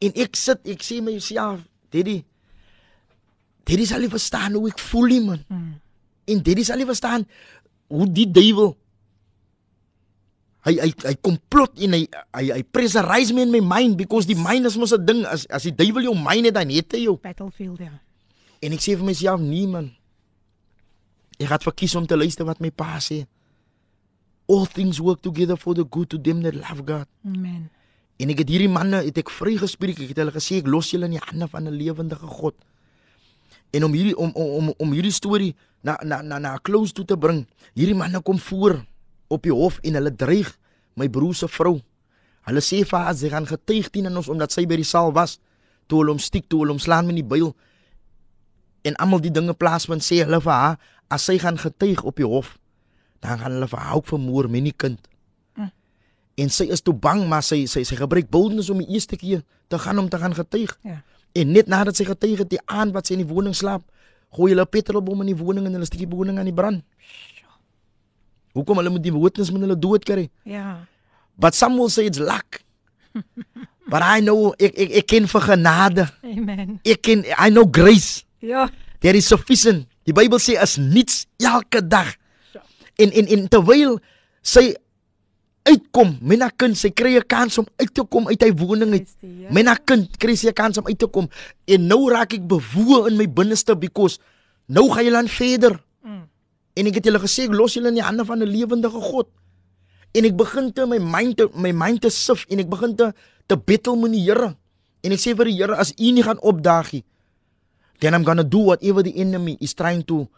[0.00, 1.60] En ek sit, ek sê myself,
[1.92, 2.22] Daddy,
[3.68, 5.40] Daddy sal nie verstaan hoe ek voel nie man.
[5.52, 5.72] Mm.
[6.32, 7.26] En Daddy sal nie verstaan
[7.88, 8.76] hoe die duiwel
[10.68, 12.02] hy hy hy komplot en hy
[12.36, 15.46] hy hy pressurize me in my mind because die mind is mos 'n ding as
[15.48, 17.94] as die duiwel jou mind het dan het hy jou battlefield ja.
[18.60, 19.94] En ek sê vir myself nee man.
[21.38, 23.22] Ek het verkies om te luister wat my pa sê.
[24.48, 27.06] All things work together for the good to them that love God.
[27.26, 27.68] Amen.
[28.18, 30.00] En ek het hierdie manne het ek vrygespreek.
[30.02, 32.54] Ek het hulle gesê ek los julle in die hande van 'n lewendige God.
[33.70, 37.16] En om hierdie om om om hierdie storie na na na na close toe te
[37.16, 37.46] bring.
[37.74, 38.84] Hierdie manne kom voor
[39.28, 40.58] op die hof en hulle dreig
[40.96, 41.80] my broer se vrou.
[42.48, 45.38] Hulle sê vir haar sy gaan getuig teen ons omdat sy by die saal was
[45.86, 47.54] toe hulle hom stiek toe hulle hom slaan met die byl.
[48.82, 52.26] En almal die dinge plaasvind sê hulle vir haar as sy gaan getuig op die
[52.26, 52.56] hof
[53.24, 55.08] dan gaan hulle vir haar ook vermoor met die kind.
[55.56, 55.70] Mm.
[56.44, 59.42] En sy is toe bang maar sy sy sy gebruik boldness om die eerste keer
[59.68, 60.74] te gaan om te gaan getuig.
[60.82, 61.02] Ja.
[61.32, 63.84] En net nadat sy getuig het die aand wat sy in die woning slaap,
[64.34, 66.84] gooi hulle petrolbom in die woning en hulle steek die woning aan die brand.
[68.56, 70.28] Hoekom hulle moet die witness met hulle dood kry?
[70.48, 70.80] Ja.
[71.38, 72.62] But some will say it's luck.
[73.90, 76.08] But I know ek ek ek ken vir genade.
[76.26, 76.78] Amen.
[76.84, 78.24] Ek ken I know grace.
[78.44, 78.68] Ja.
[79.00, 79.86] There is sufficient.
[80.08, 82.10] Die Bybel sê as niets elke dag.
[82.98, 83.98] En en en terwyl
[84.42, 84.72] sy
[85.68, 89.08] uitkom, myna kind, sy kry 'n kans om uit te kom uit hy woning uit.
[89.20, 89.50] Ja.
[89.52, 91.28] Myna kind kry sy 'n kans om uit te kom
[91.66, 94.18] en nou raak ek bewoe in my binneste because
[94.66, 95.80] nou gaan jy dan verder.
[96.02, 96.28] Mm.
[96.74, 99.28] En ek het julle gesê ek los julle in die hande van 'n lewendige God.
[100.14, 103.12] En ek begin te my mind te my mind te sif en ek begin te
[103.46, 104.56] te battle met die Here.
[105.02, 107.04] En ek sê vir die Here as U nie gaan opdaag nie,
[108.00, 110.28] then I'm going to do whatever the enemy is trying to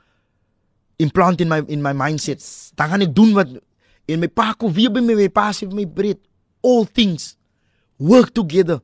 [1.01, 2.45] implant in my in my mindset.
[2.77, 3.57] Dan gaan ek doen wat
[4.11, 6.21] en my pa kom weer by my my pa sê vir my breed
[6.61, 7.35] all things
[7.97, 8.81] work together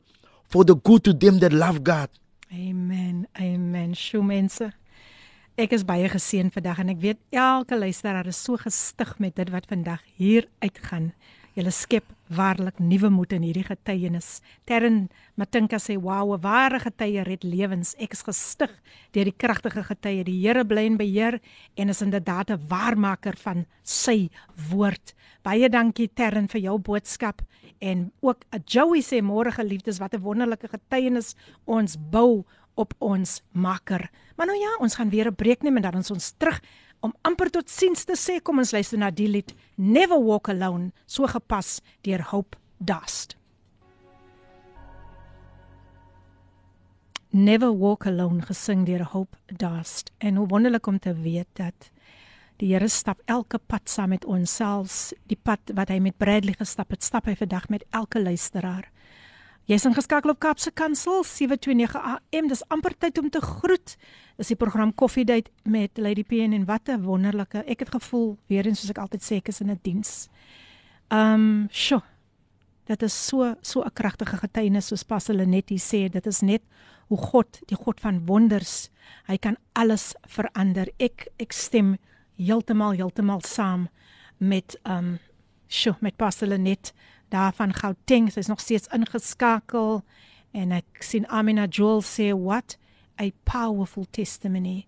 [0.48, 2.09] for the good to them that love God.
[2.52, 3.26] Amen.
[3.40, 3.94] Amen.
[3.94, 4.70] Sjoe mense.
[5.56, 9.51] Ek is baie geseën vandag en ek weet elke luisteraar is so gestig met dit
[9.55, 11.14] wat vandag hier uitgaan.
[11.56, 12.04] Julle skep
[12.36, 14.42] waarlik nuwe moed in hierdie getuienis.
[14.68, 15.06] Terren
[15.40, 17.94] Matinka sê, "Wow, 'n ware getuie red lewens.
[17.98, 18.70] Ek is gestig
[19.12, 20.24] deur die kragtige getuie.
[20.24, 21.40] Die Here bly en beheer
[21.76, 24.28] en is inderdaad 'n waarmaker van sy
[24.70, 27.40] woord." Baie dankie Terren vir jou boodskap
[27.80, 31.34] en ook Joey sê môre geliefdes, wat 'n wonderlike getuienis
[31.64, 34.10] ons bou op ons Maker.
[34.36, 36.60] Maar nou ja, ons gaan weer 'n breek neem en dan is ons terug
[37.01, 38.39] om amper tot siens te sê.
[38.43, 43.36] Kom ons luister na die lied Never Walk Alone, so gepas deur Hope Dust.
[47.36, 50.12] Never Walk Alone gesing deur Hope Dust.
[50.18, 51.90] En hoe wonderlik om te weet dat
[52.56, 56.56] die Here stap elke pad saam met ons, selfs die pad wat hy met Bradley
[56.56, 58.89] gestap het, stap hy vandag met elke luisteraar.
[59.66, 62.47] Jy's ingeskakel op Kapse Kansel 729 AM.
[62.47, 63.97] Dis amper tyd om te groet.
[64.38, 67.64] Dis die program Coffee Date met Lady P en wat 'n wonderlike.
[67.66, 70.28] Ek het gevoel weer eens soos ek altyd sê ek is in 'n diens.
[71.09, 72.01] Um, sjo.
[72.84, 76.09] Dit is so so 'n kragtige getuienis soos Pastor Lenet hier sê.
[76.12, 76.62] Dit is net
[77.09, 78.90] hoe God, die God van wonders,
[79.26, 80.86] hy kan alles verander.
[80.98, 81.97] Ek ek stem
[82.36, 83.88] heeltemal heeltemal saam
[84.38, 85.18] met um
[85.66, 86.93] sjo met Pastor Lenet
[87.28, 88.31] daar van Gauteng.
[88.32, 90.03] Sy's nog steeds ingeskakel
[90.53, 92.77] en ek sien Amina Joel sê what
[93.20, 94.86] a powerful testimony.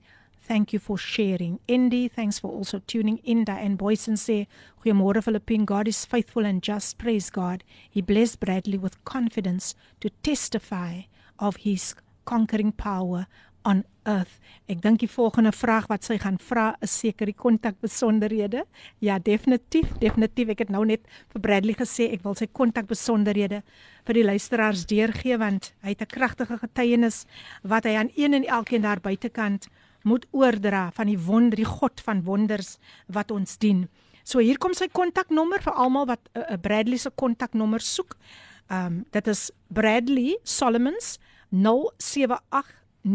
[0.49, 1.61] Thank you for sharing.
[1.69, 3.45] Indy, thanks for also tuning in.
[3.45, 4.47] Diane Boyson sê
[4.81, 5.67] goeiemôre Philippine.
[5.67, 6.97] God is faithful and just.
[6.97, 7.65] Praise God.
[7.91, 11.03] He blessed Bradley with confidence to testify
[11.39, 11.95] of his
[12.25, 13.27] conquering power
[13.69, 14.39] on earth.
[14.69, 18.65] Ek dink die volgende vraag wat sy gaan vra is seker die kontakbesonderhede.
[19.05, 20.53] Ja, definitief, definitief.
[20.55, 23.63] Ek het nou net vir Bradley gesê ek wil sy kontakbesonderhede
[24.09, 27.27] vir die luisteraars deurgee want hy het 'n kragtige getuienis
[27.63, 29.69] wat hy aan een en elkeen daar buitekant
[30.05, 33.89] moet oordra van die wonder, die God van wonders wat ons dien.
[34.25, 38.17] So hier kom sy kontaknommer vir almal wat 'n uh, uh, Bradley se kontaknommer soek.
[38.71, 41.19] Ehm um, dit is Bradley Solomons
[41.51, 43.11] 078 0891-935-2959.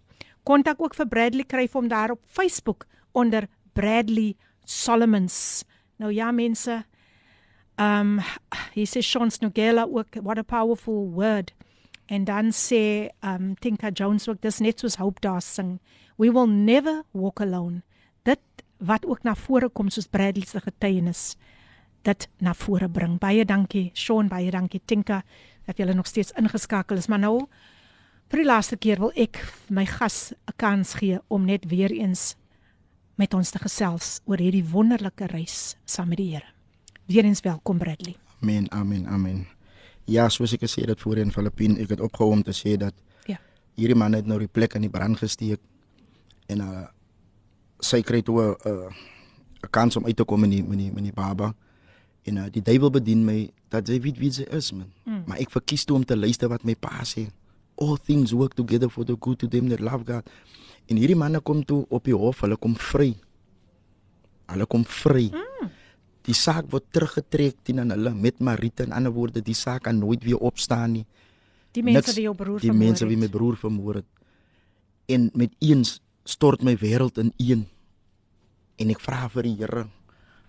[0.44, 5.64] Kontak ook vir Bradley kry hom daar op Facebook onder Bradley Solomons.
[5.98, 6.86] Nou ja mense,
[7.76, 8.20] ehm um,
[8.74, 11.54] hier sê Sean Snugela ook what a powerful word.
[12.06, 15.80] En dan sê ehm um, Tinka Jones ook dis net soos hope daar sing.
[16.18, 17.82] We will never walk alone.
[18.80, 21.36] Wat ook na vore kom soos Bradley se getuienis
[22.02, 23.18] dit na vore bring.
[23.20, 25.24] Baie dankie Sean, baie dankie Tinka
[25.66, 27.08] dat julle nog steeds ingeskakel is.
[27.08, 27.48] Maar nou
[28.32, 29.40] vir die laaste keer wil ek
[29.70, 32.36] my gas 'n kans gee om net weer eens
[33.16, 36.46] met ons te gesels oor hierdie wonderlike reis saam met die Here.
[37.08, 38.16] Weereens welkom Bradley.
[38.42, 39.48] Amen, amen, amen.
[40.06, 42.94] Ja, soos ek gesê het voorheen Filippin, ek het opgehou om te sê dat
[43.26, 43.40] Ja.
[43.76, 45.60] hierdie man het nou die plek in die brand gesteek
[46.48, 46.88] en uh
[47.80, 48.90] sy kry toe 'n uh,
[49.64, 51.54] 'n kans om uit te kom in die in die in die baba.
[52.24, 54.92] En uh, die duiwel bedien my dat sy weet wie sy is man.
[55.06, 55.24] Mm.
[55.28, 57.28] Maar ek verkies toe om te luister wat my pa sê.
[57.78, 60.28] All things work together for the good to them that love God.
[60.88, 63.14] En hierdie manne kom toe op die hof, hulle kom vry.
[64.48, 65.28] Hulle kom vry.
[65.32, 65.72] Mm.
[66.28, 70.00] Die saak word teruggetrek teen aan hulle met Marita en ander woorde, die saak kan
[70.00, 71.06] nooit weer opstaan nie.
[71.76, 74.10] Die mense wie jou broer die mense wie my broer vermoor het.
[75.08, 77.66] En met eens stort my wêreld in een.
[78.78, 79.88] En ek vra vir die Here,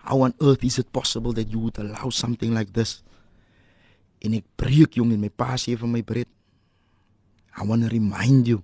[0.05, 3.03] how on earth is it possible that you would allow something like this?
[4.21, 6.29] En ek breek jong en my pa sê vir my breed.
[7.59, 8.63] I want to remind you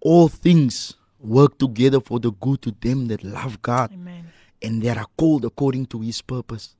[0.00, 4.30] all things work together for the good to them that love God Amen.
[4.62, 6.74] and they are called according to his purpose.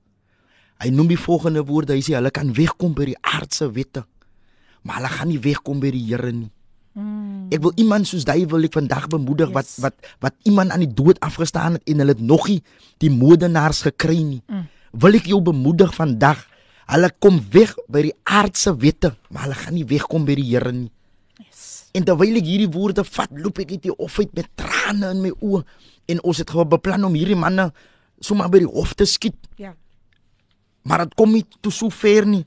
[0.78, 4.04] Hy noem die volgende woorde, hy sê hulle kan wegkom by die aardse wette,
[4.86, 6.52] maar hulle gaan nie wegkom by die Here nie.
[6.98, 7.46] Mm.
[7.54, 9.54] Ek wil iemand soos jy wil ek vandag bemoedig Yes.
[9.54, 12.62] wat wat wat iemand aan die dood afgestaan het en hulle het nog nie
[12.98, 14.42] die moordenaars gekry nie.
[14.50, 14.64] Mm.
[14.98, 16.42] Wil ek jou bemoedig vandag.
[16.88, 20.72] Hulle kom weg by die aardse wette, maar hulle gaan nie wegkom by die Here
[20.72, 20.90] nie.
[21.38, 21.90] Yes.
[21.94, 25.20] En terwyl ek hierdie woorde vat, loop ek uit die hof uit met trane in
[25.22, 25.62] my oë
[26.08, 27.68] en ons het beplan om hierdie manne
[28.20, 29.74] sommer by die hof te skiet, Ja.
[30.82, 32.44] maar dit kom nie tot so ver nie.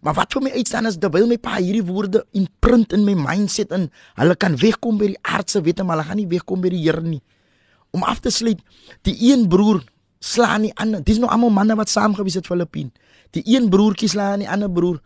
[0.00, 3.70] Maar wat vir my uitstaan is terwyl my pa hierdie woorde imprint in my mindset
[3.76, 6.80] in, hulle kan wegkom by die aardse wette, maar hulle gaan nie wegkom by die
[6.86, 7.20] Here nie.
[7.92, 8.58] Om af te sluit,
[9.02, 9.82] die een broer
[10.20, 11.02] slaan die ander.
[11.04, 12.92] Dis nou almal manne wat saam gewees het Filippien.
[13.30, 15.00] Die een broertjie slaan die ander broer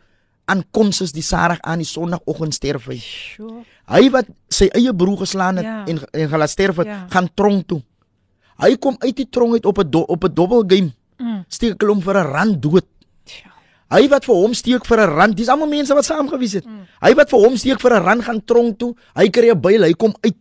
[0.46, 2.98] aan konsus die Sarah aan die Sondagoggend sterf hy.
[3.00, 3.62] Sure.
[3.88, 5.84] Hy wat sy eie broer geslaan het Ja.
[5.86, 7.06] en en gelaat sterf het, Ja.
[7.10, 7.82] gaan tronk toe.
[8.58, 10.92] Hy kom uit die tronk uit op 'n op 'n dobbelgame.
[11.18, 11.44] Mm.
[11.48, 12.84] Steek hulle hom vir 'n rand dood.
[13.94, 16.66] Hy wat vir hom steek vir 'n rand, dis almal mense wat saam gewees het.
[16.66, 16.86] Mm.
[17.00, 18.94] Hy wat vir hom steek vir 'n rand gaan tronk toe.
[19.14, 20.36] Hy kry 'n byl, hy kom uit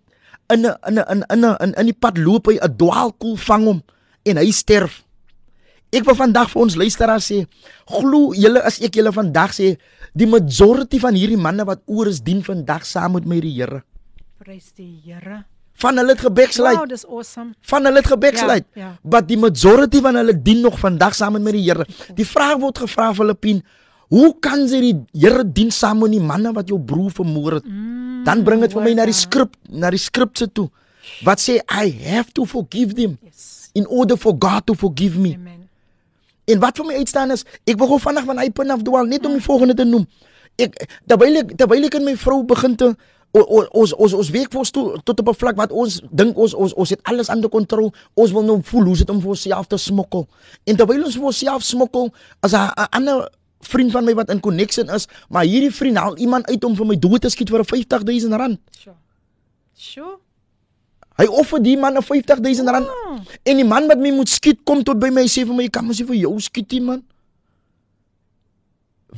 [0.49, 3.37] in 'n in 'n in 'n in in, in die pad loop hy 'n dwaalkoel
[3.37, 3.83] vang hom
[4.25, 5.03] en hy sterf.
[5.93, 7.45] Ek wil vandag vir ons luisteraars sê,
[7.85, 9.77] glo julle as ek julle vandag sê,
[10.17, 13.83] die majority van hierdie manne wat oor is dien vandag saam met my die Here.
[14.41, 15.45] Prys die Here.
[15.81, 16.77] Van hulle het gebackslide.
[16.77, 17.53] Wow, dis awesome.
[17.61, 18.65] Van hulle het gebackslide.
[18.73, 18.91] Ja, ja.
[19.09, 21.85] Maar die majority van hulle dien nog vandag saam met die Here.
[22.15, 23.63] Die vraag word gevra Filippien,
[24.13, 24.93] hoe kan jy die
[25.25, 27.65] Here dien saam met die manne wat jou broer vermoor het?
[27.65, 30.69] Mm, Dan bring dit vir my na die skrip, na die skripse toe.
[31.25, 33.69] Wat sê I have to forgive them Yes.
[33.73, 35.33] in order for God to forgive me.
[35.35, 35.67] Amen.
[36.45, 39.25] En wat vir my uitstaan is, ek gou vinnig van hy punt af dwaal net
[39.25, 40.05] om die volgende te noem.
[40.59, 40.75] Ek
[41.07, 42.93] terwyl ek terwyl ek en my vrou begin te
[43.41, 46.73] ons ons ons vir ons toe, tot op 'n vlak wat ons dink ons ons
[46.73, 47.91] ons het alles onder kontrole.
[48.13, 50.27] Ons wil nou voel hoe dit om vir onsself te smokkel.
[50.63, 53.29] En terwyl ons vir onsself smokkel, as 'n ander
[53.61, 56.85] vriend van my wat in connection is, maar hierdie vriend haal iemand uit om vir
[56.85, 58.59] my dood te skiet vir 'n 50000 rand.
[58.71, 58.95] Sure.
[59.73, 60.17] Sure.
[61.17, 62.87] Hy offer die man 'n 50000 rand.
[62.87, 63.19] Oh.
[63.43, 65.63] En die man wat my moet skiet kom tot by my en sê vir my,
[65.63, 67.03] "Ek kan mos nie vir jou skiet nie, man."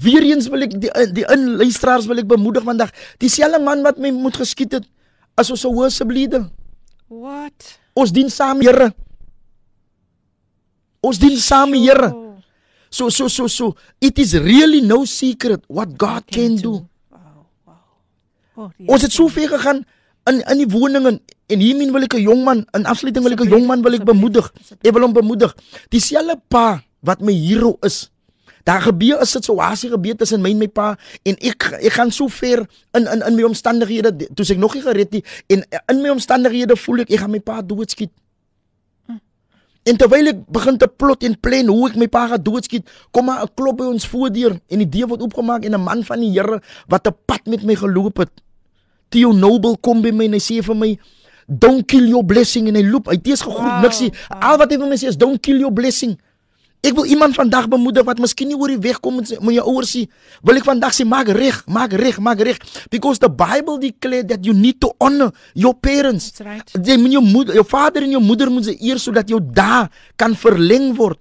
[0.02, 2.92] Weereens wil ek die die inluisteraars wil ek bemoedig vandag.
[3.22, 4.86] Dieselfde man wat my moet geskiet het
[5.36, 6.50] as ons 'n worship leader.
[7.08, 7.80] What?
[7.94, 8.92] Ons dien saam Here.
[11.00, 12.12] Ons dien saam die Here.
[12.90, 13.76] So so so so.
[14.00, 16.88] It is really no secret what God can do.
[17.12, 17.76] Wow, wow.
[18.56, 19.86] Oh, die Ons het so ver gegaan
[20.26, 23.44] in in die woningen en hiermee wil ek 'n jong man in afsluiting wil ek
[23.46, 24.52] 'n jong man wil ek bemoedig.
[24.82, 25.56] Ek wil hom bemoedig.
[25.90, 28.10] Dieselfde pa wat my hero is.
[28.66, 32.28] Daar gebeur 'n situasie gebeur tussen my en my pa en ek ek gaan so
[32.28, 32.66] ver
[32.98, 36.76] in in in my omstandighede toe ek nog nie gered nie en in my omstandighede
[36.76, 38.10] voel ek ek gaan my pa doodskiet.
[39.86, 43.26] En terwyl ek begin te plot en plan hoe ek my pa gaan doodskiet, kom
[43.30, 46.20] maar 'n klop by ons voordeur en die deur word oopgemaak en 'n man van
[46.20, 48.32] die Here wat 'n pad met my geloop het.
[49.10, 50.98] Theo Noble kom by my en hy sê vir my
[51.48, 53.06] don't kill your blessing en hy loop.
[53.06, 54.12] Hy het eers gegroet Wow, niks nie.
[54.30, 56.18] Al wat hy vir my sê is don't kill your blessing.
[56.86, 59.66] Ek wil iemand vandag bemoedig wat miskien nie oor die weg kom met met jou
[59.72, 60.06] ouers nie.
[60.46, 62.62] Wil ek vandag sê maak reg, maak reg, maak reg
[62.94, 66.30] because the Bible declare that you need to honor your parents.
[66.30, 66.76] That's right.
[66.78, 69.88] Jy moet jou moeder, jou vader en jou moeder moet se eer sodat jou dae
[70.20, 71.18] kan verleng word.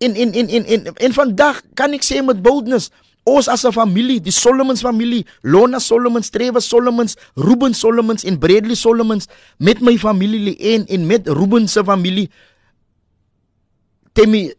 [0.00, 2.90] En en en en en, en vandag kan ek sê met boldness
[3.24, 8.76] Ons as 'n familie, die Solomons familie, Lona Solomons, Trevor Solomons, Ruben Solomons en Bradley
[8.76, 12.28] Solomons met my familie en en met Ruben se familie
[14.14, 14.52] Temmy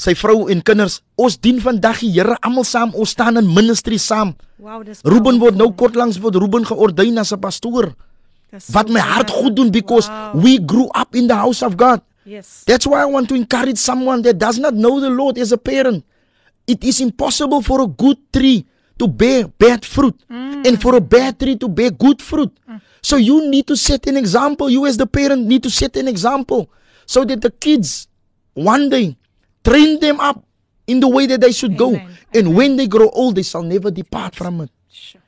[0.00, 1.00] sy vrou en kinders.
[1.16, 2.94] Ons dien vandag die Here almal saam.
[2.98, 4.34] Ons staan in ministry saam.
[4.58, 7.92] Wow, dis Ruben word nou kortlangs word Ruben geordyn as 'n pastoor.
[8.58, 10.32] So Wat my hart goed doen because Wow.
[10.42, 12.00] we grew up in the house of God.
[12.24, 12.62] Yes.
[12.66, 15.58] That's why I want to encourage someone that does not know the Lord as a
[15.58, 16.04] parent.
[16.66, 18.64] It is impossible for a good tree
[18.98, 22.50] to bear bad fruit and for a bad tree to bear good fruit.
[23.02, 24.70] So you need to set an example.
[24.70, 26.70] You as the parent need to set an example
[27.06, 28.06] so that the kids
[28.54, 29.16] one day
[29.62, 30.42] train them up
[30.86, 31.94] in the way that they should go.
[31.94, 32.18] Amen.
[32.34, 34.70] And when they grow old, they shall never depart from it.
[34.90, 35.20] Sure.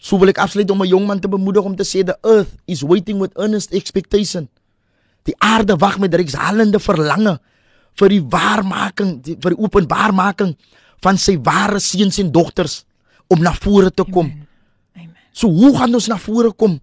[0.00, 2.56] So wil ek afsluit om 'n jong man te bemoedig om te sê the earth
[2.66, 4.48] is waiting with earnest expectation.
[5.28, 7.38] Die aarde wag met regshalende verlange
[8.00, 10.56] vir die waarmaking, die, vir die openbaarmaking
[11.04, 12.84] van sy ware seuns en dogters
[13.28, 14.32] om na vore te kom.
[14.96, 15.12] Amen.
[15.32, 16.80] So hoe gaan ons na vore kom?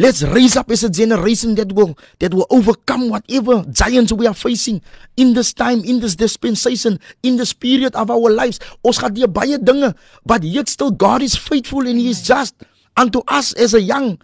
[0.00, 1.92] Let's raise up as a generation that will
[2.24, 4.80] that will overcome whatever giants we are facing
[5.20, 8.56] in this time, in this dispensation, in this period of our lives.
[8.80, 9.92] Ons gaan deur baie dinge,
[10.24, 12.56] but yet still God is faithful and He is just
[12.96, 14.16] unto us as a young.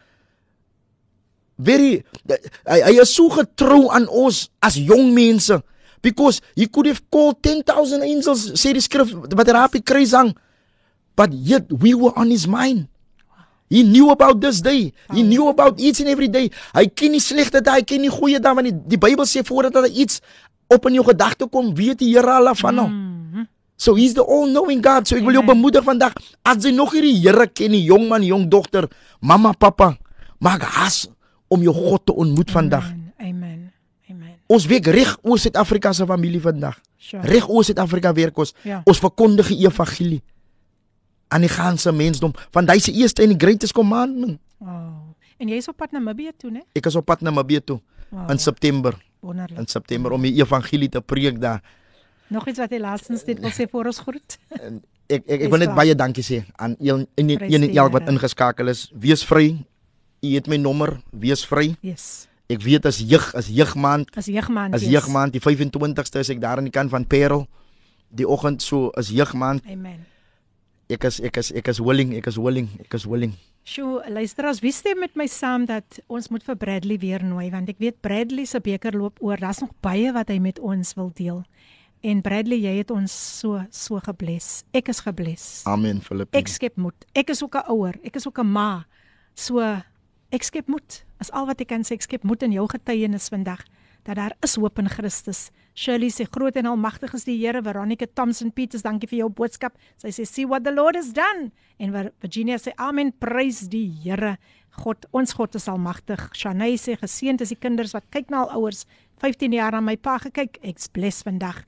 [1.60, 2.08] Very
[2.64, 5.60] hy, hy is so getrou aan ons as jong mense
[6.00, 10.16] because he could have called 10000 angels sê die skrif wat hy op die kruis
[10.16, 10.32] hang
[11.16, 12.88] but yet we were on his mind
[13.68, 14.92] He knew about this day.
[15.12, 16.50] He knew about each and every day.
[16.74, 19.42] Hy ken nie slegte dae, hy ken nie goeie dae want die, die Bybel sê
[19.46, 20.20] voordat daar iets
[20.70, 22.94] op in jou gedagte kom, weet die Here al van hom.
[23.76, 25.04] So he's the all-knowing God.
[25.04, 26.14] So ek wil jou bemoedig vandag
[26.46, 28.88] as jy nog hierdie Here ken, die jong man, jong dogter,
[29.20, 29.92] mamma, pappa,
[30.38, 31.04] maak haas
[31.52, 32.86] om jou God te ontmoet vandag.
[32.94, 33.12] Amen.
[33.18, 33.60] Amen.
[34.10, 34.38] Amen.
[34.46, 36.78] Ons week reg oor Suid-Afrika se familie vandag.
[36.96, 37.26] Sure.
[37.26, 38.54] Reg oor Suid-Afrika werk ons.
[38.66, 38.80] Ja.
[38.86, 40.22] Ons verkondig die evangelie
[41.28, 42.32] aan die ganse mensdom.
[42.52, 44.38] Want hy se eerste en die greatest commandment.
[44.58, 45.14] Wow.
[45.38, 46.62] En jy's op pad na Namibië toe, né?
[46.72, 48.30] Ek is op pad na Namibië toe Wow.
[48.30, 48.94] in September.
[49.20, 49.58] Wonderlik.
[49.58, 51.62] In September om die evangelie te preek daar.
[52.28, 54.38] Nog iets wat jy laastens dit wil sê voor ons groet?
[55.06, 58.08] Ek ek, ek wil net baie dankie sê aan een en een en elk wat
[58.08, 58.86] ingeskakel is.
[58.94, 59.56] Wees vry.
[60.22, 60.96] U het my nommer.
[61.10, 61.74] Wees vry.
[61.80, 62.26] Yes.
[62.48, 64.72] Ek weet as jeug as jeugmaand As jeugman.
[64.74, 67.46] as jeugmaand die 25ste is ek daar aan die kant van Parel.
[68.08, 69.66] Die oggend so is jeugmaand.
[69.66, 70.06] Amen.
[70.86, 73.32] Ek is ek is ek is willing, ek is willing, ek is willing.
[73.66, 77.48] Sjoe, luister as wie stem met my saam dat ons moet vir Bradley weer nooi
[77.50, 79.40] want ek weet Bradley se beker loop oor.
[79.42, 81.42] Daar's nog baie wat hy met ons wil deel.
[82.06, 84.62] En Bradley, jy het ons so so gebless.
[84.70, 85.48] Ek is gebless.
[85.66, 86.38] Amen Filippine.
[86.38, 87.08] Ek skep moed.
[87.18, 87.98] Ek is ook 'n ouer.
[88.06, 88.86] Ek is ook 'n ma.
[89.34, 89.58] So
[90.30, 91.02] ek skep moed.
[91.18, 93.66] As al wat ek kan sê, ek skep moed in jou getuienis vandag
[94.06, 95.50] dat daar is hoop in Christus.
[95.74, 97.60] Shirley sê groot en almagtig is die Here.
[97.62, 99.74] Veronica Thompson Peters, dankie vir jou boodskap.
[100.00, 101.50] Sy sê see what the Lord has done.
[101.82, 101.92] En
[102.22, 104.36] Virginia sê amen, prys die Here.
[104.76, 106.22] God, ons God is almagtig.
[106.36, 108.84] Shanay sê geseënd is die kinders wat kyk na al ouers.
[109.24, 110.60] 15 jaar aan my pa gekyk.
[110.62, 111.64] Ek's bless vandag.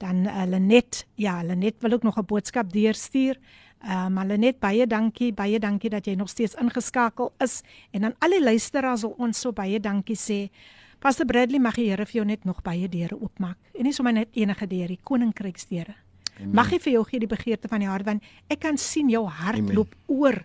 [0.00, 3.36] Dan uh, Lenet, ja, Lenet wil ook nog 'n boodskap deurstuur.
[3.84, 7.62] Uh, maar Lenet, baie dankie, baie dankie dat jy nog steeds ingeskakel is.
[7.90, 10.50] En dan al die luisteraars wil ons so baie dankie sê.
[11.00, 13.56] Pastor Bradley, mag die Here vir jou net nog baie deure oopmaak.
[13.72, 15.96] En nie sommer net enige deur, die koninkryksdeure.
[16.52, 19.26] Mag hy vir jou gee die begeerte van die hart want ek kan sien jou
[19.28, 19.74] hart Amen.
[19.76, 20.38] loop oor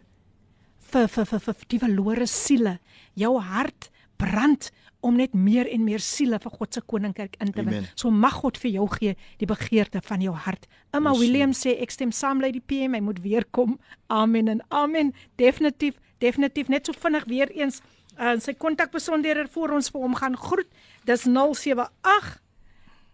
[0.92, 2.78] vir vir vir, vir die verlore siele.
[3.16, 4.72] Jou hart brand
[5.06, 7.88] om net meer en meer siele vir God se koninkryk in te win.
[8.00, 10.68] So mag God vir jou gee die begeerte van jou hart.
[10.96, 13.78] Emma Yes, Williams sê ek stem saam met die PM, hy moet weer kom.
[14.08, 15.14] Amen en amen.
[15.40, 17.82] Definitief, definitief net so vinnig weer eens
[18.20, 20.68] uh, sy kontakbesonderhede vir ons vir hom gaan groet.
[21.08, 22.42] Dis 078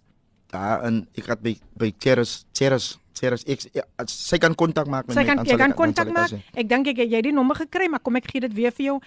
[0.51, 5.07] Daar in ek het by by Cheris, Cheris, Cheris ek ja, sy kan kontak maak
[5.07, 5.27] met Sy my.
[5.27, 6.31] kan dan jy kan kontak maak.
[6.55, 8.85] Ek dink ek het jy die nommer gekry, maar kom ek gee dit weer vir
[8.85, 8.99] jou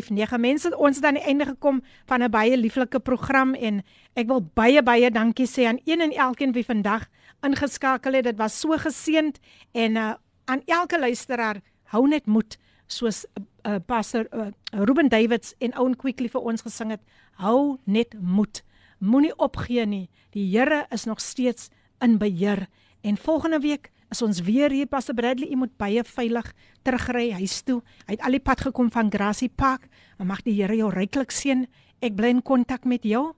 [0.00, 0.38] 0789352959.
[0.38, 3.82] Mense, ons het aan die einde gekom van 'n baie lieflike program en
[4.14, 7.08] ek wil baie baie dankie sê aan een en elkeen wie vandag
[7.42, 8.24] ingeskakel het.
[8.24, 9.38] Dit was so geseënd
[9.72, 10.14] en uh,
[10.44, 13.26] aan elke luisteraar hou net moed soos
[13.66, 17.00] uh, pastor uh, Ruben Davids en Owen Quickly vir ons gesing het.
[17.40, 18.62] Hou net moed.
[18.98, 20.08] Moenie opgee nie.
[20.30, 21.70] Die Here is nog steeds
[22.00, 22.68] in beheer.
[23.02, 26.50] En volgende week is ons weer hier Pastor Bradley, u moet baie veilig
[26.84, 27.80] terugry huis toe.
[28.06, 29.88] Hy het al die pad gekom van Grassy Park.
[30.20, 31.64] Mag die Here jou ryklik seën.
[32.04, 33.32] Ek bly in kontak met jou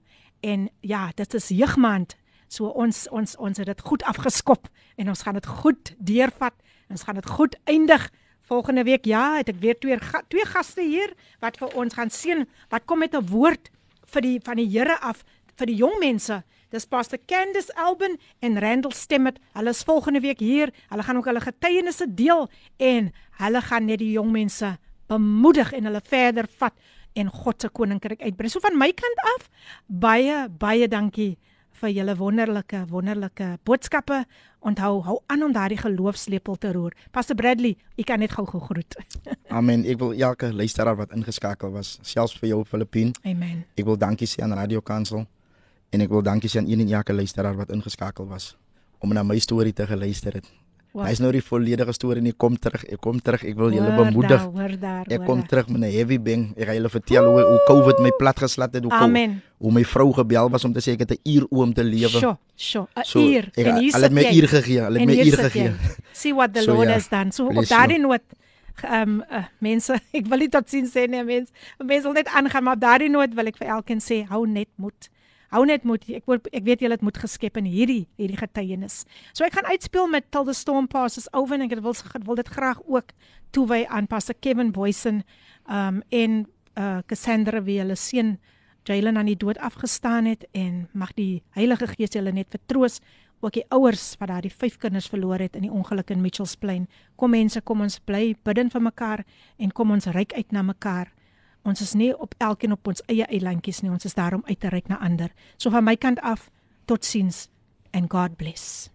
[0.45, 2.17] en ja, dit is jeugmaand.
[2.51, 4.67] So ons ons ons het dit goed afgeskop
[4.99, 6.55] en ons gaan dit goed deurvat.
[6.91, 8.09] Ons gaan dit goed eindig.
[8.45, 9.97] Volgende week ja, het ek weer twee
[10.29, 12.45] twee gaste hier wat vir ons gaan seën.
[12.69, 13.71] Wat kom met 'n woord
[14.13, 15.23] vir die van die Here af
[15.57, 16.43] vir die jong mense.
[16.75, 19.37] Dis Pastor Candice Alban en Randall Stemmet.
[19.55, 20.73] Hulle is volgende week hier.
[20.89, 24.73] Hulle gaan ook hulle getuienisse deel en hulle gaan net die jong mense
[25.07, 26.73] bemoedig en hulle verder vat
[27.15, 28.51] en God se koninkryk uitbrei.
[28.51, 29.45] So van my kant af
[29.87, 31.37] baie baie dankie
[31.79, 34.25] vir julle wonderlike wonderlike boodskappe.
[34.59, 36.91] Onthou, hou aan om daardie geloofslepel te roer.
[37.15, 38.97] Pastor Bradley, u kan net gou gegroet.
[39.61, 39.87] Amen.
[39.87, 43.63] Ek wil elke luisteraar wat ingeskakel was, selfs vir jou Filippien, Amen.
[43.79, 45.23] ek wil dankie sê aan Radio Kansel
[45.91, 48.55] en ek wil dankie sê aan een en elke luisteraar wat ingeskakel was
[48.99, 50.45] om na my storie te geluister het.
[50.95, 51.03] Wow.
[51.05, 52.83] Hy's nou die volledige storie en ek kom terug.
[52.87, 53.43] Ek kom terug.
[53.43, 54.29] Ek wil julle bemoedig.
[54.39, 55.05] daar, Hoor daar.
[55.11, 55.47] Ek kom daar.
[55.47, 56.53] terug met 'n heavy bang.
[56.57, 59.41] Ek gaan julle vertel hoe hoe COVID my plat geslat het, hoe Amen.
[59.59, 62.07] hoe my vrou gebel was om te sê ek het 'n uur oom te lewe.
[62.07, 63.43] Sjoe, sjoe, 'n uur.
[63.53, 64.41] ek- En hier hulle het my sit jy.
[64.41, 65.63] uur gegee, hulle het my hier uur sit gegee.
[65.63, 65.73] jy.
[66.13, 67.31] See what the So, Lord ja, has done.
[67.31, 68.21] So op daardie noot
[68.83, 71.51] ehm um, uh, mense, ek wil nie tot sien sê nie, mense.
[71.83, 74.67] Mense wil net aangaan, maar op daardie noot wil ek vir elkeen sê, hou net
[74.77, 75.09] moed.
[75.53, 76.05] Hou net moed.
[76.09, 79.03] Ek word ek weet julle het moed geskep in hierdie hierdie getuienis.
[79.33, 81.95] So ek gaan uitspeel met Till the Storm Passes Over en ek wil
[82.25, 83.13] wil dit graag ook
[83.51, 85.23] toewy aan Pastor Kevin Boysen
[85.69, 86.45] um, en
[86.75, 88.37] uh Cassandra wie hulle seun
[88.85, 92.99] Jalen aan die dood afgestaan het en mag die Heilige Gees julle net vertroos
[93.41, 96.87] ook die ouers wat daardie vyf kinders verloor het in die ongeluk in Mitchells Plain.
[97.15, 99.25] Kom mense, kom ons bly bidden vir mekaar
[99.57, 101.11] en kom ons reik uit na mekaar.
[101.65, 104.59] Ons is nie op elkeen op ons eie eilandjies nie, ons is daar om uit
[104.61, 105.31] te reik na ander.
[105.57, 106.49] So van my kant af,
[106.85, 107.47] totsiens
[107.91, 108.89] and God bless.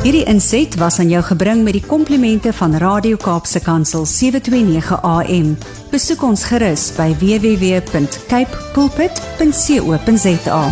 [0.00, 5.56] Hierdie inset was aan jou gebring met die komplimente van Radio Kaapse Kansel 729 AM.
[5.90, 10.62] Besoek ons gerus by www.cape pulpit.co.za.